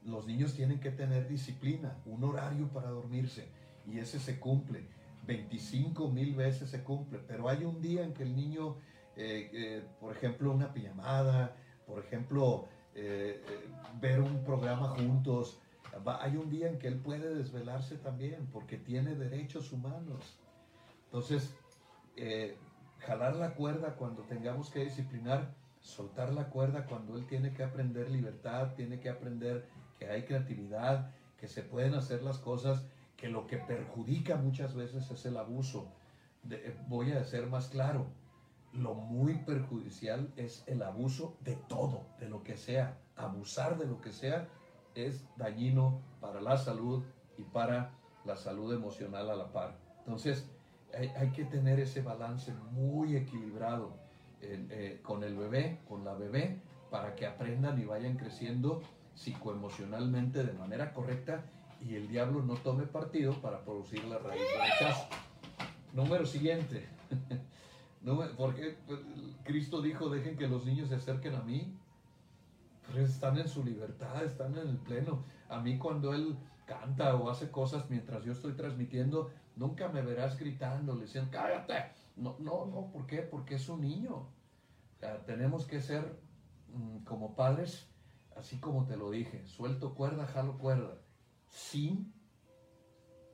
Los 0.03 0.27
niños 0.27 0.55
tienen 0.55 0.81
que 0.81 0.91
tener 0.91 1.29
disciplina, 1.29 1.97
un 2.05 2.25
horario 2.25 2.69
para 2.69 2.91
dormirse 2.91 3.49
y 3.87 3.99
ese 3.99 4.19
se 4.19 4.39
cumple. 4.41 4.89
25 5.27 6.09
mil 6.09 6.35
veces 6.35 6.71
se 6.71 6.83
cumple, 6.83 7.19
pero 7.27 7.49
hay 7.49 7.65
un 7.65 7.81
día 7.81 8.05
en 8.05 8.15
que 8.15 8.23
el 8.23 8.35
niño, 8.35 8.77
eh, 9.17 9.51
eh, 9.53 9.85
por 10.01 10.17
ejemplo, 10.17 10.53
una 10.53 10.73
pijamada, 10.73 11.57
por 11.87 11.99
ejemplo, 12.05 12.69
eh, 12.95 13.43
ver 14.01 14.21
un 14.21 14.45
programa 14.45 14.89
juntos, 14.89 15.61
hay 16.21 16.37
un 16.37 16.51
día 16.51 16.69
en 16.69 16.79
que 16.79 16.89
él 16.89 16.99
puede 16.99 17.35
desvelarse 17.35 17.97
también 17.97 18.47
porque 18.53 18.77
tiene 18.77 19.15
derechos 19.15 19.73
humanos. 19.73 20.39
Entonces, 21.05 21.55
jalar 22.99 23.37
la 23.37 23.55
cuerda 23.55 23.95
cuando 23.97 24.23
tengamos 24.23 24.71
que 24.71 24.85
disciplinar 24.85 25.55
soltar 25.87 26.33
la 26.33 26.49
cuerda 26.51 26.85
cuando 26.87 27.17
él 27.17 27.27
tiene 27.27 27.53
que 27.53 27.63
aprender 27.63 28.11
libertad, 28.11 28.75
tiene 28.75 28.99
que 28.99 29.09
aprender 29.09 29.69
que 29.99 30.09
hay 30.09 30.25
creatividad, 30.25 31.13
que 31.39 31.47
se 31.47 31.63
pueden 31.63 31.95
hacer 31.95 32.23
las 32.23 32.39
cosas, 32.39 32.85
que 33.27 33.33
lo 33.33 33.47
que 33.49 33.57
perjudica 33.57 34.37
muchas 34.37 34.77
veces 34.77 35.11
es 35.11 35.27
el 35.27 35.37
abuso. 35.37 35.89
Eh, 36.49 36.77
voy 36.87 37.11
a 37.11 37.25
ser 37.25 37.49
más 37.49 37.69
claro, 37.69 38.07
lo 38.73 38.95
muy 38.95 39.39
perjudicial 39.39 40.33
es 40.37 40.63
el 40.69 40.81
abuso 40.83 41.37
de 41.41 41.57
todo, 41.57 42.07
de 42.21 42.29
lo 42.29 42.45
que 42.45 42.57
sea. 42.57 42.97
Abusar 43.17 43.79
de 43.79 43.87
lo 43.87 44.01
que 44.01 44.13
sea 44.13 44.47
es 44.95 45.27
dañino 45.37 46.03
para 46.21 46.41
la 46.41 46.57
salud 46.57 47.03
y 47.37 47.43
para 47.43 47.91
la 48.25 48.37
salud 48.37 48.73
emocional 48.73 49.29
a 49.29 49.35
la 49.35 49.53
par. 49.53 49.77
Entonces, 49.99 50.49
hay, 50.97 51.09
hay 51.17 51.31
que 51.33 51.47
tener 51.47 51.81
ese 51.81 52.03
balance 52.03 52.53
muy 52.71 53.17
equilibrado 53.17 53.97
eh, 54.41 55.01
con 55.03 55.25
el 55.25 55.35
bebé, 55.35 55.81
con 55.89 56.05
la 56.05 56.15
bebé, 56.15 56.61
para 56.93 57.17
que 57.17 57.27
aprendan 57.27 57.81
y 57.81 57.85
vayan 57.85 58.17
creciendo 58.17 58.83
psicoemocionalmente 59.15 60.45
de 60.45 60.53
manera 60.53 60.93
correcta 60.93 61.45
y 61.81 61.95
el 61.95 62.09
diablo 62.09 62.43
no 62.43 62.55
tome 62.55 62.85
partido 62.85 63.35
para 63.41 63.65
producir 63.65 64.05
la 64.05 64.19
raíz 64.19 64.43
del 64.43 64.61
rechazo. 64.61 65.09
Número 65.93 66.27
siguiente. 66.27 66.87
porque 68.37 68.77
pues, 68.87 69.01
Cristo 69.45 69.83
dijo, 69.83 70.09
dejen 70.09 70.37
que 70.37 70.49
los 70.49 70.65
niños 70.65 70.89
se 70.89 70.97
acerquen 70.97 71.35
a 71.35 71.43
mí. 71.43 71.75
Pues 72.91 73.11
están 73.11 73.37
en 73.39 73.49
su 73.49 73.65
libertad, 73.65 74.25
están 74.25 74.57
en 74.57 74.69
el 74.69 74.77
pleno. 74.79 75.25
A 75.49 75.61
mí 75.61 75.77
cuando 75.79 76.15
Él 76.15 76.37
canta 76.67 77.15
o 77.17 77.31
hace 77.31 77.51
cosas 77.51 77.89
mientras 77.91 78.25
yo 78.25 78.33
estoy 78.33 78.53
transmitiendo, 78.53 79.31
nunca 79.57 79.89
me 79.89 80.03
verás 80.03 80.39
gritando, 80.39 80.95
le 80.95 81.03
dicen, 81.03 81.29
cállate, 81.31 81.93
no, 82.17 82.37
no, 82.39 82.67
no, 82.67 82.91
¿por 82.93 83.07
qué? 83.07 83.23
Porque 83.23 83.57
es 83.57 83.69
un 83.69 83.81
niño. 83.81 84.29
tenemos 85.27 85.67
que 85.67 85.81
ser 85.81 86.19
mm, 86.73 87.05
como 87.05 87.35
padres, 87.35 87.89
así 88.37 88.59
como 88.59 88.87
te 88.87 88.97
lo 88.97 89.11
dije, 89.11 89.47
suelto 89.47 89.95
cuerda, 89.95 90.27
jalo 90.27 90.59
cuerda, 90.59 90.99
sin 91.57 92.13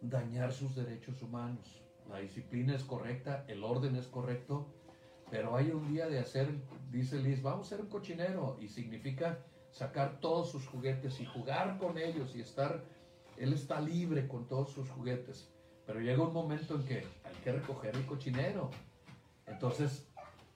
dañar 0.00 0.52
sus 0.52 0.76
derechos 0.76 1.20
humanos. 1.22 1.82
La 2.08 2.18
disciplina 2.18 2.76
es 2.76 2.84
correcta, 2.84 3.44
el 3.48 3.64
orden 3.64 3.96
es 3.96 4.06
correcto, 4.06 4.72
pero 5.28 5.56
hay 5.56 5.72
un 5.72 5.92
día 5.92 6.06
de 6.06 6.20
hacer, 6.20 6.48
dice 6.90 7.18
Liz, 7.18 7.42
vamos 7.42 7.66
a 7.66 7.70
ser 7.70 7.80
un 7.80 7.88
cochinero 7.88 8.58
y 8.60 8.68
significa 8.68 9.44
sacar 9.72 10.20
todos 10.20 10.50
sus 10.50 10.68
juguetes 10.68 11.18
y 11.20 11.26
jugar 11.26 11.78
con 11.78 11.98
ellos 11.98 12.36
y 12.36 12.42
estar, 12.42 12.84
él 13.38 13.52
está 13.54 13.80
libre 13.80 14.28
con 14.28 14.46
todos 14.46 14.70
sus 14.70 14.88
juguetes. 14.90 15.52
Pero 15.84 15.98
llega 15.98 16.22
un 16.22 16.32
momento 16.32 16.76
en 16.76 16.84
que 16.84 16.98
hay 16.98 17.34
que 17.42 17.52
recoger 17.52 17.96
el 17.96 18.06
cochinero. 18.06 18.70
Entonces 19.46 20.06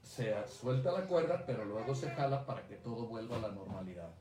se 0.03 0.33
suelta 0.47 0.93
la 0.93 1.07
cuerda, 1.09 1.43
pero 1.45 1.65
luego 1.65 1.97
se 1.97 2.11
jala 2.11 2.47
para 2.47 2.65
que 2.69 2.77
todo 2.77 3.09
vuelva 3.09 3.39
a 3.39 3.41
la 3.41 3.49
normalidad. 3.49 4.15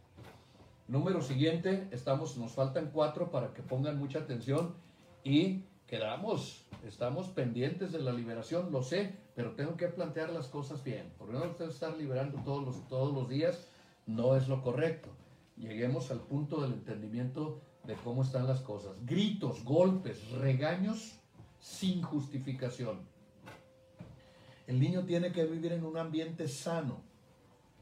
Número 0.88 1.22
siguiente, 1.22 1.88
estamos, 1.92 2.38
nos 2.38 2.52
faltan 2.52 2.92
cuatro 2.94 3.32
para 3.32 3.54
que 3.54 3.64
pongan 3.64 3.98
mucha 3.98 4.20
atención 4.20 4.76
y 5.24 5.64
quedamos, 5.88 6.68
estamos 6.86 7.28
pendientes 7.30 7.92
de 7.92 8.00
la 8.00 8.14
liberación, 8.14 8.72
lo 8.72 8.84
sé, 8.84 9.16
pero 9.36 9.54
tengo 9.56 9.78
que 9.78 9.88
plantear 9.88 10.32
las 10.32 10.48
cosas 10.48 10.84
bien. 10.84 11.12
Porque 11.18 11.34
no 11.34 11.46
estar 11.46 11.98
liberando 11.98 12.40
todos 12.44 12.64
los, 12.64 12.88
todos 12.88 13.14
los 13.14 13.28
días 13.28 13.68
no 14.06 14.36
es 14.36 14.48
lo 14.48 14.62
correcto. 14.62 15.10
Lleguemos 15.58 16.12
al 16.12 16.20
punto 16.20 16.62
del 16.62 16.74
entendimiento 16.74 17.62
de 17.86 17.96
cómo 17.96 18.22
están 18.22 18.46
las 18.46 18.62
cosas. 18.62 19.04
Gritos, 19.06 19.64
golpes, 19.64 20.30
regaños 20.34 21.20
sin 21.60 22.04
justificación. 22.04 23.00
El 24.68 24.80
niño 24.80 25.04
tiene 25.06 25.32
que 25.32 25.46
vivir 25.46 25.74
en 25.74 25.84
un 25.84 25.98
ambiente 25.98 26.48
sano, 26.48 27.02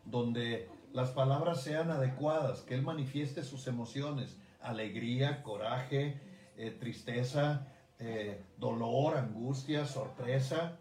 donde 0.06 0.70
las 0.94 1.10
palabras 1.10 1.62
sean 1.62 1.92
adecuadas, 1.92 2.62
que 2.62 2.76
él 2.76 2.84
manifieste 2.84 3.44
sus 3.44 3.68
emociones, 3.68 4.38
alegría, 4.62 5.44
coraje, 5.44 6.22
eh, 6.56 6.72
tristeza, 6.80 7.68
eh, 8.00 8.44
dolor, 8.58 9.18
angustia, 9.18 9.86
sorpresa. 9.86 10.80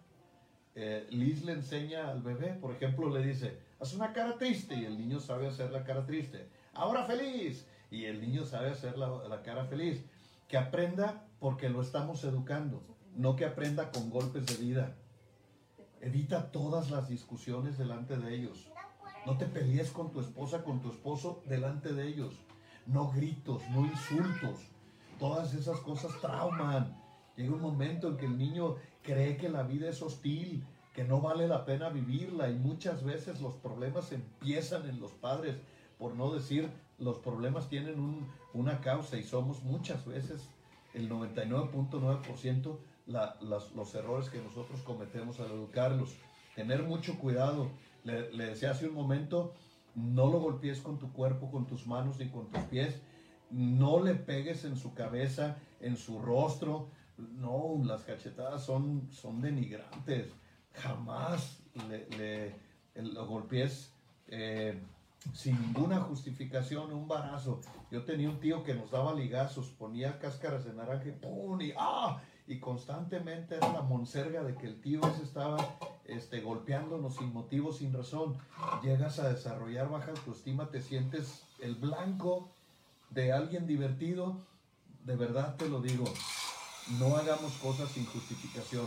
Eh, 0.74 1.06
Liz 1.10 1.44
le 1.44 1.52
enseña 1.52 2.10
al 2.10 2.22
bebé, 2.22 2.52
por 2.54 2.72
ejemplo, 2.72 3.08
le 3.08 3.26
dice, 3.26 3.58
haz 3.80 3.94
una 3.94 4.12
cara 4.12 4.36
triste 4.38 4.74
y 4.74 4.84
el 4.84 4.98
niño 4.98 5.18
sabe 5.18 5.48
hacer 5.48 5.70
la 5.70 5.82
cara 5.82 6.04
triste. 6.04 6.46
Ahora 6.74 7.04
feliz, 7.04 7.66
y 7.92 8.06
el 8.06 8.20
niño 8.20 8.44
sabe 8.44 8.70
hacer 8.70 8.96
la, 8.98 9.42
cara 9.42 9.66
feliz. 9.66 10.04
Que 10.48 10.56
aprenda 10.56 11.24
porque 11.38 11.68
lo 11.68 11.82
estamos 11.82 12.24
educando, 12.24 12.82
no 13.14 13.36
que 13.36 13.44
aprenda 13.44 13.90
con 13.90 14.10
golpes 14.10 14.46
de 14.46 14.56
vida. 14.56 14.96
Evita 16.00 16.50
todas 16.50 16.90
las 16.90 17.08
discusiones 17.08 17.78
delante 17.78 18.16
de 18.16 18.34
ellos. 18.34 18.71
No 19.26 19.36
te 19.36 19.46
pelees 19.46 19.90
con 19.90 20.10
tu 20.10 20.20
esposa, 20.20 20.64
con 20.64 20.80
tu 20.80 20.90
esposo 20.90 21.42
delante 21.46 21.92
de 21.92 22.08
ellos. 22.08 22.34
No 22.86 23.10
gritos, 23.10 23.62
no 23.70 23.86
insultos. 23.86 24.60
Todas 25.18 25.54
esas 25.54 25.78
cosas 25.80 26.12
trauman. 26.20 27.00
Llega 27.36 27.54
un 27.54 27.60
momento 27.60 28.08
en 28.08 28.16
que 28.16 28.26
el 28.26 28.36
niño 28.36 28.76
cree 29.02 29.36
que 29.36 29.48
la 29.48 29.62
vida 29.62 29.88
es 29.88 30.02
hostil, 30.02 30.64
que 30.92 31.04
no 31.04 31.20
vale 31.20 31.48
la 31.48 31.64
pena 31.64 31.88
vivirla 31.88 32.50
y 32.50 32.54
muchas 32.54 33.02
veces 33.04 33.40
los 33.40 33.54
problemas 33.54 34.12
empiezan 34.12 34.88
en 34.88 35.00
los 35.00 35.12
padres, 35.12 35.56
por 35.98 36.14
no 36.14 36.32
decir 36.32 36.70
los 36.98 37.18
problemas 37.18 37.68
tienen 37.68 38.26
una 38.52 38.80
causa 38.80 39.16
y 39.16 39.24
somos 39.24 39.62
muchas 39.62 40.04
veces 40.06 40.42
el 40.94 41.08
99.9% 41.08 42.76
los 43.06 43.94
errores 43.94 44.28
que 44.28 44.40
nosotros 44.40 44.80
cometemos 44.82 45.40
al 45.40 45.50
educarlos. 45.50 46.14
Tener 46.54 46.82
mucho 46.82 47.18
cuidado. 47.18 47.68
Le, 48.04 48.30
decía 48.30 48.72
hace 48.72 48.88
un 48.88 48.94
momento, 48.94 49.54
no 49.94 50.26
lo 50.26 50.40
golpees 50.40 50.80
con 50.80 50.98
tu 50.98 51.12
cuerpo, 51.12 51.50
con 51.50 51.66
tus 51.66 51.86
manos 51.86 52.18
ni 52.18 52.28
con 52.28 52.48
tus 52.48 52.62
pies. 52.64 53.00
No 53.50 54.02
le 54.02 54.14
pegues 54.14 54.64
en 54.64 54.76
su 54.76 54.94
cabeza, 54.94 55.56
en 55.80 55.96
su 55.96 56.18
rostro. 56.20 56.88
No, 57.16 57.80
las 57.84 58.02
cachetadas 58.02 58.64
son, 58.64 59.08
son 59.10 59.40
denigrantes. 59.40 60.32
Jamás 60.72 61.62
le, 62.18 62.54
lo 62.94 63.26
golpees 63.26 63.92
eh, 64.28 64.80
sin 65.32 65.60
ninguna 65.60 66.00
justificación, 66.00 66.92
un 66.92 67.06
barazo. 67.06 67.60
Yo 67.90 68.04
tenía 68.04 68.28
un 68.28 68.40
tío 68.40 68.64
que 68.64 68.74
nos 68.74 68.90
daba 68.90 69.14
ligazos, 69.14 69.68
ponía 69.68 70.18
cáscaras 70.18 70.64
de 70.64 70.72
naranja 70.72 71.10
¡pum! 71.20 71.60
y 71.60 71.72
¡ah! 71.76 72.20
Y 72.46 72.58
constantemente 72.58 73.56
era 73.56 73.72
la 73.72 73.82
monserga 73.82 74.42
de 74.42 74.54
que 74.56 74.66
el 74.66 74.80
tío 74.80 75.00
ese 75.06 75.22
estaba 75.22 75.56
este, 76.06 76.40
golpeándonos 76.40 77.16
sin 77.16 77.32
motivo, 77.32 77.72
sin 77.72 77.92
razón. 77.92 78.36
Llegas 78.82 79.18
a 79.18 79.28
desarrollar 79.28 79.88
baja 79.88 80.10
autoestima, 80.10 80.70
te 80.70 80.80
sientes 80.80 81.44
el 81.60 81.74
blanco 81.74 82.50
de 83.10 83.32
alguien 83.32 83.66
divertido. 83.66 84.38
De 85.04 85.16
verdad 85.16 85.56
te 85.56 85.68
lo 85.68 85.80
digo, 85.80 86.04
no 86.98 87.16
hagamos 87.16 87.52
cosas 87.54 87.90
sin 87.90 88.06
justificación. 88.06 88.86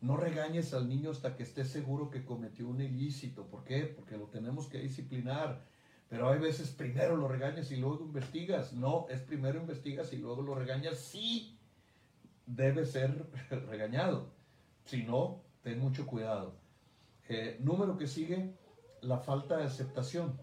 No 0.00 0.16
regañes 0.16 0.74
al 0.74 0.88
niño 0.88 1.10
hasta 1.10 1.36
que 1.36 1.42
estés 1.42 1.70
seguro 1.70 2.10
que 2.10 2.24
cometió 2.24 2.68
un 2.68 2.80
ilícito. 2.80 3.46
¿Por 3.46 3.64
qué? 3.64 3.84
Porque 3.84 4.16
lo 4.16 4.26
tenemos 4.26 4.66
que 4.66 4.78
disciplinar. 4.78 5.64
Pero 6.08 6.30
hay 6.30 6.38
veces 6.38 6.70
primero 6.70 7.16
lo 7.16 7.28
regañas 7.28 7.70
y 7.72 7.76
luego 7.76 8.04
investigas. 8.04 8.72
No, 8.72 9.06
es 9.08 9.20
primero 9.20 9.58
investigas 9.58 10.12
y 10.12 10.18
luego 10.18 10.42
lo 10.42 10.54
regañas. 10.54 10.98
Sí, 10.98 11.58
debe 12.44 12.84
ser 12.84 13.26
regañado. 13.68 14.30
Si 14.84 15.02
no, 15.02 15.42
ten 15.66 15.80
mucho 15.80 16.06
cuidado. 16.06 16.54
Eh, 17.28 17.58
número 17.58 17.98
que 17.98 18.06
sigue, 18.06 18.54
la 19.00 19.18
falta 19.18 19.56
de 19.56 19.64
aceptación. 19.64 20.40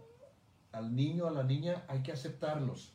Al 0.73 0.93
niño, 0.93 1.27
a 1.27 1.31
la 1.31 1.43
niña, 1.43 1.85
hay 1.87 2.03
que 2.03 2.11
aceptarlos. 2.11 2.93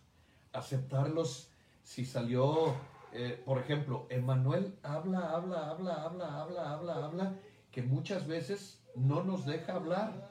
Aceptarlos 0.53 1.49
si 1.83 2.05
salió 2.05 2.75
eh, 3.13 3.43
por 3.47 3.57
ejemplo, 3.59 4.07
Emanuel 4.11 4.75
habla, 4.83 5.31
habla, 5.31 5.71
habla, 5.71 6.03
habla, 6.03 6.43
habla, 6.43 6.73
habla, 6.73 6.95
habla, 7.07 7.35
que 7.71 7.83
muchas 7.83 8.27
veces 8.27 8.85
no 8.95 9.25
nos 9.25 9.47
deja 9.47 9.77
hablar, 9.77 10.31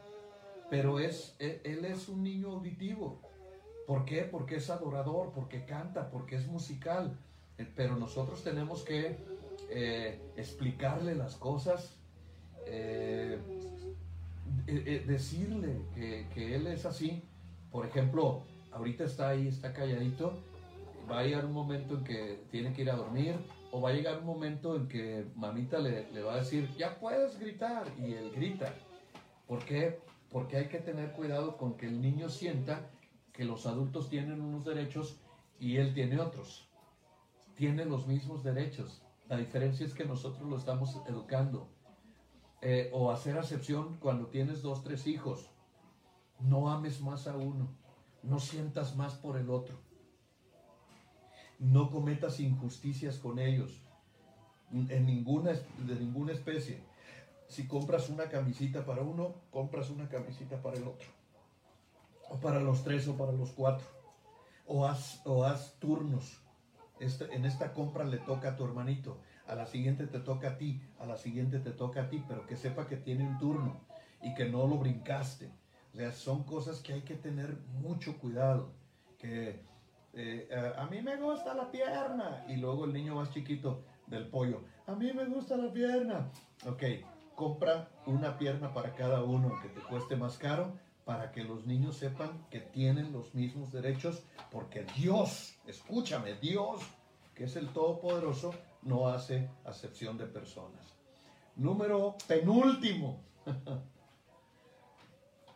pero 0.69 0.99
es, 0.99 1.35
e, 1.39 1.61
él, 1.63 1.85
es 1.85 2.07
un 2.09 2.21
niño 2.21 2.51
auditivo. 2.51 3.19
¿Por 3.87 4.05
qué? 4.05 4.21
Porque 4.21 4.57
es 4.57 4.69
adorador, 4.69 5.31
porque 5.33 5.65
canta, 5.65 6.11
porque 6.11 6.35
es 6.35 6.45
musical. 6.45 7.17
Eh, 7.57 7.67
pero 7.75 7.95
nosotros 7.95 8.43
tenemos 8.43 8.83
que 8.83 9.17
eh, 9.69 10.19
explicarle 10.35 11.15
las 11.15 11.35
cosas, 11.35 11.97
decirle 14.65 15.81
que, 15.95 16.27
que 16.33 16.55
él 16.55 16.67
es 16.67 16.85
así. 16.85 17.23
Por 17.71 17.85
ejemplo, 17.85 18.43
ahorita 18.71 19.05
está 19.05 19.29
ahí, 19.29 19.47
está 19.47 19.73
calladito, 19.73 20.33
va 21.09 21.19
a 21.19 21.23
llegar 21.23 21.45
un 21.45 21.53
momento 21.53 21.95
en 21.95 22.03
que 22.03 22.43
tiene 22.51 22.73
que 22.73 22.81
ir 22.81 22.91
a 22.91 22.95
dormir 22.95 23.35
o 23.71 23.81
va 23.81 23.89
a 23.89 23.93
llegar 23.93 24.19
un 24.19 24.25
momento 24.25 24.75
en 24.75 24.87
que 24.87 25.25
mamita 25.35 25.79
le, 25.79 26.11
le 26.11 26.21
va 26.21 26.35
a 26.35 26.37
decir, 26.37 26.69
ya 26.77 26.99
puedes 26.99 27.39
gritar 27.39 27.85
y 27.99 28.13
él 28.13 28.31
grita. 28.35 28.73
¿Por 29.47 29.63
qué? 29.63 29.99
Porque 30.29 30.57
hay 30.57 30.67
que 30.67 30.79
tener 30.79 31.11
cuidado 31.13 31.57
con 31.57 31.77
que 31.77 31.87
el 31.87 32.01
niño 32.01 32.29
sienta 32.29 32.89
que 33.33 33.45
los 33.45 33.65
adultos 33.65 34.09
tienen 34.09 34.41
unos 34.41 34.65
derechos 34.65 35.19
y 35.59 35.77
él 35.77 35.93
tiene 35.93 36.19
otros. 36.19 36.67
Tiene 37.55 37.85
los 37.85 38.07
mismos 38.07 38.43
derechos. 38.43 39.01
La 39.29 39.37
diferencia 39.37 39.85
es 39.85 39.93
que 39.93 40.05
nosotros 40.05 40.47
lo 40.49 40.57
estamos 40.57 40.95
educando. 41.07 41.69
Eh, 42.61 42.89
o 42.93 43.11
hacer 43.11 43.37
acepción 43.37 43.97
cuando 43.99 44.27
tienes 44.27 44.61
dos, 44.61 44.83
tres 44.83 45.05
hijos. 45.07 45.49
No 46.39 46.69
ames 46.69 47.01
más 47.01 47.27
a 47.27 47.37
uno. 47.37 47.69
No 48.23 48.39
sientas 48.39 48.95
más 48.95 49.15
por 49.15 49.37
el 49.37 49.49
otro 49.49 49.87
no 51.59 51.89
cometas 51.89 52.39
injusticias 52.39 53.17
con 53.17 53.39
ellos, 53.39 53.81
en 54.71 55.05
ninguna, 55.05 55.51
de 55.51 55.95
ninguna 55.95 56.33
especie. 56.33 56.81
Si 57.47 57.67
compras 57.67 58.09
una 58.09 58.29
camisita 58.29 58.85
para 58.85 59.01
uno, 59.01 59.35
compras 59.49 59.89
una 59.89 60.09
camisita 60.09 60.61
para 60.61 60.77
el 60.77 60.83
otro. 60.83 61.07
O 62.29 62.37
para 62.37 62.59
los 62.59 62.83
tres 62.83 63.07
o 63.07 63.15
para 63.15 63.31
los 63.31 63.51
cuatro. 63.51 63.87
O 64.65 64.85
haz, 64.85 65.21
o 65.25 65.45
haz 65.45 65.79
turnos. 65.79 66.41
Este, 66.99 67.33
en 67.35 67.45
esta 67.45 67.73
compra 67.73 68.03
le 68.03 68.17
toca 68.17 68.49
a 68.49 68.55
tu 68.55 68.65
hermanito, 68.65 69.19
a 69.47 69.55
la 69.55 69.65
siguiente 69.65 70.07
te 70.07 70.19
toca 70.19 70.49
a 70.49 70.57
ti, 70.57 70.81
a 70.99 71.05
la 71.05 71.17
siguiente 71.17 71.59
te 71.59 71.71
toca 71.71 72.03
a 72.03 72.09
ti, 72.09 72.23
pero 72.27 72.45
que 72.45 72.55
sepa 72.55 72.87
que 72.87 72.97
tiene 72.97 73.25
un 73.25 73.37
turno 73.37 73.81
y 74.21 74.33
que 74.33 74.45
no 74.49 74.67
lo 74.67 74.77
brincaste. 74.77 75.51
O 75.95 76.11
son 76.11 76.43
cosas 76.43 76.79
que 76.81 76.93
hay 76.93 77.01
que 77.01 77.15
tener 77.15 77.57
mucho 77.81 78.17
cuidado. 78.17 78.71
Que 79.17 79.63
eh, 80.13 80.49
a 80.77 80.85
mí 80.85 81.01
me 81.01 81.15
gusta 81.17 81.53
la 81.53 81.71
pierna. 81.71 82.45
Y 82.47 82.57
luego 82.57 82.85
el 82.85 82.93
niño 82.93 83.15
más 83.15 83.31
chiquito 83.31 83.83
del 84.07 84.27
pollo, 84.27 84.61
a 84.85 84.93
mí 84.93 85.11
me 85.13 85.25
gusta 85.25 85.57
la 85.57 85.71
pierna. 85.71 86.31
Ok, 86.65 86.83
compra 87.35 87.89
una 88.05 88.37
pierna 88.37 88.73
para 88.73 88.95
cada 88.95 89.23
uno 89.23 89.59
que 89.61 89.69
te 89.69 89.81
cueste 89.81 90.15
más 90.15 90.37
caro 90.37 90.73
para 91.07 91.31
que 91.31 91.45
los 91.45 91.65
niños 91.65 91.95
sepan 91.95 92.45
que 92.51 92.59
tienen 92.59 93.13
los 93.13 93.33
mismos 93.33 93.71
derechos, 93.71 94.23
porque 94.51 94.85
Dios, 94.97 95.55
escúchame, 95.65 96.33
Dios, 96.33 96.81
que 97.33 97.45
es 97.45 97.55
el 97.55 97.69
Todopoderoso, 97.69 98.53
no 98.81 99.07
hace 99.07 99.49
acepción 99.63 100.17
de 100.17 100.25
personas. 100.25 100.85
Número 101.55 102.17
penúltimo, 102.27 103.23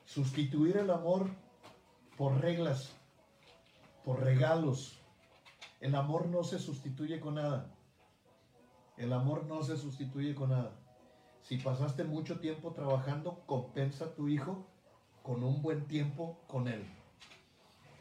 sustituir 0.05 0.77
el 0.77 0.89
amor 0.89 1.29
por 2.15 2.39
reglas 2.39 2.93
por 4.05 4.21
regalos. 4.21 5.01
El 5.81 5.95
amor 5.95 6.27
no 6.27 6.45
se 6.45 6.59
sustituye 6.59 7.19
con 7.19 7.35
nada. 7.35 7.75
El 8.95 9.11
amor 9.11 9.45
no 9.47 9.63
se 9.63 9.75
sustituye 9.75 10.33
con 10.33 10.51
nada. 10.51 10.79
Si 11.41 11.57
pasaste 11.57 12.05
mucho 12.05 12.39
tiempo 12.39 12.71
trabajando, 12.71 13.43
compensa 13.45 14.05
a 14.05 14.15
tu 14.15 14.29
hijo 14.29 14.71
con 15.23 15.43
un 15.43 15.61
buen 15.61 15.85
tiempo 15.85 16.39
con 16.47 16.67
él. 16.67 16.83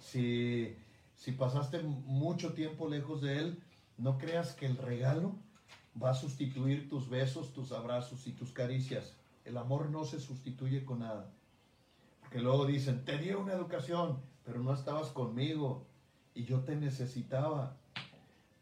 Si, 0.00 0.74
si 1.14 1.32
pasaste 1.32 1.82
mucho 1.82 2.54
tiempo 2.54 2.88
lejos 2.88 3.20
de 3.22 3.38
él, 3.38 3.62
no 3.98 4.18
creas 4.18 4.54
que 4.54 4.66
el 4.66 4.76
regalo 4.76 5.34
va 6.02 6.10
a 6.10 6.14
sustituir 6.14 6.88
tus 6.88 7.08
besos, 7.08 7.52
tus 7.52 7.72
abrazos 7.72 8.26
y 8.26 8.32
tus 8.32 8.52
caricias. 8.52 9.16
El 9.44 9.56
amor 9.56 9.90
no 9.90 10.04
se 10.04 10.20
sustituye 10.20 10.84
con 10.84 11.00
nada. 11.00 11.30
Porque 12.20 12.40
luego 12.40 12.66
dicen, 12.66 13.04
te 13.04 13.18
di 13.18 13.30
una 13.30 13.52
educación, 13.52 14.20
pero 14.44 14.60
no 14.60 14.72
estabas 14.72 15.08
conmigo, 15.08 15.86
y 16.34 16.44
yo 16.44 16.60
te 16.60 16.76
necesitaba. 16.76 17.76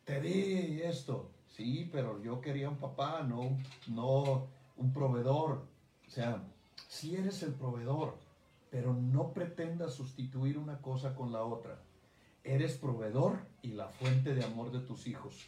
Te 0.04 0.20
di 0.20 0.80
esto. 0.82 1.30
Sí, 1.46 1.88
pero 1.92 2.22
yo 2.22 2.40
quería 2.40 2.68
un 2.68 2.78
papá, 2.78 3.22
no, 3.22 3.58
no 3.88 4.46
un 4.76 4.92
proveedor. 4.92 5.66
O 6.06 6.10
sea, 6.10 6.42
si 6.88 7.16
eres 7.16 7.42
el 7.42 7.54
proveedor, 7.54 8.18
pero 8.70 8.92
no 8.94 9.32
pretendas 9.32 9.94
sustituir 9.94 10.58
una 10.58 10.78
cosa 10.80 11.14
con 11.14 11.32
la 11.32 11.42
otra. 11.42 11.80
Eres 12.44 12.76
proveedor 12.76 13.38
y 13.62 13.72
la 13.72 13.88
fuente 13.88 14.34
de 14.34 14.44
amor 14.44 14.70
de 14.70 14.80
tus 14.80 15.06
hijos. 15.06 15.46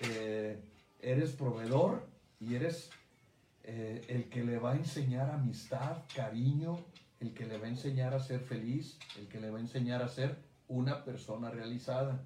Eh, 0.00 0.60
eres 1.00 1.32
proveedor 1.32 2.06
y 2.40 2.54
eres 2.54 2.90
eh, 3.64 4.04
el 4.08 4.28
que 4.28 4.44
le 4.44 4.58
va 4.58 4.72
a 4.72 4.76
enseñar 4.76 5.30
amistad, 5.30 6.02
cariño, 6.14 6.78
el 7.20 7.34
que 7.34 7.46
le 7.46 7.58
va 7.58 7.66
a 7.66 7.70
enseñar 7.70 8.14
a 8.14 8.20
ser 8.20 8.40
feliz, 8.40 8.98
el 9.18 9.28
que 9.28 9.40
le 9.40 9.50
va 9.50 9.58
a 9.58 9.60
enseñar 9.60 10.02
a 10.02 10.08
ser 10.08 10.38
una 10.68 11.04
persona 11.04 11.50
realizada. 11.50 12.24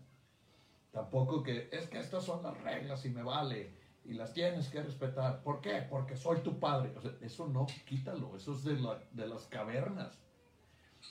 Tampoco 0.91 1.43
que 1.43 1.69
es 1.73 1.87
que 1.89 1.99
estas 1.99 2.25
son 2.25 2.43
las 2.43 2.61
reglas 2.63 3.05
y 3.07 3.11
me 3.11 3.23
vale 3.23 3.82
y 4.05 4.15
las 4.15 4.33
tienes 4.33 4.69
que 4.69 4.83
respetar. 4.83 5.43
¿Por 5.43 5.61
qué? 5.61 5.87
Porque 5.89 6.17
soy 6.17 6.41
tu 6.41 6.59
padre. 6.59 6.93
eso 7.21 7.49
no, 7.49 7.67
quítalo, 7.87 8.37
eso 8.37 8.55
es 8.55 8.65
de, 8.65 8.77
de 9.13 9.27
las 9.29 9.47
cavernas. 9.47 10.19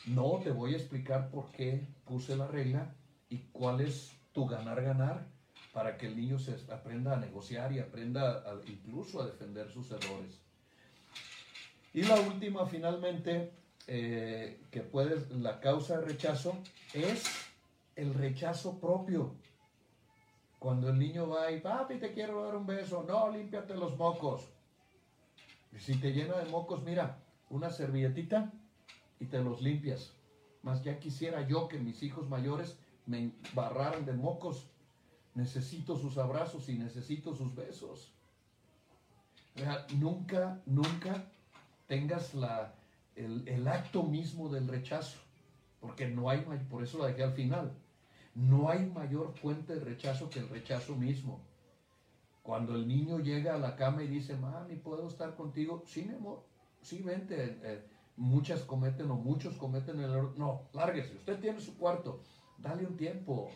No, 0.06 0.39
te 0.44 0.52
voy 0.52 0.74
a 0.74 0.78
explicar 0.78 1.30
por 1.30 1.52
qué 1.52 1.88
puse 2.06 2.36
la 2.36 2.48
regla 2.48 2.96
y 3.30 3.39
cuál 3.52 3.82
es 3.82 4.12
tu 4.34 4.46
ganar-ganar 4.46 5.28
para 5.74 5.98
que 5.98 6.08
el 6.08 6.18
niño 6.18 6.38
se 6.39 6.56
aprenda 6.72 7.14
a 7.14 7.20
negociar 7.20 7.72
y 7.72 7.80
aprenda 7.80 8.44
incluso 8.68 9.22
a 9.22 9.26
defender 9.26 9.70
sus 9.70 9.92
errores. 9.92 10.39
Y 11.94 12.04
la 12.04 12.20
última, 12.20 12.66
finalmente, 12.66 13.52
eh, 13.88 14.62
que 14.70 14.82
puedes, 14.82 15.30
la 15.32 15.60
causa 15.60 16.00
de 16.00 16.06
rechazo 16.06 16.58
es 16.94 17.24
el 17.96 18.14
rechazo 18.14 18.80
propio. 18.80 19.36
Cuando 20.62 20.89
el 20.89 20.99
niño 20.99 21.28
va 21.28 21.51
y, 21.51 21.59
papi, 21.59 21.95
te 21.95 22.14
quiero 22.14 22.43
dar 22.43 22.55
un 22.55 22.68
beso, 22.68 23.03
no, 23.07 23.32
límpiate 23.32 23.76
los 23.76 23.97
mocos. 23.97 24.47
Y 25.74 25.80
si 25.80 25.95
te 25.95 26.14
llena 26.14 26.38
de 26.38 26.51
mocos, 26.51 26.84
mira, 26.84 27.18
una 27.49 27.72
servilletita 27.72 28.53
y 29.20 29.26
te 29.26 29.41
los 29.41 29.64
limpias. 29.64 30.14
Más 30.62 30.84
ya 30.84 30.99
quisiera 30.99 31.47
yo 31.47 31.68
que 31.68 31.80
mis 31.80 32.03
hijos 32.03 32.30
mayores 32.30 32.78
me 33.07 33.32
barraran 33.55 34.05
de 34.05 34.14
mocos. 34.14 34.68
Necesito 35.34 35.97
sus 35.97 36.20
abrazos 36.20 36.70
y 36.70 36.78
necesito 36.78 37.34
sus 37.34 37.55
besos. 37.55 38.14
nunca, 39.95 40.62
nunca 40.68 41.26
tengas 41.88 42.36
la, 42.36 42.76
el, 43.16 43.47
el, 43.47 43.68
acto 43.68 44.03
mismo 44.03 44.47
del 44.47 44.68
rechazo, 44.68 45.18
porque 45.80 46.07
no 46.07 46.30
hay, 46.30 46.41
por 46.70 46.84
eso 46.84 46.99
lo 46.99 47.05
dejé 47.05 47.24
al 47.24 47.34
final, 47.34 47.74
no 48.36 48.69
hay 48.69 48.86
mayor 48.86 49.34
fuente 49.34 49.75
de 49.75 49.79
rechazo 49.82 50.29
que 50.29 50.39
el 50.39 50.49
rechazo 50.49 50.95
mismo. 50.95 51.41
Cuando 52.43 52.75
el 52.75 52.88
niño 52.88 53.19
llega 53.19 53.55
a 53.55 53.59
la 53.59 53.75
cama 53.75 54.03
y 54.03 54.07
dice, 54.07 54.36
mami, 54.36 54.75
¿puedo 54.75 55.07
estar 55.07 55.36
contigo? 55.36 55.84
Sí, 55.86 56.03
mi 56.03 56.15
amor, 56.15 56.43
sí, 56.82 57.01
vente. 57.01 57.59
Eh, 57.63 57.84
muchas 58.17 58.61
cometen 58.61 59.09
o 59.11 59.15
muchos 59.15 59.55
cometen 59.55 59.99
el 59.99 60.11
error. 60.11 60.34
No, 60.38 60.69
lárguese, 60.73 61.15
usted 61.15 61.39
tiene 61.39 61.59
su 61.59 61.77
cuarto, 61.77 62.21
dale 62.57 62.86
un 62.86 62.97
tiempo, 62.97 63.49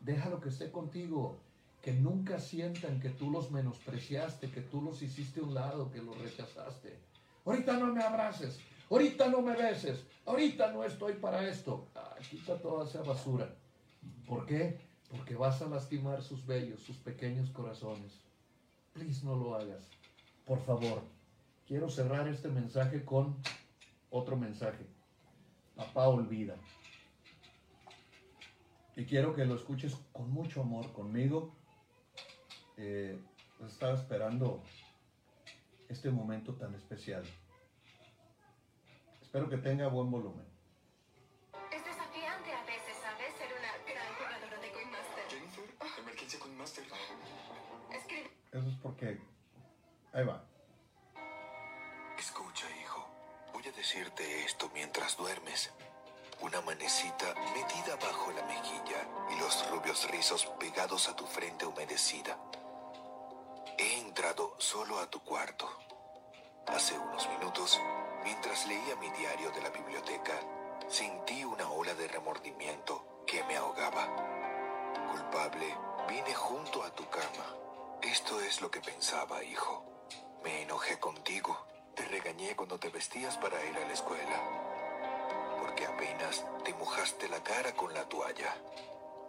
déjalo 0.00 0.40
que 0.40 0.50
esté 0.50 0.70
contigo, 0.70 1.38
que 1.80 1.92
nunca 1.92 2.38
sientan 2.38 3.00
que 3.00 3.10
tú 3.10 3.30
los 3.30 3.50
menospreciaste, 3.50 4.50
que 4.50 4.60
tú 4.60 4.82
los 4.82 5.02
hiciste 5.02 5.40
a 5.40 5.44
un 5.44 5.54
lado, 5.54 5.90
que 5.90 6.02
los 6.02 6.16
rechazaste. 6.18 6.98
Ahorita 7.44 7.76
no 7.76 7.92
me 7.92 8.02
abraces, 8.02 8.60
ahorita 8.88 9.28
no 9.28 9.42
me 9.42 9.56
beses, 9.56 10.04
ahorita 10.26 10.70
no 10.72 10.84
estoy 10.84 11.14
para 11.14 11.48
esto. 11.48 11.88
Ah, 11.94 12.14
quita 12.30 12.56
toda 12.60 12.84
esa 12.84 13.02
basura. 13.02 13.52
¿Por 14.26 14.46
qué? 14.46 14.80
Porque 15.10 15.34
vas 15.34 15.60
a 15.62 15.68
lastimar 15.68 16.22
sus 16.22 16.46
bellos, 16.46 16.80
sus 16.80 16.96
pequeños 16.96 17.50
corazones. 17.50 18.20
Please 18.92 19.24
no 19.24 19.36
lo 19.36 19.54
hagas. 19.54 19.90
Por 20.44 20.60
favor. 20.64 21.02
Quiero 21.66 21.88
cerrar 21.88 22.28
este 22.28 22.48
mensaje 22.48 23.04
con 23.04 23.36
otro 24.10 24.36
mensaje. 24.36 24.86
Papá 25.76 26.08
olvida. 26.08 26.56
Y 28.96 29.04
quiero 29.04 29.34
que 29.34 29.46
lo 29.46 29.54
escuches 29.54 29.96
con 30.12 30.30
mucho 30.30 30.60
amor 30.60 30.92
conmigo. 30.92 31.54
Eh, 32.76 33.18
estaba 33.66 33.94
esperando 33.94 34.62
este 35.88 36.10
momento 36.10 36.54
tan 36.54 36.74
especial. 36.74 37.22
Espero 39.22 39.48
que 39.48 39.56
tenga 39.56 39.88
buen 39.88 40.10
volumen. 40.10 40.51
Eso 48.52 48.68
es 48.68 48.76
porque... 48.82 49.18
Ahí 50.12 50.24
va. 50.24 50.44
Escucha, 52.18 52.66
hijo. 52.82 53.08
Voy 53.54 53.66
a 53.66 53.72
decirte 53.72 54.44
esto 54.44 54.70
mientras 54.74 55.16
duermes. 55.16 55.72
Una 56.42 56.60
manecita 56.60 57.34
metida 57.54 57.96
bajo 57.96 58.30
la 58.32 58.44
mejilla 58.44 59.08
y 59.30 59.40
los 59.40 59.70
rubios 59.70 60.10
rizos 60.10 60.44
pegados 60.60 61.08
a 61.08 61.16
tu 61.16 61.26
frente 61.26 61.64
humedecida. 61.64 62.36
He 63.78 64.00
entrado 64.00 64.54
solo 64.58 64.98
a 64.98 65.08
tu 65.08 65.20
cuarto. 65.20 65.66
Hace 66.66 66.98
unos 66.98 67.26
minutos, 67.30 67.80
mientras 68.22 68.66
leía 68.66 68.96
mi 68.96 69.08
diario 69.10 69.50
de 69.52 69.62
la 69.62 69.70
biblioteca, 69.70 70.34
sentí 70.88 71.42
una 71.42 71.70
ola 71.70 71.94
de 71.94 72.06
remordimiento 72.06 73.24
que 73.26 73.42
me 73.44 73.56
ahogaba. 73.56 74.06
Culpable, 75.10 75.74
vine 76.06 76.34
junto 76.34 76.82
a 76.82 76.94
tu 76.94 77.08
cama. 77.08 77.62
Esto 78.02 78.40
es 78.40 78.60
lo 78.60 78.70
que 78.70 78.80
pensaba, 78.80 79.44
hijo. 79.44 79.84
Me 80.42 80.62
enojé 80.62 80.98
contigo. 80.98 81.66
Te 81.94 82.04
regañé 82.06 82.56
cuando 82.56 82.78
te 82.78 82.88
vestías 82.88 83.38
para 83.38 83.64
ir 83.64 83.76
a 83.76 83.86
la 83.86 83.92
escuela. 83.92 84.42
Porque 85.60 85.86
apenas 85.86 86.44
te 86.64 86.74
mojaste 86.74 87.28
la 87.28 87.42
cara 87.44 87.72
con 87.74 87.94
la 87.94 88.08
toalla. 88.08 88.56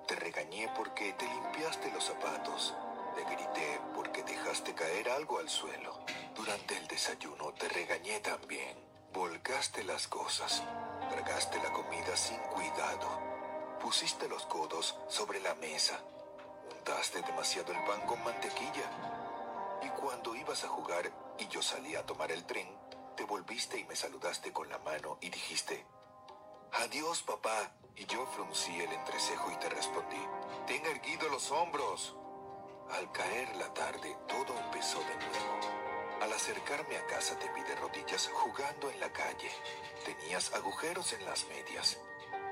Te 0.08 0.16
regañé 0.16 0.70
porque 0.76 1.14
te 1.14 1.26
limpiaste 1.28 1.92
los 1.92 2.04
zapatos. 2.04 2.74
Te 3.16 3.24
grité 3.24 3.80
porque 3.94 4.24
dejaste 4.24 4.74
caer 4.74 5.10
algo 5.10 5.38
al 5.38 5.50
suelo. 5.50 6.00
Durante 6.36 6.76
el 6.76 6.88
desayuno 6.88 7.54
te 7.54 7.70
regañé 7.70 8.22
también. 8.22 8.76
Volcaste 9.14 9.84
las 9.84 10.08
cosas. 10.08 10.64
Tragaste 11.12 11.62
la 11.62 11.72
comida 11.72 12.18
sin 12.18 12.40
cuidado. 12.40 13.08
Pusiste 13.80 14.28
los 14.28 14.48
codos 14.48 14.98
sobre 15.08 15.40
la 15.42 15.54
mesa. 15.56 16.02
Untaste 16.86 17.22
demasiado 17.22 17.72
el 17.72 17.82
pan 17.86 18.02
con 18.02 18.22
mantequilla. 18.26 18.92
Y 19.84 19.88
cuando 19.92 20.36
ibas 20.36 20.66
a 20.66 20.68
jugar 20.68 21.10
y 21.40 21.48
yo 21.48 21.62
salí 21.62 21.96
a 21.96 22.06
tomar 22.06 22.30
el 22.30 22.44
tren, 22.44 22.68
te 23.16 23.24
volviste 23.24 23.80
y 23.80 23.86
me 23.86 23.96
saludaste 23.96 24.52
con 24.52 24.68
la 24.68 24.80
mano 24.80 25.18
y 25.22 25.30
dijiste, 25.30 25.86
Adiós, 26.74 27.24
papá. 27.24 27.72
Y 27.96 28.06
yo 28.06 28.26
fruncí 28.36 28.78
el 28.82 28.92
entrecejo 28.92 29.50
y 29.50 29.56
te 29.60 29.70
respondí, 29.70 30.28
Ten 30.68 30.86
erguido 30.86 31.30
los 31.30 31.52
hombros. 31.52 32.18
Al 32.92 33.10
caer 33.14 33.56
la 33.56 33.74
tarde, 33.74 34.18
todo 34.28 34.54
empezó 34.66 35.00
de 35.00 35.16
nuevo. 35.16 36.20
Al 36.22 36.34
acercarme 36.34 36.98
a 36.98 37.08
casa 37.08 37.40
te 37.40 37.50
vi 37.54 37.62
de 37.62 37.78
rodillas 37.78 38.30
jugando 38.34 38.90
en 38.90 39.00
la 39.00 39.14
calle. 39.14 39.52
Tenías 40.04 40.54
agujeros 40.54 41.14
en 41.14 41.24
las 41.24 41.46
medias. 41.48 41.98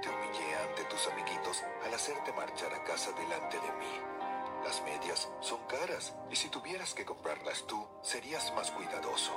Te 0.01 0.07
humillé 0.07 0.55
ante 0.55 0.85
tus 0.85 1.05
amiguitos 1.07 1.61
al 1.83 1.93
hacerte 1.93 2.31
marchar 2.31 2.73
a 2.73 2.83
casa 2.85 3.11
delante 3.11 3.59
de 3.59 3.71
mí. 3.73 4.20
Las 4.63 4.81
medias 4.83 5.29
son 5.39 5.59
caras 5.67 6.13
y 6.29 6.35
si 6.35 6.49
tuvieras 6.49 6.93
que 6.93 7.03
comprarlas 7.03 7.63
tú, 7.65 7.87
serías 8.03 8.53
más 8.53 8.69
cuidadoso. 8.71 9.35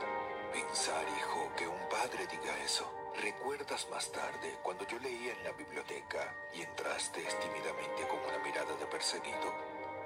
Pensar, 0.53 1.05
hijo, 1.18 1.51
que 1.57 1.66
un 1.66 1.89
padre 1.89 2.27
diga 2.27 2.57
eso. 2.62 2.91
¿Recuerdas 3.22 3.89
más 3.91 4.12
tarde 4.12 4.59
cuando 4.62 4.87
yo 4.87 4.99
leía 4.99 5.33
en 5.33 5.45
la 5.45 5.53
biblioteca 5.53 6.35
y 6.53 6.62
entraste 6.62 7.22
tímidamente 7.22 8.07
con 8.09 8.18
una 8.20 8.39
mirada 8.45 8.77
de 8.77 8.87
perseguido? 8.87 9.55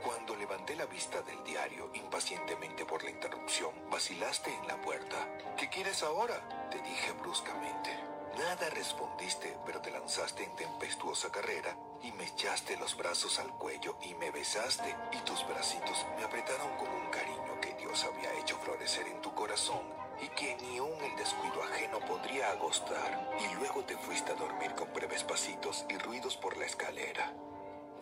Cuando 0.04 0.36
levanté 0.36 0.76
la 0.76 0.86
vista 0.86 1.20
del 1.22 1.42
diario 1.42 1.90
impacientemente 1.94 2.84
por 2.84 3.02
la 3.02 3.10
interrupción, 3.10 3.72
vacilaste 3.90 4.54
en 4.54 4.68
la 4.68 4.80
puerta. 4.80 5.16
¿Qué 5.56 5.68
quieres 5.68 6.02
ahora? 6.04 6.68
Te 6.70 6.80
dije 6.80 7.12
bruscamente. 7.12 7.90
Nada 8.38 8.70
respondiste, 8.70 9.58
pero 9.66 9.80
te 9.80 9.90
lanzaste 9.90 10.44
en 10.44 10.54
tempestuosa 10.54 11.32
carrera 11.32 11.76
y 12.02 12.12
me 12.12 12.24
echaste 12.24 12.76
los 12.76 12.96
brazos 12.96 13.38
al 13.38 13.50
cuello 13.54 13.96
y 14.02 14.14
me 14.14 14.30
besaste 14.30 14.94
y 15.12 15.18
tus 15.18 15.46
bracitos 15.48 16.06
me 16.16 16.24
apretaron 16.24 16.76
con 16.76 16.88
un 16.88 17.10
cariño 17.10 17.60
que 17.60 17.74
Dios 17.74 18.04
había 18.04 18.32
hecho 18.40 18.58
florecer 18.58 19.06
en 19.08 19.20
tu 19.20 19.34
corazón 19.34 19.82
y 20.20 20.28
que 20.28 20.56
ni 20.56 20.78
aun 20.78 21.02
el 21.02 21.16
descuido 21.16 21.62
ajeno 21.62 22.00
podría 22.00 22.50
agostar. 22.50 23.38
Y 23.40 23.54
luego 23.56 23.84
te 23.84 23.96
fuiste 23.96 24.32
a 24.32 24.36
dormir 24.36 24.74
con 24.74 24.92
breves 24.92 25.24
pasitos 25.24 25.84
y 25.88 25.98
ruidos 25.98 26.36
por 26.36 26.56
la 26.56 26.66
escalera. 26.66 27.32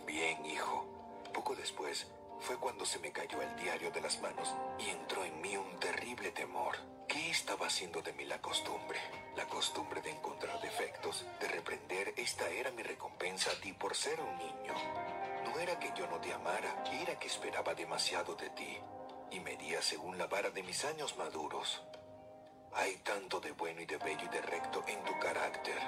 Bien, 0.06 0.44
hijo, 0.46 0.86
poco 1.32 1.54
después 1.54 2.06
fue 2.40 2.56
cuando 2.56 2.84
se 2.84 2.98
me 2.98 3.12
cayó 3.12 3.40
el 3.42 3.56
diario 3.56 3.90
de 3.90 4.00
las 4.00 4.20
manos 4.20 4.54
y 4.78 4.90
entró 4.90 5.24
en 5.24 5.40
mí 5.40 5.56
un 5.56 5.78
terrible 5.78 6.30
temor. 6.30 6.76
¿Qué 7.08 7.30
estaba 7.30 7.66
haciendo 7.66 8.02
de 8.02 8.12
mí 8.12 8.24
la 8.24 8.40
costumbre? 8.40 8.98
La 9.36 9.46
costumbre 9.46 10.00
de 10.02 10.10
encontrar 10.10 10.60
defectos, 10.60 11.24
de 11.40 11.48
reprender, 11.48 12.14
esta 12.16 12.48
era 12.48 12.70
mi 12.72 12.82
recompensa 12.82 13.50
a 13.50 13.60
ti 13.60 13.72
por 13.72 13.94
ser 13.94 14.20
un 14.20 14.36
niño. 14.38 14.74
No 15.44 15.58
era 15.60 15.78
que 15.78 15.92
yo 15.96 16.06
no 16.08 16.20
te 16.20 16.32
amara, 16.32 16.84
era 16.92 17.18
que 17.18 17.28
esperaba 17.28 17.74
demasiado 17.74 18.34
de 18.34 18.50
ti 18.50 18.78
y 19.30 19.40
medía 19.40 19.82
según 19.82 20.18
la 20.18 20.26
vara 20.26 20.50
de 20.50 20.62
mis 20.62 20.84
años 20.84 21.16
maduros. 21.16 21.82
Hay 22.74 22.96
tanto 22.98 23.40
de 23.40 23.52
bueno 23.52 23.80
y 23.80 23.86
de 23.86 23.96
bello 23.98 24.24
y 24.24 24.28
de 24.28 24.42
recto 24.42 24.84
en 24.86 25.02
tu 25.04 25.18
carácter. 25.18 25.78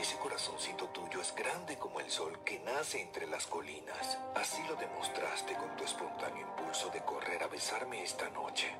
Ese 0.00 0.16
corazoncito 0.18 0.88
tuyo 0.88 1.20
es 1.20 1.34
grande 1.34 1.78
como 1.78 2.00
el 2.00 2.10
sol 2.10 2.42
que 2.44 2.58
nace 2.60 3.00
entre 3.00 3.26
las 3.26 3.46
colinas. 3.46 4.18
Así 4.34 4.62
lo 4.64 4.76
demostraste 4.76 5.54
con 5.54 5.76
tu 5.76 5.84
espontáneo 5.84 6.46
impulso 6.46 6.90
de 6.90 7.04
correr 7.04 7.42
a 7.42 7.48
besarme 7.48 8.02
esta 8.02 8.28
noche. 8.30 8.74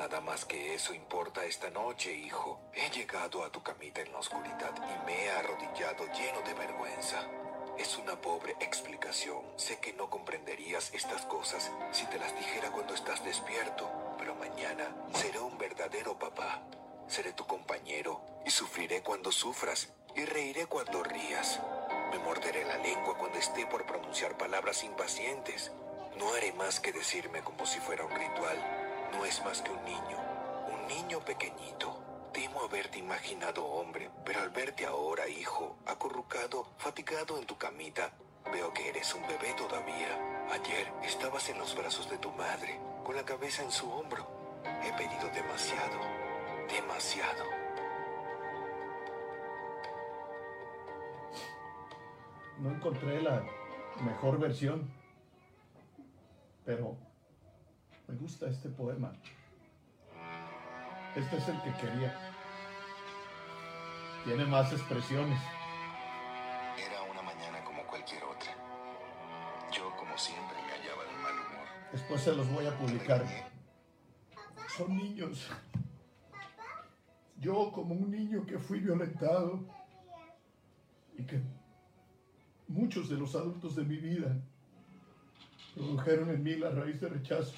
Nada 0.00 0.22
más 0.22 0.46
que 0.46 0.72
eso 0.74 0.94
importa 0.94 1.44
esta 1.44 1.68
noche, 1.68 2.10
hijo. 2.10 2.58
He 2.72 2.88
llegado 2.88 3.44
a 3.44 3.52
tu 3.52 3.62
camita 3.62 4.00
en 4.00 4.10
la 4.10 4.20
oscuridad 4.20 4.72
y 4.74 5.04
me 5.04 5.24
he 5.24 5.30
arrodillado 5.30 6.06
lleno 6.06 6.40
de 6.40 6.54
vergüenza. 6.54 7.20
Es 7.76 7.98
una 7.98 8.18
pobre 8.18 8.56
explicación. 8.60 9.42
Sé 9.56 9.78
que 9.78 9.92
no 9.92 10.08
comprenderías 10.08 10.94
estas 10.94 11.26
cosas 11.26 11.70
si 11.92 12.06
te 12.06 12.18
las 12.18 12.34
dijera 12.34 12.70
cuando 12.72 12.94
estás 12.94 13.22
despierto, 13.26 13.90
pero 14.16 14.34
mañana 14.36 14.88
seré 15.12 15.38
un 15.38 15.58
verdadero 15.58 16.18
papá. 16.18 16.62
Seré 17.06 17.34
tu 17.34 17.46
compañero 17.46 18.22
y 18.46 18.50
sufriré 18.50 19.02
cuando 19.02 19.30
sufras 19.30 19.92
y 20.16 20.24
reiré 20.24 20.64
cuando 20.64 21.02
rías. 21.02 21.60
Me 22.10 22.18
morderé 22.20 22.64
la 22.64 22.78
lengua 22.78 23.18
cuando 23.18 23.38
esté 23.38 23.66
por 23.66 23.84
pronunciar 23.84 24.38
palabras 24.38 24.82
impacientes. 24.82 25.72
No 26.16 26.32
haré 26.32 26.54
más 26.54 26.80
que 26.80 26.90
decirme 26.90 27.42
como 27.42 27.66
si 27.66 27.78
fuera 27.80 28.06
un 28.06 28.12
ritual. 28.12 28.79
No 29.12 29.24
es 29.24 29.44
más 29.44 29.62
que 29.62 29.70
un 29.70 29.84
niño, 29.84 30.18
un 30.72 30.86
niño 30.88 31.20
pequeñito. 31.20 31.96
Temo 32.32 32.62
haberte 32.62 32.98
imaginado 32.98 33.64
hombre, 33.64 34.10
pero 34.24 34.40
al 34.40 34.50
verte 34.50 34.86
ahora, 34.86 35.28
hijo, 35.28 35.76
acurrucado, 35.86 36.66
fatigado 36.78 37.38
en 37.38 37.46
tu 37.46 37.58
camita, 37.58 38.12
veo 38.52 38.72
que 38.72 38.88
eres 38.88 39.14
un 39.14 39.22
bebé 39.22 39.52
todavía. 39.54 40.46
Ayer 40.52 40.92
estabas 41.02 41.48
en 41.48 41.58
los 41.58 41.76
brazos 41.76 42.08
de 42.08 42.18
tu 42.18 42.30
madre, 42.32 42.80
con 43.04 43.16
la 43.16 43.24
cabeza 43.24 43.62
en 43.62 43.72
su 43.72 43.90
hombro. 43.90 44.26
He 44.84 44.92
pedido 44.92 45.28
demasiado, 45.34 45.98
demasiado. 46.68 47.44
No 52.58 52.70
encontré 52.70 53.22
la 53.22 53.42
mejor 54.04 54.38
versión, 54.38 54.92
pero 56.64 56.96
me 58.10 58.16
gusta 58.16 58.48
este 58.48 58.68
poema. 58.68 59.12
Este 61.14 61.36
es 61.36 61.48
el 61.48 61.62
que 61.62 61.72
quería. 61.74 62.12
Tiene 64.24 64.44
más 64.46 64.72
expresiones. 64.72 65.40
Era 66.76 67.02
una 67.02 67.22
mañana 67.22 67.62
como 67.64 67.86
cualquier 67.86 68.24
otra. 68.24 68.52
Yo, 69.72 69.94
como 69.96 70.16
siempre, 70.18 70.56
me 70.56 70.72
hallaba 70.72 71.04
de 71.04 71.22
mal 71.22 71.34
humor. 71.34 71.66
Después 71.92 72.20
se 72.20 72.34
los 72.34 72.50
voy 72.50 72.66
a 72.66 72.76
publicar. 72.76 73.24
Son 74.76 74.96
niños. 74.96 75.48
Yo 77.38 77.70
como 77.72 77.94
un 77.94 78.10
niño 78.10 78.44
que 78.44 78.58
fui 78.58 78.80
violentado 78.80 79.60
y 81.16 81.22
que 81.24 81.40
muchos 82.66 83.08
de 83.08 83.16
los 83.16 83.34
adultos 83.36 83.76
de 83.76 83.84
mi 83.84 83.96
vida 83.96 84.36
produjeron 85.74 86.30
en 86.30 86.42
mí 86.42 86.56
la 86.56 86.70
raíz 86.70 87.00
de 87.00 87.08
rechazo. 87.08 87.54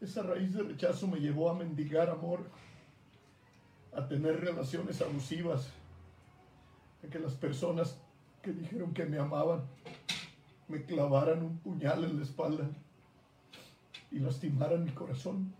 Esa 0.00 0.22
raíz 0.22 0.54
de 0.54 0.62
rechazo 0.62 1.08
me 1.08 1.18
llevó 1.18 1.50
a 1.50 1.54
mendigar 1.54 2.08
amor, 2.08 2.48
a 3.92 4.06
tener 4.06 4.40
relaciones 4.40 5.02
abusivas, 5.02 5.70
a 7.04 7.10
que 7.10 7.18
las 7.18 7.34
personas 7.34 8.00
que 8.40 8.52
dijeron 8.52 8.94
que 8.94 9.04
me 9.06 9.18
amaban 9.18 9.62
me 10.68 10.84
clavaran 10.84 11.42
un 11.42 11.58
puñal 11.58 12.04
en 12.04 12.16
la 12.16 12.22
espalda 12.22 12.68
y 14.12 14.20
lastimaran 14.20 14.84
mi 14.84 14.92
corazón. 14.92 15.52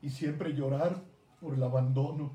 Y 0.00 0.08
siempre 0.08 0.54
llorar 0.54 1.02
por 1.40 1.54
el 1.54 1.62
abandono 1.62 2.32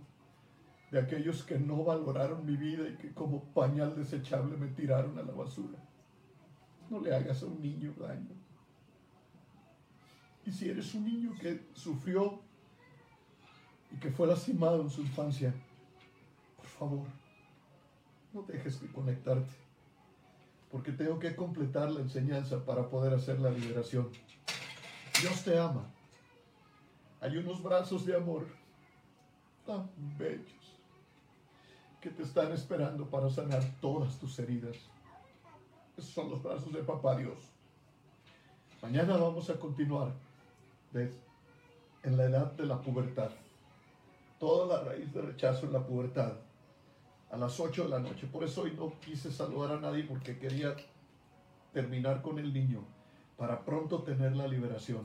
de 0.91 0.99
aquellos 0.99 1.43
que 1.43 1.57
no 1.57 1.83
valoraron 1.83 2.45
mi 2.45 2.57
vida 2.57 2.87
y 2.87 2.95
que 2.97 3.11
como 3.11 3.43
pañal 3.53 3.95
desechable 3.95 4.55
me 4.55 4.67
tiraron 4.67 5.17
a 5.17 5.23
la 5.23 5.33
basura. 5.33 5.79
No 6.91 6.99
le 6.99 7.15
hagas 7.15 7.41
a 7.41 7.47
un 7.47 7.59
niño 7.59 7.91
daño. 7.97 8.44
Y 10.45 10.51
si 10.51 10.69
eres 10.69 10.93
un 10.93 11.05
niño 11.05 11.33
que 11.39 11.65
sufrió 11.73 12.39
y 13.91 13.97
que 13.97 14.11
fue 14.11 14.27
lastimado 14.27 14.81
en 14.81 14.89
su 14.89 15.01
infancia, 15.01 15.53
por 16.55 16.67
favor, 16.67 17.07
no 18.31 18.43
dejes 18.43 18.79
de 18.79 18.91
conectarte, 18.91 19.55
porque 20.71 20.91
tengo 20.91 21.17
que 21.17 21.35
completar 21.35 21.89
la 21.89 22.01
enseñanza 22.01 22.63
para 22.63 22.87
poder 22.89 23.13
hacer 23.13 23.39
la 23.39 23.49
liberación. 23.49 24.09
Dios 25.19 25.43
te 25.43 25.57
ama. 25.57 25.85
Hay 27.21 27.37
unos 27.37 27.63
brazos 27.63 28.05
de 28.05 28.15
amor 28.15 28.45
tan 29.65 29.89
bellos 30.17 30.77
que 31.99 32.11
te 32.11 32.21
están 32.21 32.51
esperando 32.51 33.09
para 33.09 33.31
sanar 33.31 33.63
todas 33.81 34.19
tus 34.19 34.37
heridas. 34.37 34.77
Esos 35.97 36.11
son 36.11 36.29
los 36.29 36.43
brazos 36.43 36.71
de 36.71 36.83
Papá 36.83 37.15
Dios. 37.15 37.39
Mañana 38.81 39.17
vamos 39.17 39.49
a 39.49 39.57
continuar 39.57 40.13
en 41.01 42.17
la 42.17 42.25
edad 42.25 42.51
de 42.53 42.65
la 42.65 42.81
pubertad. 42.81 43.31
Toda 44.39 44.77
la 44.77 44.83
raíz 44.83 45.13
de 45.13 45.21
rechazo 45.21 45.65
en 45.65 45.73
la 45.73 45.85
pubertad. 45.85 46.33
A 47.31 47.37
las 47.37 47.59
8 47.59 47.83
de 47.83 47.89
la 47.89 47.99
noche. 47.99 48.27
Por 48.27 48.43
eso 48.43 48.61
hoy 48.61 48.73
no 48.77 48.97
quise 48.99 49.31
saludar 49.31 49.73
a 49.73 49.79
nadie 49.79 50.03
porque 50.03 50.37
quería 50.37 50.75
terminar 51.73 52.21
con 52.21 52.39
el 52.39 52.53
niño 52.53 52.83
para 53.37 53.65
pronto 53.65 54.03
tener 54.03 54.35
la 54.35 54.47
liberación. 54.47 55.03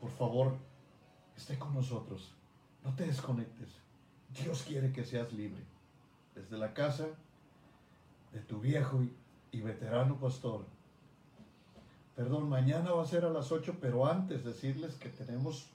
Por 0.00 0.10
favor, 0.10 0.56
esté 1.36 1.58
con 1.58 1.74
nosotros. 1.74 2.32
No 2.84 2.94
te 2.94 3.06
desconectes. 3.06 3.68
Dios 4.28 4.62
quiere 4.62 4.92
que 4.92 5.04
seas 5.04 5.32
libre. 5.32 5.62
Desde 6.34 6.56
la 6.56 6.72
casa 6.72 7.08
de 8.32 8.40
tu 8.40 8.60
viejo 8.60 9.02
y, 9.02 9.12
y 9.50 9.60
veterano 9.62 10.16
pastor, 10.20 10.64
Perdón, 12.20 12.50
mañana 12.50 12.92
va 12.92 13.02
a 13.02 13.06
ser 13.06 13.24
a 13.24 13.30
las 13.30 13.50
8, 13.50 13.78
pero 13.80 14.06
antes 14.06 14.44
decirles 14.44 14.94
que 14.96 15.08
tenemos, 15.08 15.70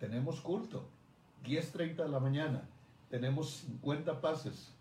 tenemos 0.00 0.40
culto. 0.40 0.86
10.30 1.44 1.96
de 1.96 2.08
la 2.08 2.18
mañana. 2.18 2.62
Tenemos 3.10 3.56
50 3.66 4.22
pases. 4.22 4.72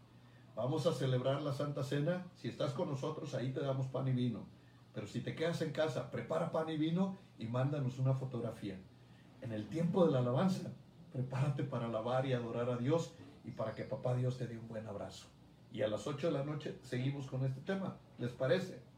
Vamos 0.56 0.88
a 0.88 0.94
celebrar 0.94 1.42
la 1.42 1.52
Santa 1.52 1.84
Cena. 1.84 2.26
Si 2.38 2.48
estás 2.48 2.72
con 2.72 2.88
nosotros, 2.88 3.34
ahí 3.34 3.52
te 3.52 3.60
damos 3.60 3.88
pan 3.88 4.08
y 4.08 4.14
vino. 4.14 4.46
Pero 4.94 5.06
si 5.06 5.20
te 5.20 5.36
quedas 5.36 5.62
en 5.64 5.74
casa, 5.74 6.10
prepara 6.12 6.54
pan 6.54 6.70
y 6.70 6.78
vino 6.78 7.18
y 7.38 7.48
mándanos 7.48 8.00
una 8.00 8.14
fotografía. 8.14 8.78
En 9.42 9.52
el 9.52 9.68
tiempo 9.68 10.06
de 10.06 10.14
la 10.14 10.20
alabanza, 10.20 10.72
prepárate 11.12 11.66
para 11.66 11.88
alabar 11.88 12.26
y 12.26 12.32
adorar 12.32 12.70
a 12.70 12.78
Dios 12.78 13.12
y 13.44 13.52
para 13.52 13.76
que 13.76 13.84
papá 13.84 14.16
Dios 14.16 14.38
te 14.38 14.48
dé 14.48 14.58
un 14.58 14.70
buen 14.70 14.88
abrazo. 14.88 15.26
Y 15.74 15.82
a 15.82 15.90
las 15.90 16.08
8 16.08 16.28
de 16.28 16.34
la 16.34 16.46
noche 16.46 16.80
seguimos 16.84 17.28
con 17.28 17.44
este 17.44 17.60
tema. 17.60 17.98
¿Les 18.18 18.32
parece? 18.32 18.95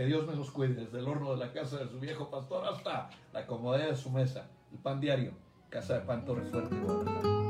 Que 0.00 0.06
Dios 0.06 0.26
me 0.26 0.34
los 0.34 0.50
cuide 0.50 0.72
desde 0.72 0.98
el 0.98 1.06
horno 1.06 1.32
de 1.32 1.36
la 1.36 1.52
casa 1.52 1.76
de 1.76 1.86
su 1.86 2.00
viejo 2.00 2.30
pastor 2.30 2.66
hasta 2.66 3.10
la 3.34 3.46
comodidad 3.46 3.90
de 3.90 3.96
su 3.96 4.08
mesa. 4.08 4.48
El 4.72 4.78
pan 4.78 4.98
diario, 4.98 5.34
casa 5.68 5.98
de 5.98 6.06
pan 6.06 6.24
Torre 6.24 6.46
Fuerte. 6.46 7.49